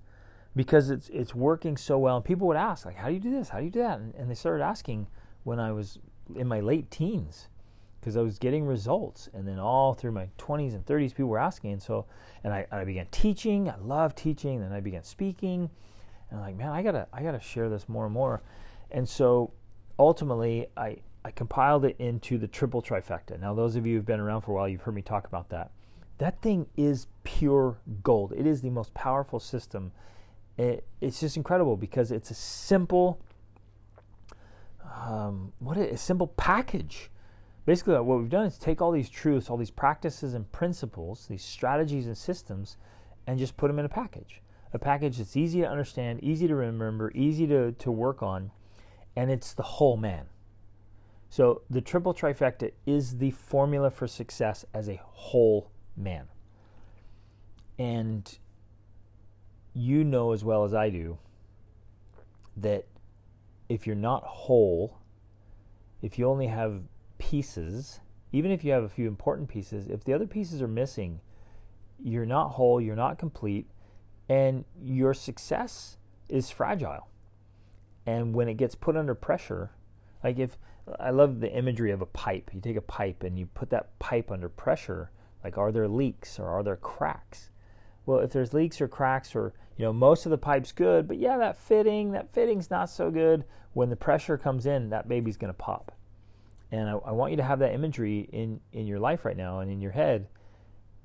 because 0.56 0.90
it's 0.90 1.08
it's 1.10 1.34
working 1.34 1.76
so 1.76 1.98
well. 1.98 2.16
And 2.16 2.24
people 2.24 2.46
would 2.48 2.56
ask, 2.56 2.84
like, 2.84 2.96
how 2.96 3.08
do 3.08 3.14
you 3.14 3.20
do 3.20 3.30
this? 3.30 3.50
How 3.50 3.58
do 3.58 3.64
you 3.64 3.70
do 3.70 3.80
that? 3.80 3.98
And, 3.98 4.14
and 4.14 4.30
they 4.30 4.34
started 4.34 4.62
asking 4.62 5.06
when 5.44 5.60
I 5.60 5.72
was 5.72 5.98
in 6.34 6.46
my 6.46 6.60
late 6.60 6.90
teens 6.90 7.48
because 8.00 8.16
I 8.16 8.22
was 8.22 8.38
getting 8.38 8.64
results. 8.64 9.28
And 9.32 9.46
then 9.46 9.58
all 9.58 9.94
through 9.94 10.12
my 10.12 10.28
20s 10.38 10.74
and 10.74 10.84
30s, 10.84 11.10
people 11.10 11.26
were 11.26 11.38
asking. 11.38 11.72
And 11.72 11.82
so, 11.82 12.06
and 12.44 12.52
I, 12.52 12.66
I 12.70 12.84
began 12.84 13.06
teaching. 13.10 13.68
I 13.68 13.76
love 13.76 14.14
teaching. 14.14 14.60
Then 14.60 14.72
I 14.72 14.80
began 14.80 15.02
speaking. 15.02 15.70
And 16.30 16.38
I'm 16.38 16.46
like, 16.46 16.56
man, 16.56 16.70
I 16.70 16.82
gotta, 16.82 17.06
I 17.12 17.22
gotta 17.22 17.40
share 17.40 17.68
this 17.68 17.88
more 17.88 18.04
and 18.04 18.14
more. 18.14 18.42
And 18.90 19.08
so, 19.08 19.52
ultimately, 19.98 20.68
I, 20.76 20.98
I 21.24 21.30
compiled 21.30 21.84
it 21.84 21.96
into 21.98 22.38
the 22.38 22.46
triple 22.46 22.82
trifecta. 22.82 23.38
Now, 23.38 23.54
those 23.54 23.76
of 23.76 23.86
you 23.86 23.96
who've 23.96 24.06
been 24.06 24.20
around 24.20 24.42
for 24.42 24.52
a 24.52 24.54
while, 24.54 24.68
you've 24.68 24.82
heard 24.82 24.94
me 24.94 25.02
talk 25.02 25.26
about 25.26 25.50
that. 25.50 25.72
That 26.18 26.42
thing 26.42 26.66
is 26.76 27.06
pure 27.24 27.78
gold. 28.02 28.32
It 28.36 28.46
is 28.46 28.60
the 28.60 28.70
most 28.70 28.92
powerful 28.94 29.40
system. 29.40 29.92
It, 30.56 30.84
it's 31.00 31.20
just 31.20 31.36
incredible 31.36 31.76
because 31.76 32.10
it's 32.10 32.30
a 32.30 32.34
simple, 32.34 33.20
um, 35.06 35.52
what 35.60 35.76
a, 35.76 35.96
simple 35.96 36.26
package 36.26 37.10
basically 37.68 37.92
what 38.00 38.18
we've 38.18 38.30
done 38.30 38.46
is 38.46 38.56
take 38.56 38.80
all 38.80 38.90
these 38.90 39.10
truths, 39.10 39.50
all 39.50 39.58
these 39.58 39.70
practices 39.70 40.32
and 40.32 40.50
principles, 40.52 41.26
these 41.26 41.44
strategies 41.44 42.06
and 42.06 42.16
systems, 42.16 42.78
and 43.26 43.38
just 43.38 43.58
put 43.58 43.66
them 43.68 43.78
in 43.78 43.84
a 43.84 43.90
package. 43.90 44.40
A 44.72 44.78
package 44.78 45.18
that's 45.18 45.36
easy 45.36 45.60
to 45.60 45.68
understand, 45.68 46.24
easy 46.24 46.48
to 46.48 46.54
remember, 46.54 47.12
easy 47.14 47.46
to, 47.46 47.72
to 47.72 47.90
work 47.92 48.22
on, 48.22 48.52
and 49.14 49.30
it's 49.30 49.52
the 49.52 49.62
whole 49.62 49.98
man. 49.98 50.28
So 51.28 51.60
the 51.68 51.82
triple 51.82 52.14
trifecta 52.14 52.72
is 52.86 53.18
the 53.18 53.32
formula 53.32 53.90
for 53.90 54.06
success 54.06 54.64
as 54.72 54.88
a 54.88 54.98
whole 55.02 55.70
man. 55.98 56.26
And 57.78 58.38
you 59.74 60.02
know 60.04 60.32
as 60.32 60.44
well 60.44 60.64
as 60.64 60.74
I 60.74 60.90
do 60.90 61.18
that 62.56 62.86
if 63.68 63.86
you're 63.86 63.96
not 63.96 64.24
whole, 64.24 64.98
if 66.02 66.18
you 66.18 66.26
only 66.26 66.48
have 66.48 66.82
pieces, 67.18 68.00
even 68.32 68.50
if 68.50 68.64
you 68.64 68.72
have 68.72 68.82
a 68.82 68.88
few 68.88 69.06
important 69.06 69.48
pieces, 69.48 69.88
if 69.88 70.04
the 70.04 70.12
other 70.12 70.26
pieces 70.26 70.60
are 70.62 70.68
missing, 70.68 71.20
you're 72.02 72.26
not 72.26 72.50
whole, 72.50 72.80
you're 72.80 72.96
not 72.96 73.18
complete, 73.18 73.66
and 74.28 74.64
your 74.80 75.14
success 75.14 75.96
is 76.28 76.50
fragile. 76.50 77.08
And 78.06 78.34
when 78.34 78.48
it 78.48 78.54
gets 78.54 78.74
put 78.74 78.96
under 78.96 79.14
pressure, 79.14 79.70
like 80.24 80.38
if 80.38 80.58
I 80.98 81.10
love 81.10 81.40
the 81.40 81.52
imagery 81.52 81.90
of 81.90 82.00
a 82.00 82.06
pipe, 82.06 82.50
you 82.52 82.60
take 82.60 82.76
a 82.76 82.82
pipe 82.82 83.22
and 83.22 83.38
you 83.38 83.46
put 83.46 83.70
that 83.70 83.98
pipe 83.98 84.30
under 84.30 84.48
pressure, 84.48 85.10
like 85.42 85.58
are 85.58 85.72
there 85.72 85.88
leaks 85.88 86.38
or 86.38 86.48
are 86.48 86.62
there 86.62 86.76
cracks? 86.76 87.50
Well, 88.06 88.20
if 88.20 88.32
there's 88.32 88.54
leaks 88.54 88.80
or 88.80 88.88
cracks 88.88 89.34
or 89.34 89.52
you 89.76 89.84
know 89.84 89.92
most 89.92 90.26
of 90.26 90.30
the 90.30 90.38
pipe's 90.38 90.72
good, 90.72 91.06
but 91.06 91.18
yeah, 91.18 91.36
that 91.38 91.56
fitting, 91.56 92.12
that 92.12 92.32
fitting's 92.32 92.70
not 92.70 92.90
so 92.90 93.10
good. 93.10 93.44
When 93.74 93.90
the 93.90 93.96
pressure 93.96 94.36
comes 94.36 94.66
in, 94.66 94.90
that 94.90 95.08
baby's 95.08 95.36
going 95.36 95.52
to 95.52 95.58
pop. 95.58 95.92
And 96.70 96.88
I, 96.88 96.92
I, 96.92 97.12
want 97.12 97.30
you 97.30 97.36
to 97.38 97.42
have 97.42 97.60
that 97.60 97.72
imagery 97.72 98.28
in, 98.32 98.60
in 98.72 98.86
your 98.86 98.98
life 98.98 99.24
right 99.24 99.36
now 99.36 99.60
and 99.60 99.70
in 99.70 99.80
your 99.80 99.92
head 99.92 100.28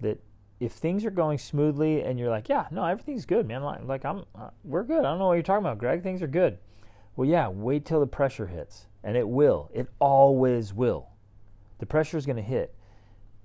that 0.02 0.22
if 0.60 0.74
things 0.74 1.06
are 1.06 1.12
going 1.12 1.38
smoothly 1.38 2.04
and 2.04 2.20
you're 2.20 2.30
like, 2.30 2.50
yeah, 2.50 2.68
no, 2.72 2.84
everything's 2.86 3.26
good, 3.26 3.48
man. 3.48 3.64
Like, 3.64 3.86
like 3.86 4.06
I'm, 4.06 4.26
uh, 4.36 4.50
we're 4.64 4.84
good. 4.84 5.00
I 5.00 5.04
don't 5.04 5.20
know 5.20 5.28
what 5.28 5.34
you're 5.34 5.44
talking 5.44 5.66
about, 5.66 5.78
Greg. 5.78 6.04
Things 6.04 6.22
are 6.22 6.28
good. 6.28 6.58
Well, 7.16 7.28
yeah, 7.28 7.48
wait 7.48 7.86
till 7.86 8.00
the 8.00 8.08
pressure 8.08 8.48
hits. 8.48 8.88
And 9.04 9.16
it 9.16 9.28
will. 9.28 9.70
It 9.74 9.88
always 10.00 10.74
will. 10.74 11.10
The 11.80 11.86
pressure 11.86 12.18
is 12.18 12.26
going 12.26 12.38
to 12.38 12.42
hit. 12.42 12.76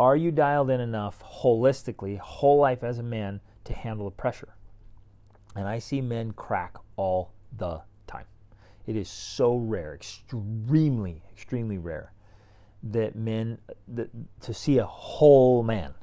Are 0.01 0.17
you 0.17 0.31
dialed 0.31 0.71
in 0.71 0.81
enough 0.81 1.23
holistically, 1.25 2.19
whole 2.19 2.59
life 2.59 2.85
as 2.85 2.99
a 2.99 3.03
man, 3.03 3.41
to 3.65 3.73
handle 3.73 4.05
the 4.05 4.13
pressure? 4.13 4.55
And 5.57 5.67
I 5.67 5.81
see 5.81 6.01
men 6.01 6.33
crack 6.33 6.77
all 6.97 7.33
the 7.57 7.83
time. 8.07 8.27
it 8.87 8.97
is 8.97 9.09
so 9.11 9.57
rare, 9.57 9.95
extremely, 9.95 11.23
extremely 11.33 11.77
rare, 11.77 12.13
that 12.83 13.17
men 13.17 13.59
that 13.87 14.09
to 14.41 14.55
see 14.55 14.79
a 14.79 14.87
whole 14.87 15.63
man 15.63 15.95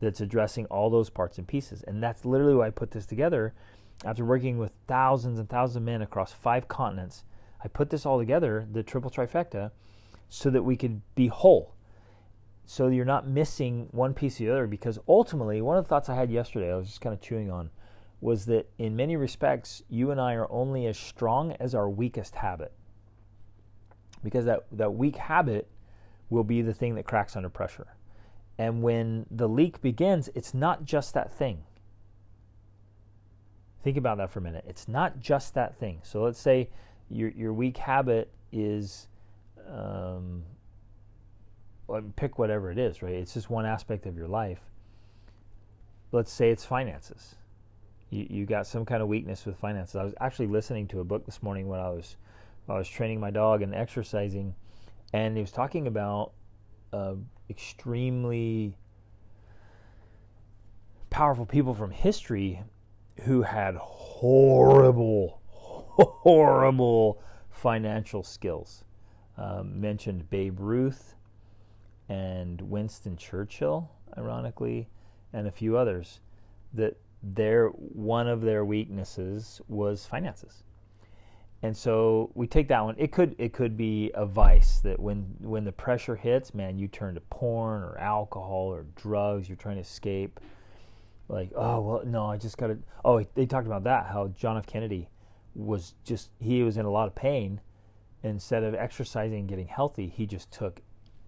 that's 0.00 0.20
addressing 0.20 0.66
all 0.66 0.88
those 0.90 1.10
parts 1.10 1.38
and 1.38 1.46
pieces. 1.46 1.82
And 1.82 2.02
that's 2.02 2.24
literally 2.24 2.54
why 2.54 2.68
I 2.68 2.70
put 2.70 2.92
this 2.92 3.06
together. 3.06 3.52
After 4.04 4.24
working 4.24 4.58
with 4.58 4.72
thousands 4.86 5.38
and 5.38 5.48
thousands 5.48 5.76
of 5.76 5.82
men 5.82 6.02
across 6.02 6.32
five 6.32 6.68
continents, 6.68 7.24
I 7.62 7.68
put 7.68 7.90
this 7.90 8.06
all 8.06 8.18
together, 8.18 8.66
the 8.70 8.82
triple 8.82 9.10
trifecta, 9.10 9.72
so 10.28 10.50
that 10.50 10.62
we 10.62 10.76
could 10.76 11.02
be 11.14 11.26
whole. 11.28 11.74
So 12.66 12.88
you're 12.88 13.04
not 13.04 13.26
missing 13.28 13.88
one 13.90 14.14
piece 14.14 14.40
or 14.40 14.44
the 14.44 14.52
other. 14.52 14.66
Because 14.66 14.98
ultimately, 15.06 15.60
one 15.60 15.76
of 15.76 15.84
the 15.84 15.88
thoughts 15.88 16.08
I 16.08 16.14
had 16.14 16.30
yesterday, 16.30 16.72
I 16.72 16.76
was 16.76 16.88
just 16.88 17.00
kind 17.00 17.14
of 17.14 17.20
chewing 17.20 17.50
on 17.50 17.70
was 18.20 18.46
that 18.46 18.70
in 18.78 18.96
many 18.96 19.16
respects, 19.16 19.82
you 19.90 20.10
and 20.10 20.18
I 20.20 20.34
are 20.34 20.50
only 20.50 20.86
as 20.86 20.96
strong 20.96 21.52
as 21.60 21.74
our 21.74 21.90
weakest 21.90 22.36
habit. 22.36 22.72
because 24.24 24.46
that, 24.46 24.64
that 24.72 24.94
weak 24.94 25.16
habit 25.16 25.68
will 26.30 26.42
be 26.42 26.62
the 26.62 26.74
thing 26.74 26.94
that 26.96 27.04
cracks 27.04 27.36
under 27.36 27.50
pressure. 27.50 27.86
And 28.58 28.82
when 28.82 29.26
the 29.30 29.48
leak 29.48 29.80
begins, 29.82 30.30
it's 30.34 30.54
not 30.54 30.84
just 30.84 31.12
that 31.14 31.32
thing. 31.32 31.64
Think 33.82 33.96
about 33.98 34.16
that 34.16 34.30
for 34.30 34.38
a 34.38 34.42
minute. 34.42 34.64
It's 34.66 34.88
not 34.88 35.20
just 35.20 35.54
that 35.54 35.78
thing. 35.78 36.00
So 36.02 36.22
let's 36.22 36.40
say 36.40 36.70
your, 37.10 37.28
your 37.30 37.52
weak 37.52 37.76
habit 37.76 38.32
is, 38.50 39.08
um, 39.68 40.44
pick 42.16 42.38
whatever 42.38 42.70
it 42.70 42.78
is, 42.78 43.02
right? 43.02 43.14
It's 43.14 43.34
just 43.34 43.50
one 43.50 43.66
aspect 43.66 44.06
of 44.06 44.16
your 44.16 44.28
life. 44.28 44.70
Let's 46.12 46.32
say 46.32 46.50
it's 46.50 46.64
finances. 46.64 47.36
You, 48.10 48.26
you 48.30 48.46
got 48.46 48.66
some 48.66 48.84
kind 48.84 49.02
of 49.02 49.08
weakness 49.08 49.44
with 49.44 49.56
finances. 49.56 49.96
I 49.96 50.04
was 50.04 50.14
actually 50.20 50.46
listening 50.46 50.86
to 50.88 51.00
a 51.00 51.04
book 51.04 51.26
this 51.26 51.42
morning 51.42 51.68
when 51.68 51.80
I 51.80 51.90
was 51.90 52.16
I 52.68 52.78
was 52.78 52.88
training 52.88 53.20
my 53.20 53.30
dog 53.30 53.60
and 53.60 53.74
exercising, 53.74 54.54
and 55.12 55.36
he 55.36 55.42
was 55.42 55.52
talking 55.52 55.86
about 55.86 56.32
uh, 56.92 57.14
extremely 57.50 58.76
powerful 61.10 61.44
people 61.44 61.74
from 61.74 61.90
history 61.90 62.62
who 63.22 63.42
had 63.42 63.74
horrible, 63.76 65.40
horrible 65.48 67.20
financial 67.50 68.22
skills. 68.22 68.84
Um, 69.36 69.80
mentioned 69.80 70.30
Babe 70.30 70.58
Ruth 70.60 71.13
and 72.08 72.60
Winston 72.60 73.16
Churchill, 73.16 73.90
ironically, 74.16 74.88
and 75.32 75.46
a 75.46 75.50
few 75.50 75.76
others. 75.76 76.20
That 76.72 76.96
their 77.22 77.68
one 77.68 78.28
of 78.28 78.42
their 78.42 78.64
weaknesses 78.64 79.60
was 79.68 80.04
finances 80.06 80.64
and 81.64 81.74
so 81.74 82.30
we 82.34 82.46
take 82.46 82.68
that 82.68 82.84
one. 82.84 82.94
It 82.98 83.10
could 83.10 83.34
it 83.38 83.54
could 83.54 83.74
be 83.74 84.10
a 84.14 84.26
vice 84.26 84.80
that 84.80 85.00
when 85.00 85.34
when 85.40 85.64
the 85.64 85.72
pressure 85.72 86.14
hits, 86.14 86.52
man, 86.52 86.76
you 86.76 86.88
turn 86.88 87.14
to 87.14 87.22
porn 87.22 87.82
or 87.82 87.96
alcohol 87.96 88.66
or 88.66 88.84
drugs. 88.96 89.48
You're 89.48 89.56
trying 89.56 89.76
to 89.76 89.80
escape. 89.80 90.40
Like, 91.26 91.52
oh 91.56 91.80
well, 91.80 92.02
no, 92.04 92.26
I 92.26 92.36
just 92.36 92.58
got 92.58 92.66
to. 92.66 92.78
Oh, 93.02 93.24
they 93.34 93.46
talked 93.46 93.66
about 93.66 93.84
that. 93.84 94.08
How 94.12 94.28
John 94.28 94.58
F. 94.58 94.66
Kennedy 94.66 95.08
was 95.54 95.94
just 96.04 96.32
he 96.38 96.62
was 96.62 96.76
in 96.76 96.84
a 96.84 96.90
lot 96.90 97.08
of 97.08 97.14
pain. 97.14 97.62
Instead 98.22 98.62
of 98.62 98.74
exercising 98.74 99.38
and 99.38 99.48
getting 99.48 99.68
healthy, 99.68 100.08
he 100.08 100.26
just 100.26 100.50
took 100.52 100.82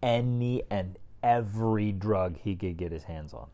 any 0.06 0.62
and 0.70 0.96
every 1.22 1.90
drug 1.90 2.38
he 2.38 2.54
could 2.54 2.76
get 2.76 2.92
his 2.92 3.02
hands 3.02 3.34
on. 3.34 3.48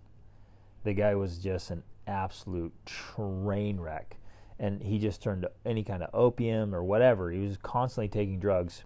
The 0.85 0.93
guy 0.93 1.15
was 1.15 1.39
just 1.39 1.71
an 1.71 1.83
absolute 2.07 2.75
train 2.85 3.81
wreck 3.81 4.19
and 4.59 4.83
he 4.83 4.99
just 4.99 5.23
turned 5.23 5.43
to 5.43 5.51
any 5.65 5.83
kind 5.83 6.03
of 6.03 6.11
opium 6.13 6.75
or 6.75 6.85
whatever. 6.85 7.31
He 7.31 7.41
was 7.41 7.57
constantly 7.57 8.09
taking 8.09 8.39
drugs 8.39 8.85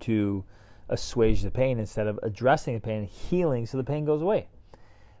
to 0.00 0.44
assuage 0.88 1.42
the 1.42 1.50
pain 1.50 1.78
instead 1.78 2.06
of 2.06 2.18
addressing 2.22 2.74
the 2.74 2.80
pain 2.80 3.00
and 3.00 3.08
healing 3.08 3.66
so 3.66 3.76
the 3.76 3.84
pain 3.84 4.06
goes 4.06 4.22
away. 4.22 4.48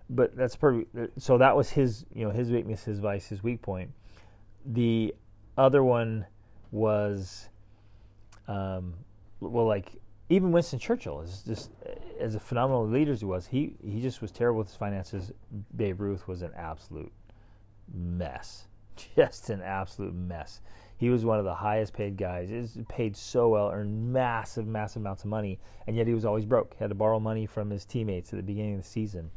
But 0.08 0.36
that's 0.36 0.56
pretty. 0.56 0.86
So 1.18 1.38
that 1.38 1.56
was 1.56 1.70
his, 1.70 2.06
you 2.14 2.24
know, 2.24 2.30
his 2.30 2.50
weakness, 2.50 2.84
his 2.84 2.98
vice, 2.98 3.28
his 3.28 3.42
weak 3.42 3.62
point. 3.62 3.92
The 4.64 5.14
other 5.56 5.84
one 5.84 6.26
was, 6.70 7.48
um, 8.48 8.94
well, 9.40 9.66
like 9.66 9.92
even 10.34 10.52
Winston 10.52 10.78
Churchill 10.78 11.20
is 11.20 11.42
just 11.46 11.70
as 12.18 12.34
a 12.34 12.40
phenomenal 12.40 12.88
leader 12.88 13.12
as 13.12 13.20
he 13.20 13.26
was. 13.26 13.46
He 13.46 13.76
he 13.82 14.00
just 14.00 14.20
was 14.20 14.30
terrible 14.30 14.58
with 14.58 14.68
his 14.68 14.76
finances. 14.76 15.32
Babe 15.74 16.00
Ruth 16.00 16.26
was 16.26 16.42
an 16.42 16.52
absolute 16.56 17.12
mess 17.92 18.66
just 19.16 19.50
an 19.50 19.62
absolute 19.62 20.14
mess. 20.14 20.60
He 20.96 21.10
was 21.10 21.24
one 21.24 21.38
of 21.38 21.44
the 21.44 21.54
highest 21.54 21.92
paid 21.92 22.16
guys. 22.16 22.50
Was 22.50 22.78
paid 22.88 23.16
so 23.16 23.48
well, 23.48 23.70
earned 23.70 24.12
massive, 24.12 24.66
massive 24.66 25.02
amounts 25.02 25.24
of 25.24 25.30
money, 25.30 25.58
and 25.86 25.96
yet 25.96 26.06
he 26.06 26.14
was 26.14 26.24
always 26.24 26.44
broke. 26.44 26.74
He 26.74 26.78
had 26.78 26.90
to 26.90 26.94
borrow 26.94 27.18
money 27.18 27.46
from 27.46 27.70
his 27.70 27.84
teammates 27.84 28.32
at 28.32 28.36
the 28.36 28.42
beginning 28.42 28.76
of 28.76 28.82
the 28.82 28.88
season. 28.88 29.30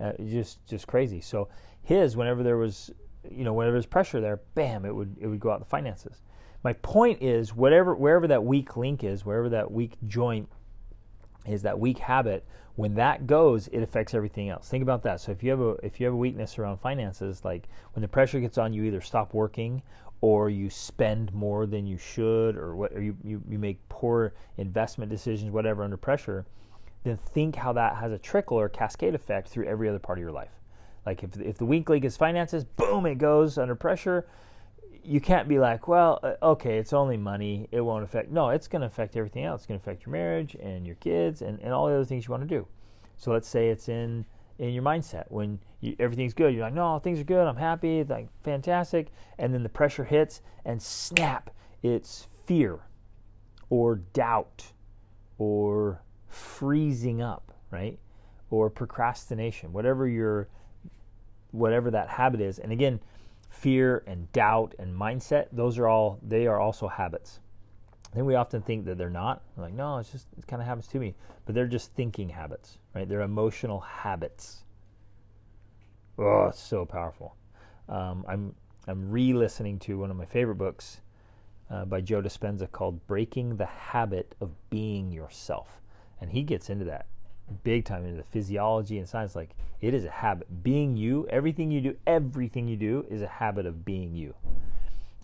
Uh, 0.00 0.12
just, 0.26 0.64
just 0.66 0.86
crazy. 0.86 1.20
So 1.20 1.48
his, 1.82 2.16
whenever 2.16 2.42
there 2.42 2.56
was, 2.56 2.90
you 3.30 3.44
know, 3.44 3.52
whenever 3.52 3.74
there's 3.74 3.86
pressure 3.86 4.20
there, 4.20 4.40
bam, 4.54 4.84
it 4.84 4.94
would, 4.94 5.16
it 5.20 5.26
would 5.26 5.40
go 5.40 5.50
out 5.50 5.60
the 5.60 5.66
finances. 5.66 6.22
My 6.64 6.72
point 6.72 7.20
is, 7.20 7.54
whatever, 7.54 7.94
wherever 7.94 8.26
that 8.26 8.42
weak 8.42 8.76
link 8.76 9.04
is, 9.04 9.24
wherever 9.24 9.50
that 9.50 9.70
weak 9.70 9.92
joint 10.08 10.48
is, 11.46 11.62
that 11.62 11.78
weak 11.78 11.98
habit, 11.98 12.46
when 12.74 12.94
that 12.94 13.26
goes, 13.26 13.68
it 13.68 13.82
affects 13.82 14.14
everything 14.14 14.48
else. 14.48 14.66
Think 14.66 14.82
about 14.82 15.02
that. 15.02 15.20
So 15.20 15.30
if 15.30 15.42
you 15.42 15.50
have 15.50 15.60
a 15.60 15.70
if 15.84 16.00
you 16.00 16.06
have 16.06 16.14
a 16.14 16.16
weakness 16.16 16.58
around 16.58 16.78
finances, 16.78 17.44
like 17.44 17.68
when 17.92 18.00
the 18.00 18.08
pressure 18.08 18.40
gets 18.40 18.56
on, 18.56 18.72
you 18.72 18.82
either 18.84 19.02
stop 19.02 19.34
working 19.34 19.82
or 20.22 20.48
you 20.48 20.70
spend 20.70 21.32
more 21.34 21.66
than 21.66 21.86
you 21.86 21.98
should, 21.98 22.56
or 22.56 22.74
what, 22.74 22.92
or 22.92 23.02
you, 23.02 23.14
you, 23.22 23.42
you 23.46 23.58
make 23.58 23.78
poor 23.90 24.32
investment 24.56 25.10
decisions, 25.10 25.50
whatever, 25.50 25.84
under 25.84 25.98
pressure. 25.98 26.46
Then 27.02 27.18
think 27.18 27.56
how 27.56 27.74
that 27.74 27.96
has 27.96 28.10
a 28.10 28.18
trickle 28.18 28.58
or 28.58 28.70
cascade 28.70 29.14
effect 29.14 29.50
through 29.50 29.66
every 29.66 29.86
other 29.86 29.98
part 29.98 30.18
of 30.18 30.22
your 30.22 30.32
life. 30.32 30.52
Like 31.04 31.22
if 31.22 31.38
if 31.38 31.58
the 31.58 31.66
weak 31.66 31.90
link 31.90 32.06
is 32.06 32.16
finances, 32.16 32.64
boom, 32.64 33.04
it 33.04 33.18
goes 33.18 33.58
under 33.58 33.74
pressure 33.74 34.26
you 35.04 35.20
can't 35.20 35.48
be 35.48 35.58
like, 35.58 35.86
well, 35.86 36.18
uh, 36.22 36.34
okay, 36.42 36.78
it's 36.78 36.92
only 36.92 37.16
money. 37.16 37.68
It 37.70 37.82
won't 37.82 38.04
affect. 38.04 38.30
No, 38.30 38.48
it's 38.50 38.68
going 38.68 38.80
to 38.80 38.86
affect 38.86 39.16
everything 39.16 39.44
else. 39.44 39.62
It's 39.62 39.66
going 39.66 39.78
to 39.78 39.82
affect 39.82 40.06
your 40.06 40.12
marriage 40.12 40.54
and 40.54 40.86
your 40.86 40.96
kids 40.96 41.42
and, 41.42 41.60
and 41.60 41.72
all 41.72 41.88
the 41.88 41.94
other 41.94 42.04
things 42.04 42.26
you 42.26 42.30
want 42.30 42.42
to 42.42 42.48
do. 42.48 42.66
So 43.16 43.30
let's 43.32 43.48
say 43.48 43.68
it's 43.68 43.88
in 43.88 44.26
in 44.56 44.72
your 44.72 44.84
mindset 44.84 45.24
when 45.30 45.58
you, 45.80 45.96
everything's 45.98 46.32
good. 46.32 46.54
You're 46.54 46.62
like, 46.62 46.74
no, 46.74 46.98
things 47.00 47.18
are 47.18 47.24
good. 47.24 47.46
I'm 47.46 47.56
happy. 47.56 47.98
It's 47.98 48.10
like 48.10 48.28
fantastic. 48.42 49.08
And 49.38 49.52
then 49.52 49.62
the 49.62 49.68
pressure 49.68 50.04
hits 50.04 50.40
and 50.64 50.80
snap. 50.80 51.50
It's 51.82 52.26
fear 52.44 52.80
or 53.68 53.96
doubt 53.96 54.72
or 55.38 56.02
freezing 56.28 57.20
up, 57.20 57.52
right? 57.70 57.98
Or 58.50 58.70
procrastination, 58.70 59.72
whatever 59.72 60.08
your 60.08 60.48
whatever 61.50 61.90
that 61.90 62.08
habit 62.08 62.40
is. 62.40 62.58
And 62.58 62.72
again, 62.72 63.00
fear 63.54 64.02
and 64.06 64.30
doubt 64.32 64.74
and 64.78 64.94
mindset, 64.94 65.46
those 65.52 65.78
are 65.78 65.86
all, 65.86 66.18
they 66.22 66.46
are 66.46 66.60
also 66.60 66.88
habits. 66.88 67.40
Then 68.12 68.26
we 68.26 68.34
often 68.34 68.62
think 68.62 68.84
that 68.84 68.98
they're 68.98 69.10
not. 69.10 69.42
We're 69.56 69.64
like, 69.64 69.74
no, 69.74 69.98
it's 69.98 70.10
just, 70.10 70.26
it 70.38 70.46
kind 70.46 70.60
of 70.60 70.68
happens 70.68 70.86
to 70.88 70.98
me. 70.98 71.14
But 71.46 71.54
they're 71.54 71.66
just 71.66 71.94
thinking 71.94 72.28
habits, 72.28 72.78
right? 72.94 73.08
They're 73.08 73.22
emotional 73.22 73.80
habits. 73.80 74.64
Oh, 76.18 76.46
it's 76.46 76.60
so 76.60 76.84
powerful. 76.84 77.36
Um, 77.88 78.24
I'm, 78.28 78.54
I'm 78.86 79.10
re 79.10 79.32
listening 79.32 79.78
to 79.80 79.98
one 79.98 80.10
of 80.10 80.16
my 80.16 80.26
favorite 80.26 80.56
books 80.56 81.00
uh, 81.70 81.84
by 81.84 82.00
Joe 82.00 82.22
Dispenza 82.22 82.70
called 82.70 83.06
Breaking 83.06 83.56
the 83.56 83.66
Habit 83.66 84.34
of 84.40 84.52
Being 84.70 85.10
Yourself. 85.10 85.80
And 86.20 86.30
he 86.30 86.42
gets 86.42 86.70
into 86.70 86.84
that 86.86 87.06
big 87.62 87.84
time 87.84 88.04
into 88.04 88.16
the 88.16 88.22
physiology 88.22 88.98
and 88.98 89.08
science. 89.08 89.34
Like 89.36 89.50
it 89.80 89.94
is 89.94 90.04
a 90.04 90.10
habit. 90.10 90.62
Being 90.62 90.96
you, 90.96 91.26
everything 91.28 91.70
you 91.70 91.80
do, 91.80 91.96
everything 92.06 92.68
you 92.68 92.76
do 92.76 93.06
is 93.10 93.22
a 93.22 93.28
habit 93.28 93.66
of 93.66 93.84
being 93.84 94.14
you. 94.14 94.34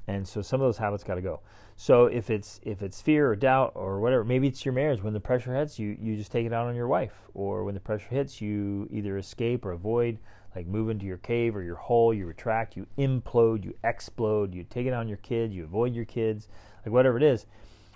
And 0.07 0.27
so 0.27 0.43
some 0.43 0.61
of 0.61 0.67
those 0.67 0.79
habits 0.79 1.05
got 1.05 1.15
to 1.15 1.21
go. 1.21 1.41
So 1.77 2.07
if 2.07 2.31
it's 2.31 2.61
if 2.63 2.83
it's 2.83 3.01
fear 3.01 3.31
or 3.31 3.37
doubt 3.37 3.73
or 3.75 4.01
whatever, 4.01 4.25
maybe 4.25 4.49
it's 4.49 4.65
your 4.65 4.75
marriage. 4.75 5.03
When 5.03 5.15
the 5.15 5.21
pressure 5.21 5.55
hits, 5.55 5.79
you 5.79 5.97
you 6.01 6.17
just 6.17 6.33
take 6.33 6.47
it 6.47 6.53
out 6.53 6.67
on 6.67 6.75
your 6.75 6.89
wife. 6.89 7.29
Or 7.33 7.65
when 7.65 7.75
the 7.75 7.81
pressure 7.81 8.09
hits, 8.11 8.41
you 8.41 8.89
either 8.91 9.17
escape 9.17 9.65
or 9.65 9.73
avoid, 9.73 10.19
like 10.55 10.67
move 10.67 10.91
into 10.91 11.07
your 11.07 11.17
cave 11.17 11.57
or 11.57 11.63
your 11.63 11.77
hole. 11.77 12.13
You 12.13 12.27
retract, 12.27 12.77
you 12.77 12.87
implode, 12.99 13.65
you 13.65 13.75
explode, 13.85 14.53
you 14.53 14.65
take 14.65 14.87
it 14.87 14.93
on 14.93 15.09
your 15.09 15.19
kids, 15.19 15.55
you 15.55 15.65
avoid 15.65 15.95
your 15.95 16.05
kids, 16.05 16.49
like 16.85 16.93
whatever 16.93 17.17
it 17.17 17.23
is. 17.23 17.47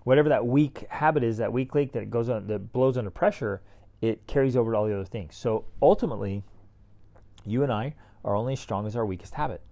Whatever 0.05 0.29
that 0.29 0.47
weak 0.47 0.87
habit 0.91 1.25
is, 1.25 1.39
that 1.39 1.53
weak 1.53 1.75
link 1.75 1.93
that 1.93 2.11
goes 2.11 2.29
on 2.29 2.47
that 2.47 2.73
blows 2.73 2.97
under 2.97 3.11
pressure, 3.11 3.63
it 4.05 4.27
carries 4.27 4.55
over 4.55 4.73
to 4.73 4.77
all 4.77 4.87
the 4.87 4.95
other 4.95 5.05
things. 5.05 5.35
So 5.35 5.65
ultimately, 5.81 6.45
you 7.47 7.63
and 7.63 7.73
I 7.73 7.95
are 8.23 8.37
only 8.37 8.53
as 8.53 8.61
strong 8.61 8.87
as 8.87 8.95
our 8.97 9.07
weakest 9.07 9.35
habit. 9.35 9.63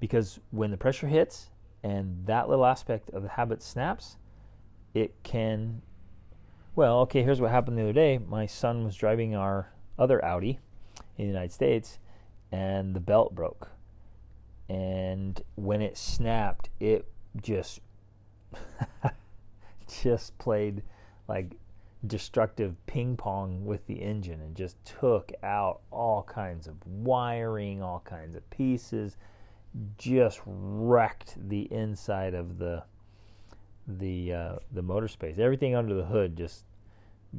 Because 0.00 0.40
when 0.50 0.72
the 0.72 0.76
pressure 0.76 1.06
hits 1.06 1.50
and 1.84 2.26
that 2.26 2.48
little 2.48 2.66
aspect 2.66 3.10
of 3.10 3.22
the 3.22 3.28
habit 3.28 3.62
snaps, 3.62 4.16
it 4.92 5.14
can. 5.22 5.82
Well, 6.74 6.98
okay, 7.00 7.22
here's 7.22 7.40
what 7.40 7.52
happened 7.52 7.78
the 7.78 7.82
other 7.82 7.92
day. 7.92 8.18
My 8.18 8.46
son 8.46 8.84
was 8.84 8.96
driving 8.96 9.36
our 9.36 9.72
other 9.98 10.24
Audi 10.24 10.58
in 11.16 11.26
the 11.26 11.32
United 11.32 11.52
States, 11.52 11.98
and 12.50 12.94
the 12.94 13.00
belt 13.00 13.34
broke. 13.36 13.70
And 14.68 15.40
when 15.54 15.80
it 15.80 15.96
snapped, 15.96 16.70
it 16.80 17.06
just 17.40 17.80
just 20.02 20.36
played 20.38 20.82
like 21.28 21.54
destructive 22.06 22.74
ping 22.86 23.16
pong 23.16 23.64
with 23.64 23.86
the 23.86 24.02
engine 24.02 24.40
and 24.40 24.56
just 24.56 24.82
took 24.84 25.32
out 25.42 25.80
all 25.90 26.22
kinds 26.22 26.66
of 26.66 26.76
wiring, 26.86 27.82
all 27.82 28.00
kinds 28.00 28.34
of 28.34 28.48
pieces, 28.50 29.16
just 29.98 30.40
wrecked 30.46 31.36
the 31.48 31.72
inside 31.72 32.34
of 32.34 32.58
the 32.58 32.82
the 33.86 34.32
uh, 34.32 34.56
the 34.72 34.82
motor 34.82 35.08
space. 35.08 35.38
Everything 35.38 35.74
under 35.74 35.94
the 35.94 36.04
hood 36.04 36.36
just 36.36 36.64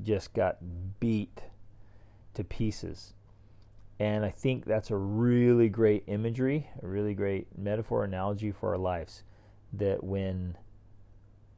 just 0.03 0.33
got 0.33 0.57
beat 0.99 1.43
to 2.33 2.43
pieces. 2.43 3.13
And 3.99 4.25
I 4.25 4.29
think 4.29 4.65
that's 4.65 4.89
a 4.89 4.97
really 4.97 5.69
great 5.69 6.03
imagery, 6.07 6.67
a 6.81 6.87
really 6.87 7.13
great 7.13 7.47
metaphor 7.55 8.03
analogy 8.03 8.51
for 8.51 8.69
our 8.69 8.77
lives 8.77 9.23
that 9.73 10.03
when 10.03 10.57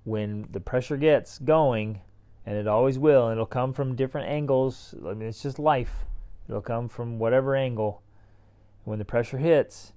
when 0.03 0.47
the 0.51 0.59
pressure 0.59 0.97
gets 0.97 1.39
going, 1.39 2.01
and 2.45 2.57
it 2.57 2.67
always 2.67 2.99
will, 2.99 3.27
and 3.27 3.33
it'll 3.33 3.45
come 3.45 3.73
from 3.73 3.95
different 3.95 4.27
angles. 4.27 4.93
I 5.05 5.13
mean, 5.13 5.29
it's 5.29 5.41
just 5.41 5.59
life. 5.59 6.05
It'll 6.47 6.61
come 6.61 6.89
from 6.89 7.19
whatever 7.19 7.55
angle. 7.55 8.01
When 8.83 8.99
the 8.99 9.05
pressure 9.05 9.37
hits, 9.37 9.93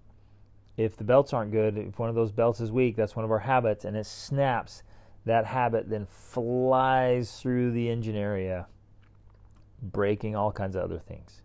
if 0.76 0.96
the 0.96 1.04
belts 1.04 1.32
aren't 1.32 1.50
good, 1.50 1.76
if 1.76 1.98
one 1.98 2.08
of 2.08 2.14
those 2.14 2.30
belts 2.30 2.60
is 2.60 2.70
weak, 2.70 2.96
that's 2.96 3.16
one 3.16 3.24
of 3.24 3.30
our 3.30 3.40
habits, 3.40 3.84
and 3.84 3.96
it 3.96 4.06
snaps, 4.06 4.82
that 5.24 5.46
habit 5.46 5.88
then 5.88 6.06
flies 6.06 7.40
through 7.40 7.72
the 7.72 7.90
engine 7.90 8.14
area, 8.14 8.66
breaking 9.82 10.36
all 10.36 10.52
kinds 10.52 10.76
of 10.76 10.84
other 10.84 11.00
things. 11.00 11.42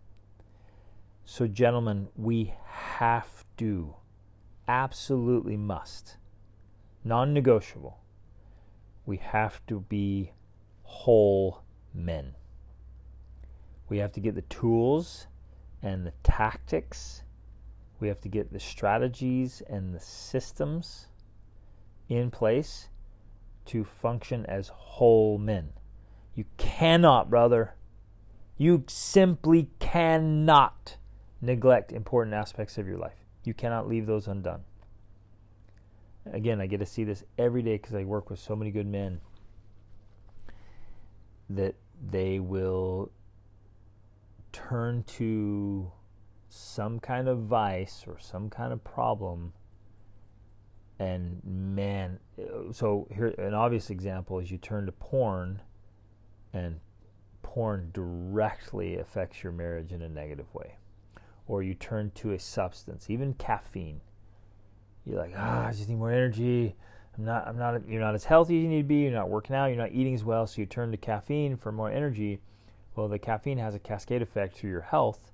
So, 1.24 1.48
gentlemen, 1.48 2.08
we 2.14 2.54
have 2.64 3.44
to, 3.56 3.96
absolutely 4.68 5.56
must, 5.56 6.16
non 7.04 7.32
negotiable, 7.32 7.98
we 9.04 9.16
have 9.16 9.64
to 9.66 9.80
be 9.80 10.32
whole 10.92 11.62
men. 11.94 12.34
We 13.88 13.98
have 13.98 14.12
to 14.12 14.20
get 14.20 14.34
the 14.34 14.42
tools 14.42 15.26
and 15.82 16.06
the 16.06 16.12
tactics. 16.22 17.22
We 17.98 18.08
have 18.08 18.20
to 18.20 18.28
get 18.28 18.52
the 18.52 18.60
strategies 18.60 19.62
and 19.68 19.94
the 19.94 20.00
systems 20.00 21.06
in 22.08 22.30
place 22.30 22.88
to 23.66 23.84
function 23.84 24.44
as 24.46 24.68
whole 24.68 25.38
men. 25.38 25.70
You 26.34 26.44
cannot, 26.58 27.30
brother. 27.30 27.74
You 28.56 28.84
simply 28.86 29.70
cannot 29.78 30.96
neglect 31.40 31.90
important 31.90 32.34
aspects 32.34 32.76
of 32.78 32.86
your 32.86 32.98
life. 32.98 33.24
You 33.44 33.54
cannot 33.54 33.88
leave 33.88 34.06
those 34.06 34.28
undone. 34.28 34.62
Again, 36.30 36.60
I 36.60 36.66
get 36.66 36.78
to 36.78 36.86
see 36.86 37.04
this 37.04 37.24
every 37.38 37.62
day 37.62 37.76
because 37.76 37.94
I 37.94 38.04
work 38.04 38.30
with 38.30 38.38
so 38.38 38.54
many 38.54 38.70
good 38.70 38.86
men 38.86 39.20
that 41.54 41.74
they 42.10 42.38
will 42.38 43.10
turn 44.52 45.02
to 45.04 45.90
some 46.48 47.00
kind 47.00 47.28
of 47.28 47.40
vice 47.40 48.04
or 48.06 48.18
some 48.18 48.50
kind 48.50 48.72
of 48.72 48.84
problem 48.84 49.52
and 50.98 51.40
man 51.44 52.18
so 52.70 53.08
here 53.10 53.28
an 53.38 53.54
obvious 53.54 53.88
example 53.88 54.38
is 54.38 54.50
you 54.50 54.58
turn 54.58 54.84
to 54.84 54.92
porn 54.92 55.62
and 56.52 56.80
porn 57.40 57.90
directly 57.94 58.98
affects 58.98 59.42
your 59.42 59.52
marriage 59.52 59.92
in 59.92 60.02
a 60.02 60.08
negative 60.08 60.52
way 60.52 60.76
or 61.46 61.62
you 61.62 61.74
turn 61.74 62.10
to 62.14 62.32
a 62.32 62.38
substance, 62.38 63.10
even 63.10 63.34
caffeine. 63.34 64.00
You're 65.04 65.18
like, 65.18 65.34
ah, 65.36 65.66
I 65.66 65.72
just 65.72 65.88
need 65.88 65.98
more 65.98 66.12
energy. 66.12 66.76
I'm 67.16 67.24
not, 67.24 67.46
I'm 67.46 67.58
not, 67.58 67.88
you're 67.88 68.00
not 68.00 68.14
as 68.14 68.24
healthy 68.24 68.58
as 68.58 68.62
you 68.62 68.68
need 68.68 68.82
to 68.82 68.88
be. 68.88 68.96
You're 68.96 69.12
not 69.12 69.28
working 69.28 69.54
out. 69.54 69.66
You're 69.66 69.76
not 69.76 69.92
eating 69.92 70.14
as 70.14 70.24
well. 70.24 70.46
So 70.46 70.60
you 70.60 70.66
turn 70.66 70.90
to 70.92 70.96
caffeine 70.96 71.56
for 71.56 71.70
more 71.72 71.90
energy. 71.90 72.40
Well, 72.96 73.08
the 73.08 73.18
caffeine 73.18 73.58
has 73.58 73.74
a 73.74 73.78
cascade 73.78 74.22
effect 74.22 74.56
to 74.58 74.68
your 74.68 74.82
health, 74.82 75.32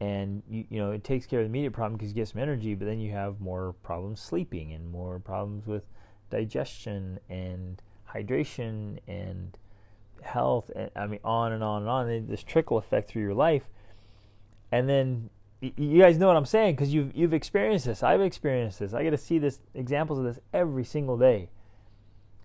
and 0.00 0.42
you, 0.50 0.64
you 0.68 0.78
know 0.78 0.90
it 0.90 1.02
takes 1.02 1.24
care 1.26 1.40
of 1.40 1.44
the 1.44 1.48
immediate 1.48 1.72
problem 1.72 1.96
because 1.96 2.10
you 2.10 2.14
get 2.14 2.28
some 2.28 2.42
energy, 2.42 2.74
but 2.74 2.84
then 2.84 3.00
you 3.00 3.10
have 3.12 3.40
more 3.40 3.74
problems 3.82 4.20
sleeping 4.20 4.72
and 4.72 4.90
more 4.90 5.18
problems 5.18 5.66
with 5.66 5.84
digestion 6.30 7.18
and 7.30 7.80
hydration 8.14 8.98
and 9.08 9.56
health. 10.20 10.70
And 10.76 10.90
I 10.94 11.06
mean, 11.06 11.20
on 11.24 11.52
and 11.52 11.64
on 11.64 11.82
and 11.82 11.90
on. 11.90 12.08
And 12.08 12.28
this 12.28 12.42
trickle 12.42 12.76
effect 12.76 13.08
through 13.08 13.22
your 13.22 13.34
life 13.34 13.70
and 14.70 14.88
then 14.88 15.30
you 15.60 16.00
guys 16.00 16.18
know 16.18 16.28
what 16.28 16.36
I'm 16.36 16.46
saying 16.46 16.76
because 16.76 16.94
you've 16.94 17.14
you've 17.16 17.34
experienced 17.34 17.86
this. 17.86 18.02
I've 18.02 18.20
experienced 18.20 18.78
this. 18.78 18.94
I 18.94 19.02
get 19.02 19.10
to 19.10 19.18
see 19.18 19.38
this 19.38 19.60
examples 19.74 20.18
of 20.18 20.24
this 20.24 20.38
every 20.52 20.84
single 20.84 21.16
day. 21.16 21.50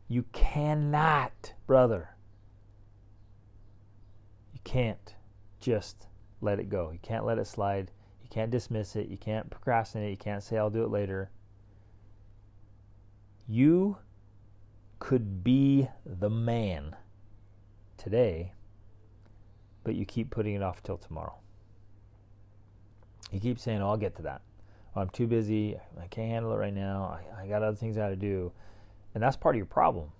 You 0.07 0.25
cannot, 0.31 1.53
brother. 1.67 2.09
You 4.53 4.59
can't 4.63 5.15
just 5.59 6.07
let 6.41 6.59
it 6.59 6.69
go. 6.69 6.89
You 6.91 6.99
can't 7.01 7.25
let 7.25 7.37
it 7.37 7.45
slide. 7.45 7.91
You 8.23 8.29
can't 8.29 8.49
dismiss 8.49 8.95
it. 8.95 9.07
You 9.07 9.17
can't 9.17 9.49
procrastinate. 9.49 10.11
You 10.11 10.17
can't 10.17 10.41
say 10.41 10.57
I'll 10.57 10.71
do 10.71 10.83
it 10.83 10.89
later. 10.89 11.29
You 13.47 13.97
could 14.97 15.43
be 15.43 15.87
the 16.05 16.29
man 16.29 16.95
today, 17.97 18.53
but 19.83 19.95
you 19.95 20.05
keep 20.05 20.31
putting 20.31 20.55
it 20.55 20.63
off 20.63 20.81
till 20.81 20.97
tomorrow. 20.97 21.42
You 23.33 23.39
keep 23.39 23.59
saying, 23.59 23.81
oh, 23.81 23.89
I'll 23.89 23.97
get 23.97 24.15
to 24.17 24.21
that. 24.21 24.41
Oh, 24.95 25.01
I'm 25.01 25.09
too 25.09 25.25
busy. 25.25 25.75
I 25.99 26.05
can't 26.07 26.29
handle 26.29 26.53
it 26.53 26.57
right 26.57 26.73
now. 26.73 27.17
I, 27.19 27.43
I 27.43 27.47
got 27.47 27.63
other 27.63 27.75
things 27.75 27.97
I 27.97 28.01
got 28.01 28.09
to 28.09 28.15
do. 28.15 28.51
And 29.15 29.23
that's 29.23 29.35
part 29.35 29.55
of 29.55 29.57
your 29.57 29.65
problem. 29.65 30.11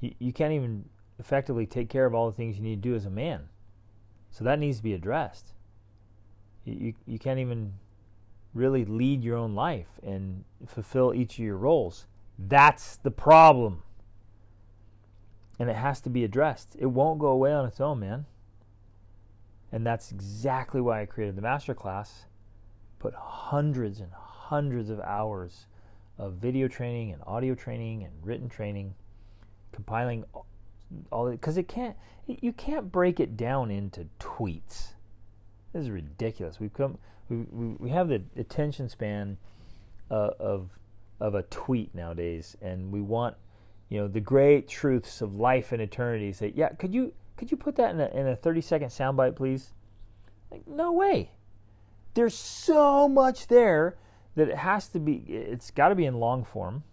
You, 0.00 0.14
you 0.20 0.32
can't 0.32 0.52
even 0.52 0.84
effectively 1.18 1.66
take 1.66 1.88
care 1.88 2.06
of 2.06 2.14
all 2.14 2.30
the 2.30 2.36
things 2.36 2.56
you 2.56 2.62
need 2.62 2.82
to 2.82 2.88
do 2.88 2.94
as 2.94 3.04
a 3.04 3.10
man. 3.10 3.48
So 4.30 4.44
that 4.44 4.60
needs 4.60 4.76
to 4.78 4.82
be 4.84 4.94
addressed. 4.94 5.54
You, 6.64 6.74
you, 6.74 6.94
you 7.04 7.18
can't 7.18 7.40
even 7.40 7.74
really 8.52 8.84
lead 8.84 9.24
your 9.24 9.36
own 9.36 9.56
life 9.56 9.98
and 10.00 10.44
fulfill 10.68 11.12
each 11.12 11.34
of 11.34 11.44
your 11.44 11.56
roles. 11.56 12.06
That's 12.38 12.96
the 12.96 13.10
problem. 13.10 13.82
And 15.58 15.68
it 15.68 15.76
has 15.76 16.00
to 16.02 16.10
be 16.10 16.22
addressed. 16.22 16.76
It 16.78 16.86
won't 16.86 17.18
go 17.18 17.28
away 17.28 17.52
on 17.52 17.66
its 17.66 17.80
own, 17.80 17.98
man. 17.98 18.26
And 19.74 19.84
that's 19.84 20.12
exactly 20.12 20.80
why 20.80 21.02
I 21.02 21.06
created 21.06 21.34
the 21.34 21.42
masterclass. 21.42 22.26
Put 23.00 23.12
hundreds 23.12 23.98
and 23.98 24.12
hundreds 24.12 24.88
of 24.88 25.00
hours 25.00 25.66
of 26.16 26.34
video 26.34 26.68
training 26.68 27.10
and 27.10 27.20
audio 27.26 27.56
training 27.56 28.04
and 28.04 28.12
written 28.22 28.48
training, 28.48 28.94
compiling 29.72 30.26
all 31.10 31.28
because 31.28 31.56
it 31.56 31.66
can't 31.66 31.96
you 32.28 32.52
can't 32.52 32.92
break 32.92 33.18
it 33.18 33.36
down 33.36 33.72
into 33.72 34.06
tweets. 34.20 34.92
This 35.72 35.82
is 35.82 35.90
ridiculous. 35.90 36.60
We've 36.60 36.72
come 36.72 36.98
we, 37.28 37.38
we, 37.50 37.66
we 37.80 37.90
have 37.90 38.06
the 38.06 38.22
attention 38.36 38.88
span 38.88 39.38
uh, 40.08 40.30
of 40.38 40.78
of 41.18 41.34
a 41.34 41.42
tweet 41.42 41.92
nowadays, 41.96 42.56
and 42.62 42.92
we 42.92 43.00
want 43.00 43.34
you 43.88 43.98
know 43.98 44.06
the 44.06 44.20
great 44.20 44.68
truths 44.68 45.20
of 45.20 45.34
life 45.34 45.72
and 45.72 45.82
eternity. 45.82 46.32
Say, 46.32 46.52
yeah, 46.54 46.68
could 46.68 46.94
you 46.94 47.12
could 47.36 47.50
you 47.50 47.56
put 47.56 47.76
that 47.76 47.94
in 47.94 48.00
a, 48.00 48.06
in 48.08 48.26
a 48.26 48.36
30 48.36 48.60
second 48.60 48.88
soundbite, 48.88 49.36
please? 49.36 49.72
Like, 50.50 50.66
no 50.66 50.92
way. 50.92 51.32
There's 52.14 52.34
so 52.34 53.08
much 53.08 53.48
there 53.48 53.96
that 54.36 54.48
it 54.48 54.56
has 54.56 54.88
to 54.88 55.00
be, 55.00 55.16
it's 55.28 55.70
got 55.70 55.88
to 55.88 55.94
be 55.94 56.04
in 56.04 56.14
long 56.14 56.44
form 56.44 56.84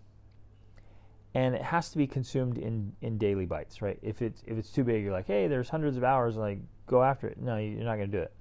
and 1.34 1.56
it 1.56 1.62
has 1.62 1.89
to 1.92 1.98
be 1.98 2.08
consumed 2.08 2.58
in, 2.58 2.94
in 3.02 3.18
daily 3.18 3.46
bites, 3.46 3.82
right? 3.82 4.00
If 4.02 4.22
it's, 4.22 4.44
if 4.46 4.58
it's 4.58 4.72
too 4.72 4.84
big, 4.84 5.04
you're 5.04 5.14
like, 5.14 5.28
hey, 5.28 5.48
there's 5.48 5.70
hundreds 5.70 5.96
of 5.96 6.04
hours, 6.04 6.36
like, 6.36 6.60
go 6.88 7.04
after 7.04 7.28
it. 7.28 7.39
No, 7.39 7.58
you're 7.58 7.84
not 7.84 7.96
going 7.96 8.12
to 8.12 8.18
do 8.18 8.24
it. 8.24 8.34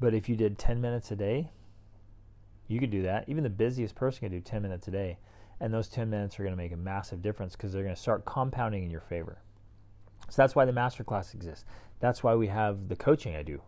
But 0.00 0.14
if 0.14 0.28
you 0.28 0.34
did 0.34 0.58
10 0.58 0.80
minutes 0.80 1.10
a 1.10 1.16
day, 1.16 1.52
you 2.66 2.80
could 2.80 2.90
do 2.90 3.02
that. 3.02 3.28
Even 3.28 3.44
the 3.44 3.50
busiest 3.50 3.94
person 3.94 4.20
can 4.20 4.30
do 4.30 4.40
10 4.40 4.62
minutes 4.62 4.88
a 4.88 4.90
day. 4.90 5.18
And 5.60 5.72
those 5.72 5.88
10 5.88 6.08
minutes 6.08 6.40
are 6.40 6.42
going 6.42 6.52
to 6.52 6.56
make 6.56 6.72
a 6.72 6.76
massive 6.76 7.22
difference 7.22 7.54
because 7.54 7.72
they're 7.72 7.82
going 7.82 7.94
to 7.94 8.00
start 8.00 8.24
compounding 8.24 8.82
in 8.82 8.90
your 8.90 9.02
favor. 9.02 9.42
So 10.28 10.42
that's 10.42 10.54
why 10.54 10.64
the 10.64 10.72
masterclass 10.72 11.34
exists. 11.34 11.64
That's 11.98 12.22
why 12.22 12.34
we 12.34 12.48
have 12.48 12.88
the 12.88 12.96
coaching 12.96 13.34
I 13.34 13.42
do 13.42 13.62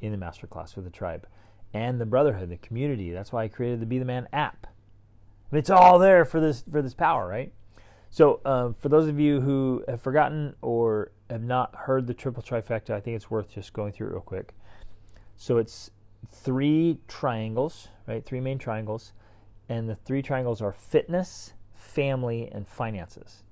in 0.00 0.12
the 0.12 0.18
masterclass 0.18 0.76
with 0.76 0.84
the 0.84 0.90
tribe 0.90 1.26
and 1.72 2.00
the 2.00 2.06
brotherhood, 2.06 2.48
the 2.48 2.56
community. 2.56 3.10
That's 3.12 3.32
why 3.32 3.44
I 3.44 3.48
created 3.48 3.80
the 3.80 3.86
Be 3.86 3.98
the 3.98 4.04
Man 4.04 4.28
app. 4.32 4.66
It's 5.52 5.70
all 5.70 5.98
there 5.98 6.24
for 6.24 6.40
this 6.40 6.62
for 6.70 6.82
this 6.82 6.94
power, 6.94 7.26
right? 7.26 7.52
So, 8.10 8.40
uh, 8.44 8.72
for 8.72 8.88
those 8.88 9.08
of 9.08 9.20
you 9.20 9.40
who 9.40 9.84
have 9.86 10.00
forgotten 10.00 10.56
or 10.62 11.12
have 11.28 11.42
not 11.42 11.74
heard 11.74 12.06
the 12.06 12.14
triple 12.14 12.42
trifecta, 12.42 12.90
I 12.90 13.00
think 13.00 13.14
it's 13.14 13.30
worth 13.30 13.54
just 13.54 13.72
going 13.72 13.92
through 13.92 14.08
it 14.08 14.12
real 14.12 14.20
quick. 14.20 14.52
So 15.36 15.58
it's 15.58 15.90
three 16.28 16.98
triangles, 17.08 17.88
right? 18.06 18.24
Three 18.24 18.40
main 18.40 18.58
triangles, 18.58 19.12
and 19.68 19.88
the 19.88 19.94
three 19.94 20.22
triangles 20.22 20.60
are 20.60 20.72
fitness, 20.72 21.54
family, 21.72 22.50
and 22.52 22.66
finances. 22.66 23.44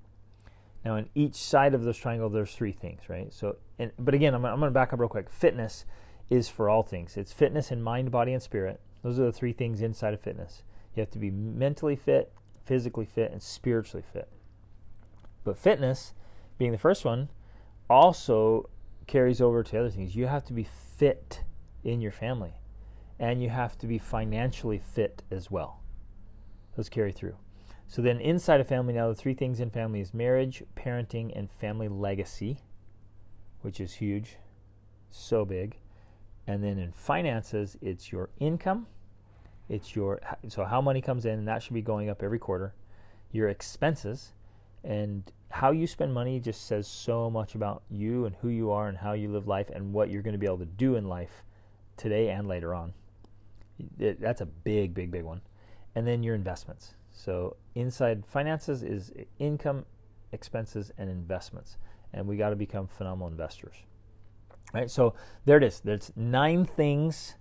Now, 0.84 0.96
on 0.96 1.08
each 1.14 1.34
side 1.34 1.74
of 1.74 1.82
this 1.82 1.96
triangle, 1.96 2.28
there's 2.28 2.54
three 2.54 2.72
things, 2.72 3.08
right? 3.08 3.32
So, 3.32 3.56
and, 3.78 3.92
but 3.98 4.14
again, 4.14 4.34
I'm, 4.34 4.44
I'm 4.44 4.58
going 4.60 4.70
to 4.70 4.74
back 4.74 4.92
up 4.92 5.00
real 5.00 5.08
quick. 5.08 5.28
Fitness 5.30 5.84
is 6.30 6.48
for 6.48 6.68
all 6.68 6.82
things. 6.82 7.16
It's 7.16 7.32
fitness 7.32 7.70
in 7.70 7.82
mind, 7.82 8.10
body, 8.10 8.32
and 8.32 8.42
spirit. 8.42 8.80
Those 9.02 9.18
are 9.18 9.24
the 9.24 9.32
three 9.32 9.52
things 9.52 9.80
inside 9.80 10.14
of 10.14 10.20
fitness. 10.20 10.62
You 10.94 11.00
have 11.00 11.10
to 11.10 11.18
be 11.18 11.30
mentally 11.30 11.96
fit, 11.96 12.32
physically 12.64 13.06
fit, 13.06 13.32
and 13.32 13.42
spiritually 13.42 14.04
fit. 14.12 14.28
But 15.44 15.58
fitness, 15.58 16.14
being 16.58 16.72
the 16.72 16.78
first 16.78 17.04
one, 17.04 17.28
also 17.88 18.68
carries 19.06 19.40
over 19.40 19.62
to 19.62 19.78
other 19.78 19.90
things. 19.90 20.14
You 20.14 20.26
have 20.26 20.44
to 20.44 20.52
be 20.52 20.68
fit 20.96 21.42
in 21.82 22.00
your 22.00 22.12
family, 22.12 22.54
and 23.18 23.42
you 23.42 23.48
have 23.48 23.78
to 23.78 23.86
be 23.86 23.98
financially 23.98 24.78
fit 24.78 25.22
as 25.30 25.50
well. 25.50 25.80
Those 26.76 26.88
carry 26.88 27.12
through. 27.12 27.36
So 27.91 28.03
then 28.03 28.20
inside 28.20 28.61
a 28.61 28.64
family 28.64 28.93
now 28.93 29.09
the 29.09 29.14
three 29.14 29.32
things 29.32 29.61
in 29.61 29.70
family 29.70 30.01
is 30.01 30.12
marriage, 30.12 30.62
parenting 30.76 31.32
and 31.34 31.51
family 31.51 31.89
legacy, 31.89 32.61
which 33.62 33.80
is 33.80 33.95
huge. 33.95 34.36
So 35.11 35.47
big. 35.47 35.78
And 36.47 36.62
then 36.62 36.78
in 36.78 36.93
finances 36.93 37.78
it's 37.80 38.12
your 38.12 38.28
income, 38.39 38.86
it's 39.70 39.97
your 39.97 40.20
so 40.49 40.64
how 40.64 40.82
money 40.82 41.01
comes 41.01 41.24
in 41.24 41.39
and 41.39 41.49
that 41.49 41.62
should 41.62 41.72
be 41.72 41.80
going 41.80 42.11
up 42.11 42.22
every 42.22 42.39
quarter. 42.39 42.74
Your 43.32 43.49
expenses 43.49 44.32
And 44.84 45.30
how 45.51 45.70
you 45.70 45.86
spend 45.86 46.12
money 46.12 46.41
just 46.41 46.66
says 46.66 46.86
so 46.86 47.30
much 47.30 47.55
about 47.55 47.82
you 47.91 48.26
and 48.26 48.36
who 48.36 48.49
you 48.49 48.70
are 48.70 48.89
and 48.89 48.99
how 48.99 49.12
you 49.14 49.32
live 49.32 49.49
life 49.49 49.70
and 49.70 49.93
what 49.93 50.11
you're 50.11 50.22
going 50.22 50.32
to 50.32 50.39
be 50.39 50.47
able 50.47 50.59
to 50.59 50.66
do 50.66 50.97
in 50.97 51.09
life 51.09 51.43
today 51.97 52.28
and 52.28 52.47
later 52.47 52.74
on. 52.74 52.93
It, 53.99 54.20
that's 54.20 54.41
a 54.41 54.47
big, 54.47 54.93
big, 54.93 55.11
big 55.11 55.24
one. 55.24 55.41
And 55.95 56.07
then 56.07 56.22
your 56.22 56.34
investments. 56.34 56.95
So 57.18 57.56
inside 57.74 58.24
finances 58.26 58.84
is 58.84 59.10
income, 59.40 59.84
expenses, 60.30 60.92
and 60.96 61.10
investments. 61.10 61.76
And 62.12 62.28
we 62.28 62.36
got 62.36 62.50
to 62.50 62.56
become 62.56 62.86
phenomenal 62.86 63.28
investors. 63.28 63.74
Right. 64.72 64.88
So 64.88 65.14
there 65.44 65.56
it 65.56 65.64
is. 65.64 65.80
There's 65.80 66.12
nine 66.14 66.64
things 66.64 67.34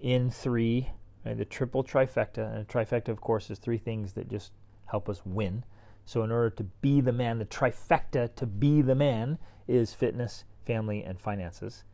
in 0.00 0.30
three. 0.30 0.90
Right? 1.24 1.38
The 1.38 1.44
triple 1.44 1.84
trifecta. 1.84 2.50
And 2.52 2.58
a 2.58 2.64
trifecta, 2.64 3.08
of 3.08 3.20
course, 3.20 3.48
is 3.48 3.60
three 3.60 3.78
things 3.78 4.14
that 4.14 4.28
just 4.28 4.52
help 4.86 5.08
us 5.08 5.22
win. 5.24 5.64
So 6.04 6.24
in 6.24 6.32
order 6.32 6.50
to 6.50 6.64
be 6.64 7.00
the 7.00 7.12
man, 7.12 7.38
the 7.38 7.44
trifecta 7.44 8.34
to 8.34 8.46
be 8.46 8.82
the 8.82 8.94
man 8.96 9.38
is 9.68 9.94
fitness, 9.94 10.44
family, 10.64 11.04
and 11.04 11.20
finances. 11.20 11.84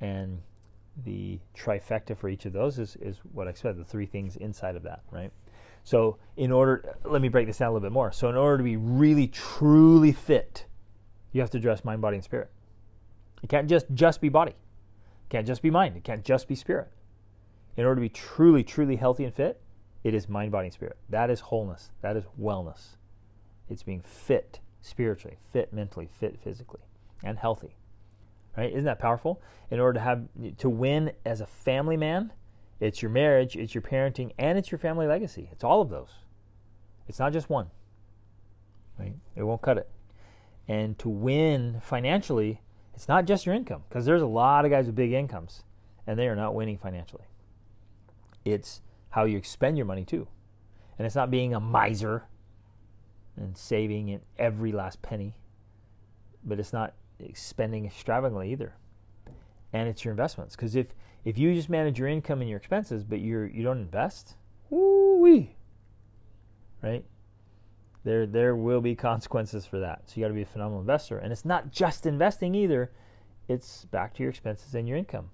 And 0.00 0.42
the 1.02 1.38
trifecta 1.56 2.16
for 2.16 2.28
each 2.28 2.44
of 2.44 2.52
those 2.52 2.78
is, 2.78 2.96
is 2.96 3.20
what 3.32 3.48
I 3.48 3.52
said, 3.52 3.78
the 3.78 3.84
three 3.84 4.06
things 4.06 4.36
inside 4.36 4.76
of 4.76 4.82
that, 4.82 5.02
right? 5.10 5.32
So, 5.88 6.18
in 6.36 6.52
order, 6.52 6.96
let 7.06 7.22
me 7.22 7.30
break 7.30 7.46
this 7.46 7.56
down 7.56 7.68
a 7.68 7.72
little 7.72 7.88
bit 7.88 7.92
more. 7.92 8.12
So, 8.12 8.28
in 8.28 8.36
order 8.36 8.58
to 8.58 8.62
be 8.62 8.76
really, 8.76 9.26
truly 9.26 10.12
fit, 10.12 10.66
you 11.32 11.40
have 11.40 11.48
to 11.52 11.56
address 11.56 11.82
mind, 11.82 12.02
body, 12.02 12.16
and 12.16 12.22
spirit. 12.22 12.50
It 13.42 13.48
can't 13.48 13.70
just 13.70 13.86
just 13.94 14.20
be 14.20 14.28
body. 14.28 14.50
It 14.50 15.30
can't 15.30 15.46
just 15.46 15.62
be 15.62 15.70
mind. 15.70 15.96
It 15.96 16.04
can't 16.04 16.22
just 16.22 16.46
be 16.46 16.54
spirit. 16.54 16.90
In 17.78 17.86
order 17.86 17.94
to 17.94 18.00
be 18.02 18.10
truly, 18.10 18.62
truly 18.62 18.96
healthy 18.96 19.24
and 19.24 19.34
fit, 19.34 19.62
it 20.04 20.12
is 20.12 20.28
mind, 20.28 20.52
body, 20.52 20.66
and 20.66 20.74
spirit. 20.74 20.98
That 21.08 21.30
is 21.30 21.40
wholeness. 21.40 21.90
That 22.02 22.18
is 22.18 22.24
wellness. 22.38 22.96
It's 23.70 23.82
being 23.82 24.02
fit 24.02 24.60
spiritually, 24.82 25.38
fit 25.54 25.72
mentally, 25.72 26.10
fit 26.20 26.38
physically, 26.38 26.82
and 27.24 27.38
healthy. 27.38 27.78
Right? 28.58 28.70
Isn't 28.70 28.84
that 28.84 28.98
powerful? 28.98 29.40
In 29.70 29.80
order 29.80 29.94
to 29.94 30.04
have 30.04 30.28
to 30.58 30.68
win 30.68 31.12
as 31.24 31.40
a 31.40 31.46
family 31.46 31.96
man, 31.96 32.34
it's 32.80 33.02
your 33.02 33.10
marriage, 33.10 33.56
it's 33.56 33.74
your 33.74 33.82
parenting, 33.82 34.32
and 34.38 34.58
it's 34.58 34.70
your 34.70 34.78
family 34.78 35.06
legacy. 35.06 35.48
It's 35.52 35.64
all 35.64 35.80
of 35.80 35.90
those. 35.90 36.10
It's 37.08 37.18
not 37.18 37.32
just 37.32 37.50
one. 37.50 37.68
Right? 38.98 39.14
It 39.34 39.42
won't 39.42 39.62
cut 39.62 39.78
it. 39.78 39.88
And 40.66 40.98
to 40.98 41.08
win 41.08 41.80
financially, 41.82 42.60
it's 42.94 43.08
not 43.08 43.24
just 43.24 43.46
your 43.46 43.54
income, 43.54 43.84
because 43.88 44.04
there's 44.04 44.22
a 44.22 44.26
lot 44.26 44.64
of 44.64 44.70
guys 44.70 44.86
with 44.86 44.94
big 44.94 45.12
incomes, 45.12 45.62
and 46.06 46.18
they 46.18 46.28
are 46.28 46.36
not 46.36 46.54
winning 46.54 46.78
financially. 46.78 47.24
It's 48.44 48.82
how 49.10 49.24
you 49.24 49.38
expend 49.38 49.76
your 49.76 49.86
money 49.86 50.04
too. 50.04 50.28
And 50.98 51.06
it's 51.06 51.16
not 51.16 51.30
being 51.30 51.54
a 51.54 51.60
miser 51.60 52.24
and 53.36 53.56
saving 53.56 54.08
in 54.08 54.20
every 54.36 54.72
last 54.72 55.00
penny, 55.00 55.36
but 56.44 56.58
it's 56.58 56.72
not 56.72 56.94
spending 57.34 57.86
extravagantly 57.86 58.50
either. 58.50 58.74
And 59.72 59.88
it's 59.88 60.04
your 60.04 60.10
investments. 60.12 60.56
Because 60.56 60.74
if, 60.74 60.94
if 61.24 61.38
you 61.38 61.54
just 61.54 61.68
manage 61.68 61.98
your 61.98 62.08
income 62.08 62.40
and 62.40 62.48
your 62.48 62.58
expenses, 62.58 63.04
but 63.04 63.20
you're 63.20 63.46
you 63.46 63.62
don't 63.62 63.78
invest, 63.78 64.36
woo 64.70 65.18
wee. 65.18 65.56
right? 66.82 67.04
There 68.04 68.26
there 68.26 68.56
will 68.56 68.80
be 68.80 68.94
consequences 68.94 69.66
for 69.66 69.78
that. 69.80 70.02
So 70.06 70.14
you 70.16 70.24
got 70.24 70.28
to 70.28 70.34
be 70.34 70.42
a 70.42 70.46
phenomenal 70.46 70.80
investor. 70.80 71.18
And 71.18 71.32
it's 71.32 71.44
not 71.44 71.70
just 71.72 72.06
investing 72.06 72.54
either. 72.54 72.90
It's 73.48 73.84
back 73.86 74.14
to 74.14 74.22
your 74.22 74.30
expenses 74.30 74.74
and 74.74 74.88
your 74.88 74.96
income. 74.96 75.30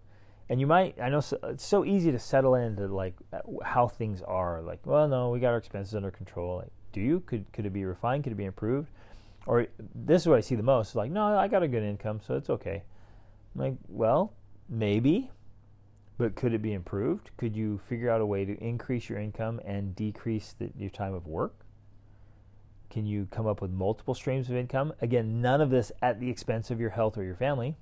And 0.49 0.61
you 0.61 0.66
might, 0.66 1.01
I 1.01 1.09
know 1.09 1.20
so, 1.20 1.39
it's 1.45 1.64
so 1.64 1.85
easy 1.85 2.12
to 2.12 2.18
settle 2.18 2.55
into 2.55 2.87
like 2.87 3.14
uh, 3.32 3.39
how 3.64 3.89
things 3.89 4.22
are. 4.22 4.62
Like, 4.62 4.80
well, 4.85 5.09
no, 5.09 5.30
we 5.30 5.41
got 5.41 5.53
our 5.53 5.57
expenses 5.59 5.95
under 5.95 6.11
control. 6.11 6.59
Like, 6.59 6.72
do 6.93 7.01
you? 7.01 7.20
Could 7.20 7.51
could 7.53 7.66
it 7.66 7.72
be 7.72 7.85
refined? 7.85 8.24
Could 8.24 8.32
it 8.32 8.37
be 8.37 8.45
improved? 8.45 8.91
Or 9.47 9.66
this 9.95 10.22
is 10.22 10.28
what 10.28 10.39
I 10.39 10.41
see 10.41 10.55
the 10.55 10.62
most. 10.62 10.95
Like, 10.95 11.11
no, 11.11 11.37
I 11.37 11.49
got 11.49 11.62
a 11.62 11.68
good 11.68 11.82
income, 11.82 12.20
so 12.26 12.35
it's 12.35 12.49
okay. 12.51 12.82
I'm 13.55 13.61
like, 13.61 13.74
well, 13.89 14.32
maybe, 14.68 15.30
but 16.17 16.37
could 16.37 16.55
it 16.55 16.62
be 16.62 16.73
improved? 16.73 17.31
Could 17.37 17.57
you 17.57 17.79
figure 17.79 18.11
out 18.11 18.21
a 18.21 18.27
way 18.27 18.45
to 18.45 18.57
increase 18.62 19.09
your 19.09 19.19
income 19.19 19.61
and 19.65 19.97
decrease 19.97 20.55
the, 20.59 20.71
your 20.77 20.91
time 20.91 21.15
of 21.15 21.27
work? 21.27 21.65
Can 22.89 23.07
you 23.07 23.27
come 23.31 23.47
up 23.47 23.61
with 23.61 23.73
multiple 23.73 24.15
streams 24.15 24.49
of 24.49 24.57
income? 24.57 24.93
Again, 25.01 25.41
none 25.41 25.61
of 25.61 25.71
this 25.71 25.91
at 26.01 26.21
the 26.21 26.31
expense 26.31 26.71
of 26.71 26.79
your 26.79 26.91
health 26.91 27.19
or 27.19 27.25
your 27.25 27.35
family. 27.35 27.77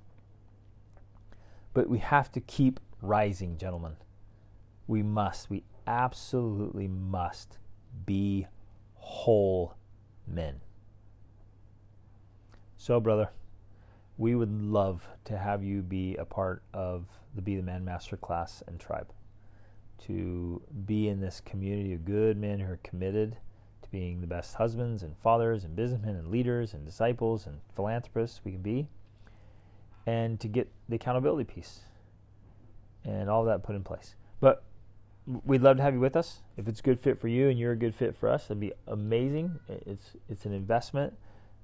But 1.73 1.87
we 1.87 1.99
have 1.99 2.31
to 2.31 2.39
keep 2.39 2.79
rising, 3.01 3.57
gentlemen. 3.57 3.97
We 4.87 5.03
must. 5.03 5.49
We 5.49 5.63
absolutely 5.85 6.87
must 6.87 7.57
be 8.05 8.47
whole 8.95 9.75
men. 10.27 10.61
So, 12.77 12.99
brother, 12.99 13.29
we 14.17 14.35
would 14.35 14.51
love 14.51 15.07
to 15.25 15.37
have 15.37 15.63
you 15.63 15.81
be 15.81 16.15
a 16.15 16.25
part 16.25 16.63
of 16.73 17.05
the 17.35 17.41
Be 17.41 17.55
the 17.55 17.63
Man 17.63 17.83
Master 17.83 18.17
class 18.17 18.61
and 18.67 18.79
tribe. 18.79 19.11
To 20.07 20.61
be 20.85 21.07
in 21.07 21.21
this 21.21 21.41
community 21.41 21.93
of 21.93 22.05
good 22.05 22.37
men 22.37 22.59
who 22.59 22.71
are 22.71 22.79
committed 22.83 23.37
to 23.81 23.89
being 23.89 24.21
the 24.21 24.27
best 24.27 24.55
husbands 24.55 25.01
and 25.01 25.17
fathers 25.17 25.63
and 25.63 25.75
businessmen 25.75 26.15
and 26.15 26.27
leaders 26.27 26.73
and 26.73 26.85
disciples 26.85 27.45
and 27.47 27.59
philanthropists 27.75 28.41
we 28.43 28.51
can 28.51 28.61
be, 28.61 28.87
and 30.05 30.39
to 30.41 30.47
get 30.47 30.69
the 30.89 30.95
accountability 30.95 31.45
piece 31.45 31.81
and 33.05 33.29
all 33.29 33.45
that 33.45 33.63
put 33.63 33.75
in 33.75 33.83
place. 33.83 34.15
But 34.39 34.63
we'd 35.25 35.61
love 35.61 35.77
to 35.77 35.83
have 35.83 35.93
you 35.93 36.01
with 36.01 36.17
us. 36.17 36.41
If 36.57 36.67
it's 36.67 36.81
a 36.81 36.83
good 36.83 36.99
fit 36.99 37.19
for 37.19 37.29
you 37.29 37.47
and 37.47 37.57
you're 37.57 37.71
a 37.71 37.77
good 37.77 37.95
fit 37.95 38.15
for 38.17 38.27
us, 38.27 38.45
it'd 38.45 38.59
be 38.59 38.73
amazing. 38.87 39.59
It's 39.69 40.11
it's 40.29 40.45
an 40.45 40.53
investment 40.53 41.13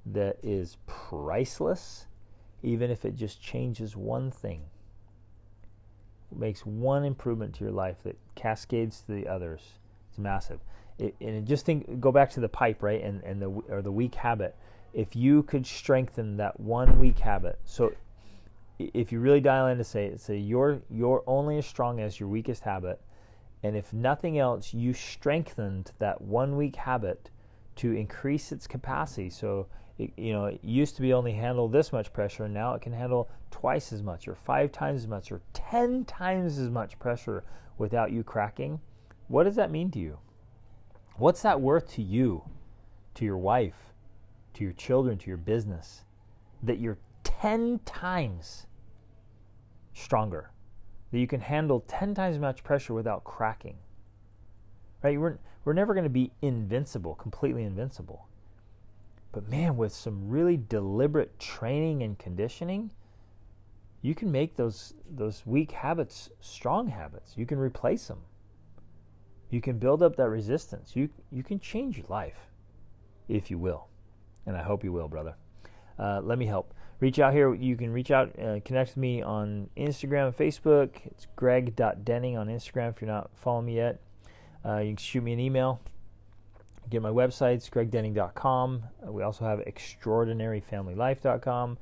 that 0.06 0.38
is 0.42 0.78
priceless, 0.88 2.08
even 2.64 2.92
if 2.92 3.06
it 3.06 3.16
just 3.16 3.42
changes 3.42 3.96
one 3.96 4.32
thing. 4.32 4.64
Makes 6.36 6.66
one 6.66 7.04
improvement 7.04 7.56
to 7.56 7.64
your 7.64 7.74
life 7.74 8.04
that 8.04 8.18
cascades 8.36 9.02
to 9.02 9.14
the 9.14 9.28
others. 9.28 9.80
It's 10.10 10.20
massive. 10.20 10.60
It, 10.98 11.16
and 11.20 11.48
just 11.48 11.66
think, 11.66 12.00
go 12.00 12.12
back 12.12 12.30
to 12.32 12.40
the 12.40 12.50
pipe, 12.50 12.84
right? 12.84 13.02
And 13.02 13.24
and 13.24 13.42
the 13.42 13.50
or 13.50 13.82
the 13.82 13.92
weak 13.92 14.16
habit. 14.16 14.56
If 14.94 15.16
you 15.16 15.44
could 15.44 15.66
strengthen 15.66 16.38
that 16.38 16.60
one 16.60 17.00
weak 17.00 17.20
habit, 17.20 17.60
so 17.64 17.94
if 18.78 19.12
you 19.12 19.20
really 19.20 19.42
dial 19.42 19.68
in 19.68 19.78
to 19.78 19.84
say, 19.84 20.16
say 20.18 20.38
you're 20.38 20.82
you're 20.90 21.24
only 21.26 21.58
as 21.58 21.66
strong 21.66 22.00
as 22.00 22.20
your 22.20 22.30
weakest 22.30 22.64
habit 22.64 23.02
and 23.62 23.76
if 23.76 23.92
nothing 23.94 24.40
else, 24.40 24.74
you 24.74 24.94
strengthened 24.94 25.92
that 26.00 26.22
one 26.22 26.56
weak 26.56 26.78
habit 26.78 27.30
to 27.78 27.92
increase 27.92 28.52
its 28.52 28.68
capacity. 28.68 29.30
So, 29.30 29.68
it, 30.00 30.12
you 30.18 30.34
know, 30.34 30.46
it 30.46 30.60
used 30.64 30.96
to 30.96 31.02
be 31.02 31.14
only 31.14 31.34
handle 31.34 31.68
this 31.68 31.94
much 31.94 32.12
pressure, 32.12 32.46
and 32.46 32.54
now 32.54 32.74
it 32.74 32.82
can 32.82 32.94
handle 32.94 33.30
twice 33.52 33.94
as 33.94 34.02
much, 34.02 34.28
or 34.28 34.34
five 34.34 34.72
times 34.72 35.04
as 35.04 35.08
much, 35.08 35.32
or 35.32 35.42
10 35.54 36.06
times 36.06 36.58
as 36.58 36.70
much 36.70 36.98
pressure 36.98 37.44
without 37.78 38.12
you 38.12 38.24
cracking. 38.24 38.80
What 39.28 39.44
does 39.44 39.56
that 39.58 39.70
mean 39.70 39.92
to 39.92 40.00
you? 40.00 40.18
What's 41.18 41.42
that 41.44 41.62
worth 41.62 41.92
to 41.94 42.02
you, 42.02 42.44
to 43.16 43.26
your 43.26 43.38
wife, 43.38 43.94
to 44.54 44.64
your 44.64 44.74
children, 44.74 45.18
to 45.20 45.28
your 45.28 45.38
business? 45.38 46.06
That 46.64 46.80
you're 46.80 46.98
10 47.24 47.82
times 47.86 48.66
stronger 49.94 50.52
that 51.12 51.20
you 51.20 51.28
can 51.28 51.42
handle 51.42 51.84
10 51.88 52.14
times 52.14 52.36
as 52.36 52.42
much 52.42 52.64
pressure 52.64 52.94
without 52.94 53.24
cracking. 53.24 53.78
Right? 55.02 55.20
We're, 55.20 55.40
we're 55.66 55.74
never 55.74 55.94
going 55.94 56.04
to 56.04 56.10
be 56.10 56.32
invincible, 56.42 57.16
completely 57.16 57.64
invincible. 57.64 58.28
But 59.32 59.50
man, 59.50 59.78
with 59.78 59.94
some 59.94 60.30
really 60.30 60.58
deliberate 60.58 61.40
training 61.40 62.02
and 62.02 62.18
conditioning, 62.18 62.92
you 64.02 64.16
can 64.16 64.32
make 64.32 64.56
those, 64.56 64.94
those 65.10 65.44
weak 65.46 65.72
habits 65.72 66.30
strong 66.40 66.88
habits. 66.88 67.34
You 67.36 67.46
can 67.46 67.60
replace 67.60 68.08
them. 68.08 68.20
You 69.50 69.62
can 69.62 69.78
build 69.78 70.02
up 70.02 70.16
that 70.16 70.30
resistance. 70.30 70.96
You, 70.96 71.10
you 71.32 71.44
can 71.44 71.60
change 71.60 71.98
your 71.98 72.08
life 72.08 72.48
if 73.28 73.52
you 73.52 73.58
will. 73.58 73.88
And 74.46 74.56
I 74.56 74.64
hope 74.64 74.84
you 74.84 74.92
will, 74.92 75.08
brother. 75.08 75.36
Uh, 75.98 76.22
let 76.24 76.38
me 76.38 76.46
help 76.46 76.74
reach 77.00 77.20
out 77.20 77.34
here. 77.34 77.54
You 77.54 77.76
can 77.76 77.92
reach 77.92 78.12
out, 78.12 78.38
uh, 78.40 78.60
connect 78.64 78.92
with 78.92 78.98
me 78.98 79.22
on 79.22 79.70
Instagram 79.78 80.28
and 80.28 80.38
Facebook. 80.38 80.90
It's 81.06 81.28
greg.denning 81.36 82.38
on 82.38 82.48
Instagram 82.48 82.90
if 82.90 83.02
you're 83.02 83.12
not 83.12 83.32
following 83.36 83.66
me 83.66 83.76
yet. 83.76 84.02
Uh, 84.66 84.78
you 84.78 84.90
can 84.90 84.98
shoot 84.98 85.24
me 85.24 85.34
an 85.34 85.40
email. 85.40 85.82
Get 86.90 87.02
my 87.02 87.10
websites, 87.10 87.70
gregdenning.com. 87.70 88.84
Uh, 89.06 89.12
we 89.12 89.24
also 89.24 89.44
have 89.46 89.60
extraordinaryfamilylife.com. 89.60 91.78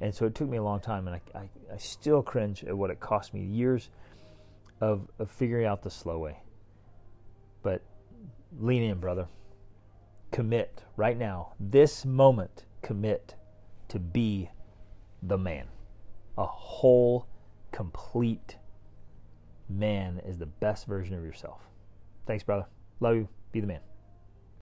And 0.00 0.14
so 0.14 0.26
it 0.26 0.34
took 0.34 0.48
me 0.48 0.56
a 0.56 0.62
long 0.62 0.80
time, 0.80 1.06
and 1.06 1.16
I, 1.16 1.38
I, 1.38 1.50
I 1.74 1.76
still 1.76 2.22
cringe 2.22 2.64
at 2.64 2.76
what 2.76 2.90
it 2.90 2.98
cost 2.98 3.34
me 3.34 3.44
years 3.44 3.90
of, 4.80 5.08
of 5.18 5.30
figuring 5.30 5.66
out 5.66 5.82
the 5.82 5.90
slow 5.90 6.18
way. 6.18 6.38
But 7.62 7.82
lean 8.58 8.82
in, 8.82 8.98
brother. 8.98 9.28
Commit 10.32 10.82
right 10.96 11.18
now, 11.18 11.52
this 11.60 12.04
moment, 12.06 12.64
commit 12.80 13.34
to 13.88 13.98
be 13.98 14.50
the 15.22 15.36
man. 15.36 15.66
A 16.38 16.46
whole, 16.46 17.26
complete 17.70 18.56
man 19.68 20.20
is 20.26 20.38
the 20.38 20.46
best 20.46 20.86
version 20.86 21.14
of 21.14 21.22
yourself. 21.22 21.60
Thanks, 22.26 22.42
brother. 22.42 22.66
Love 23.00 23.16
you. 23.16 23.28
Be 23.52 23.60
the 23.60 23.66
man. 23.66 23.80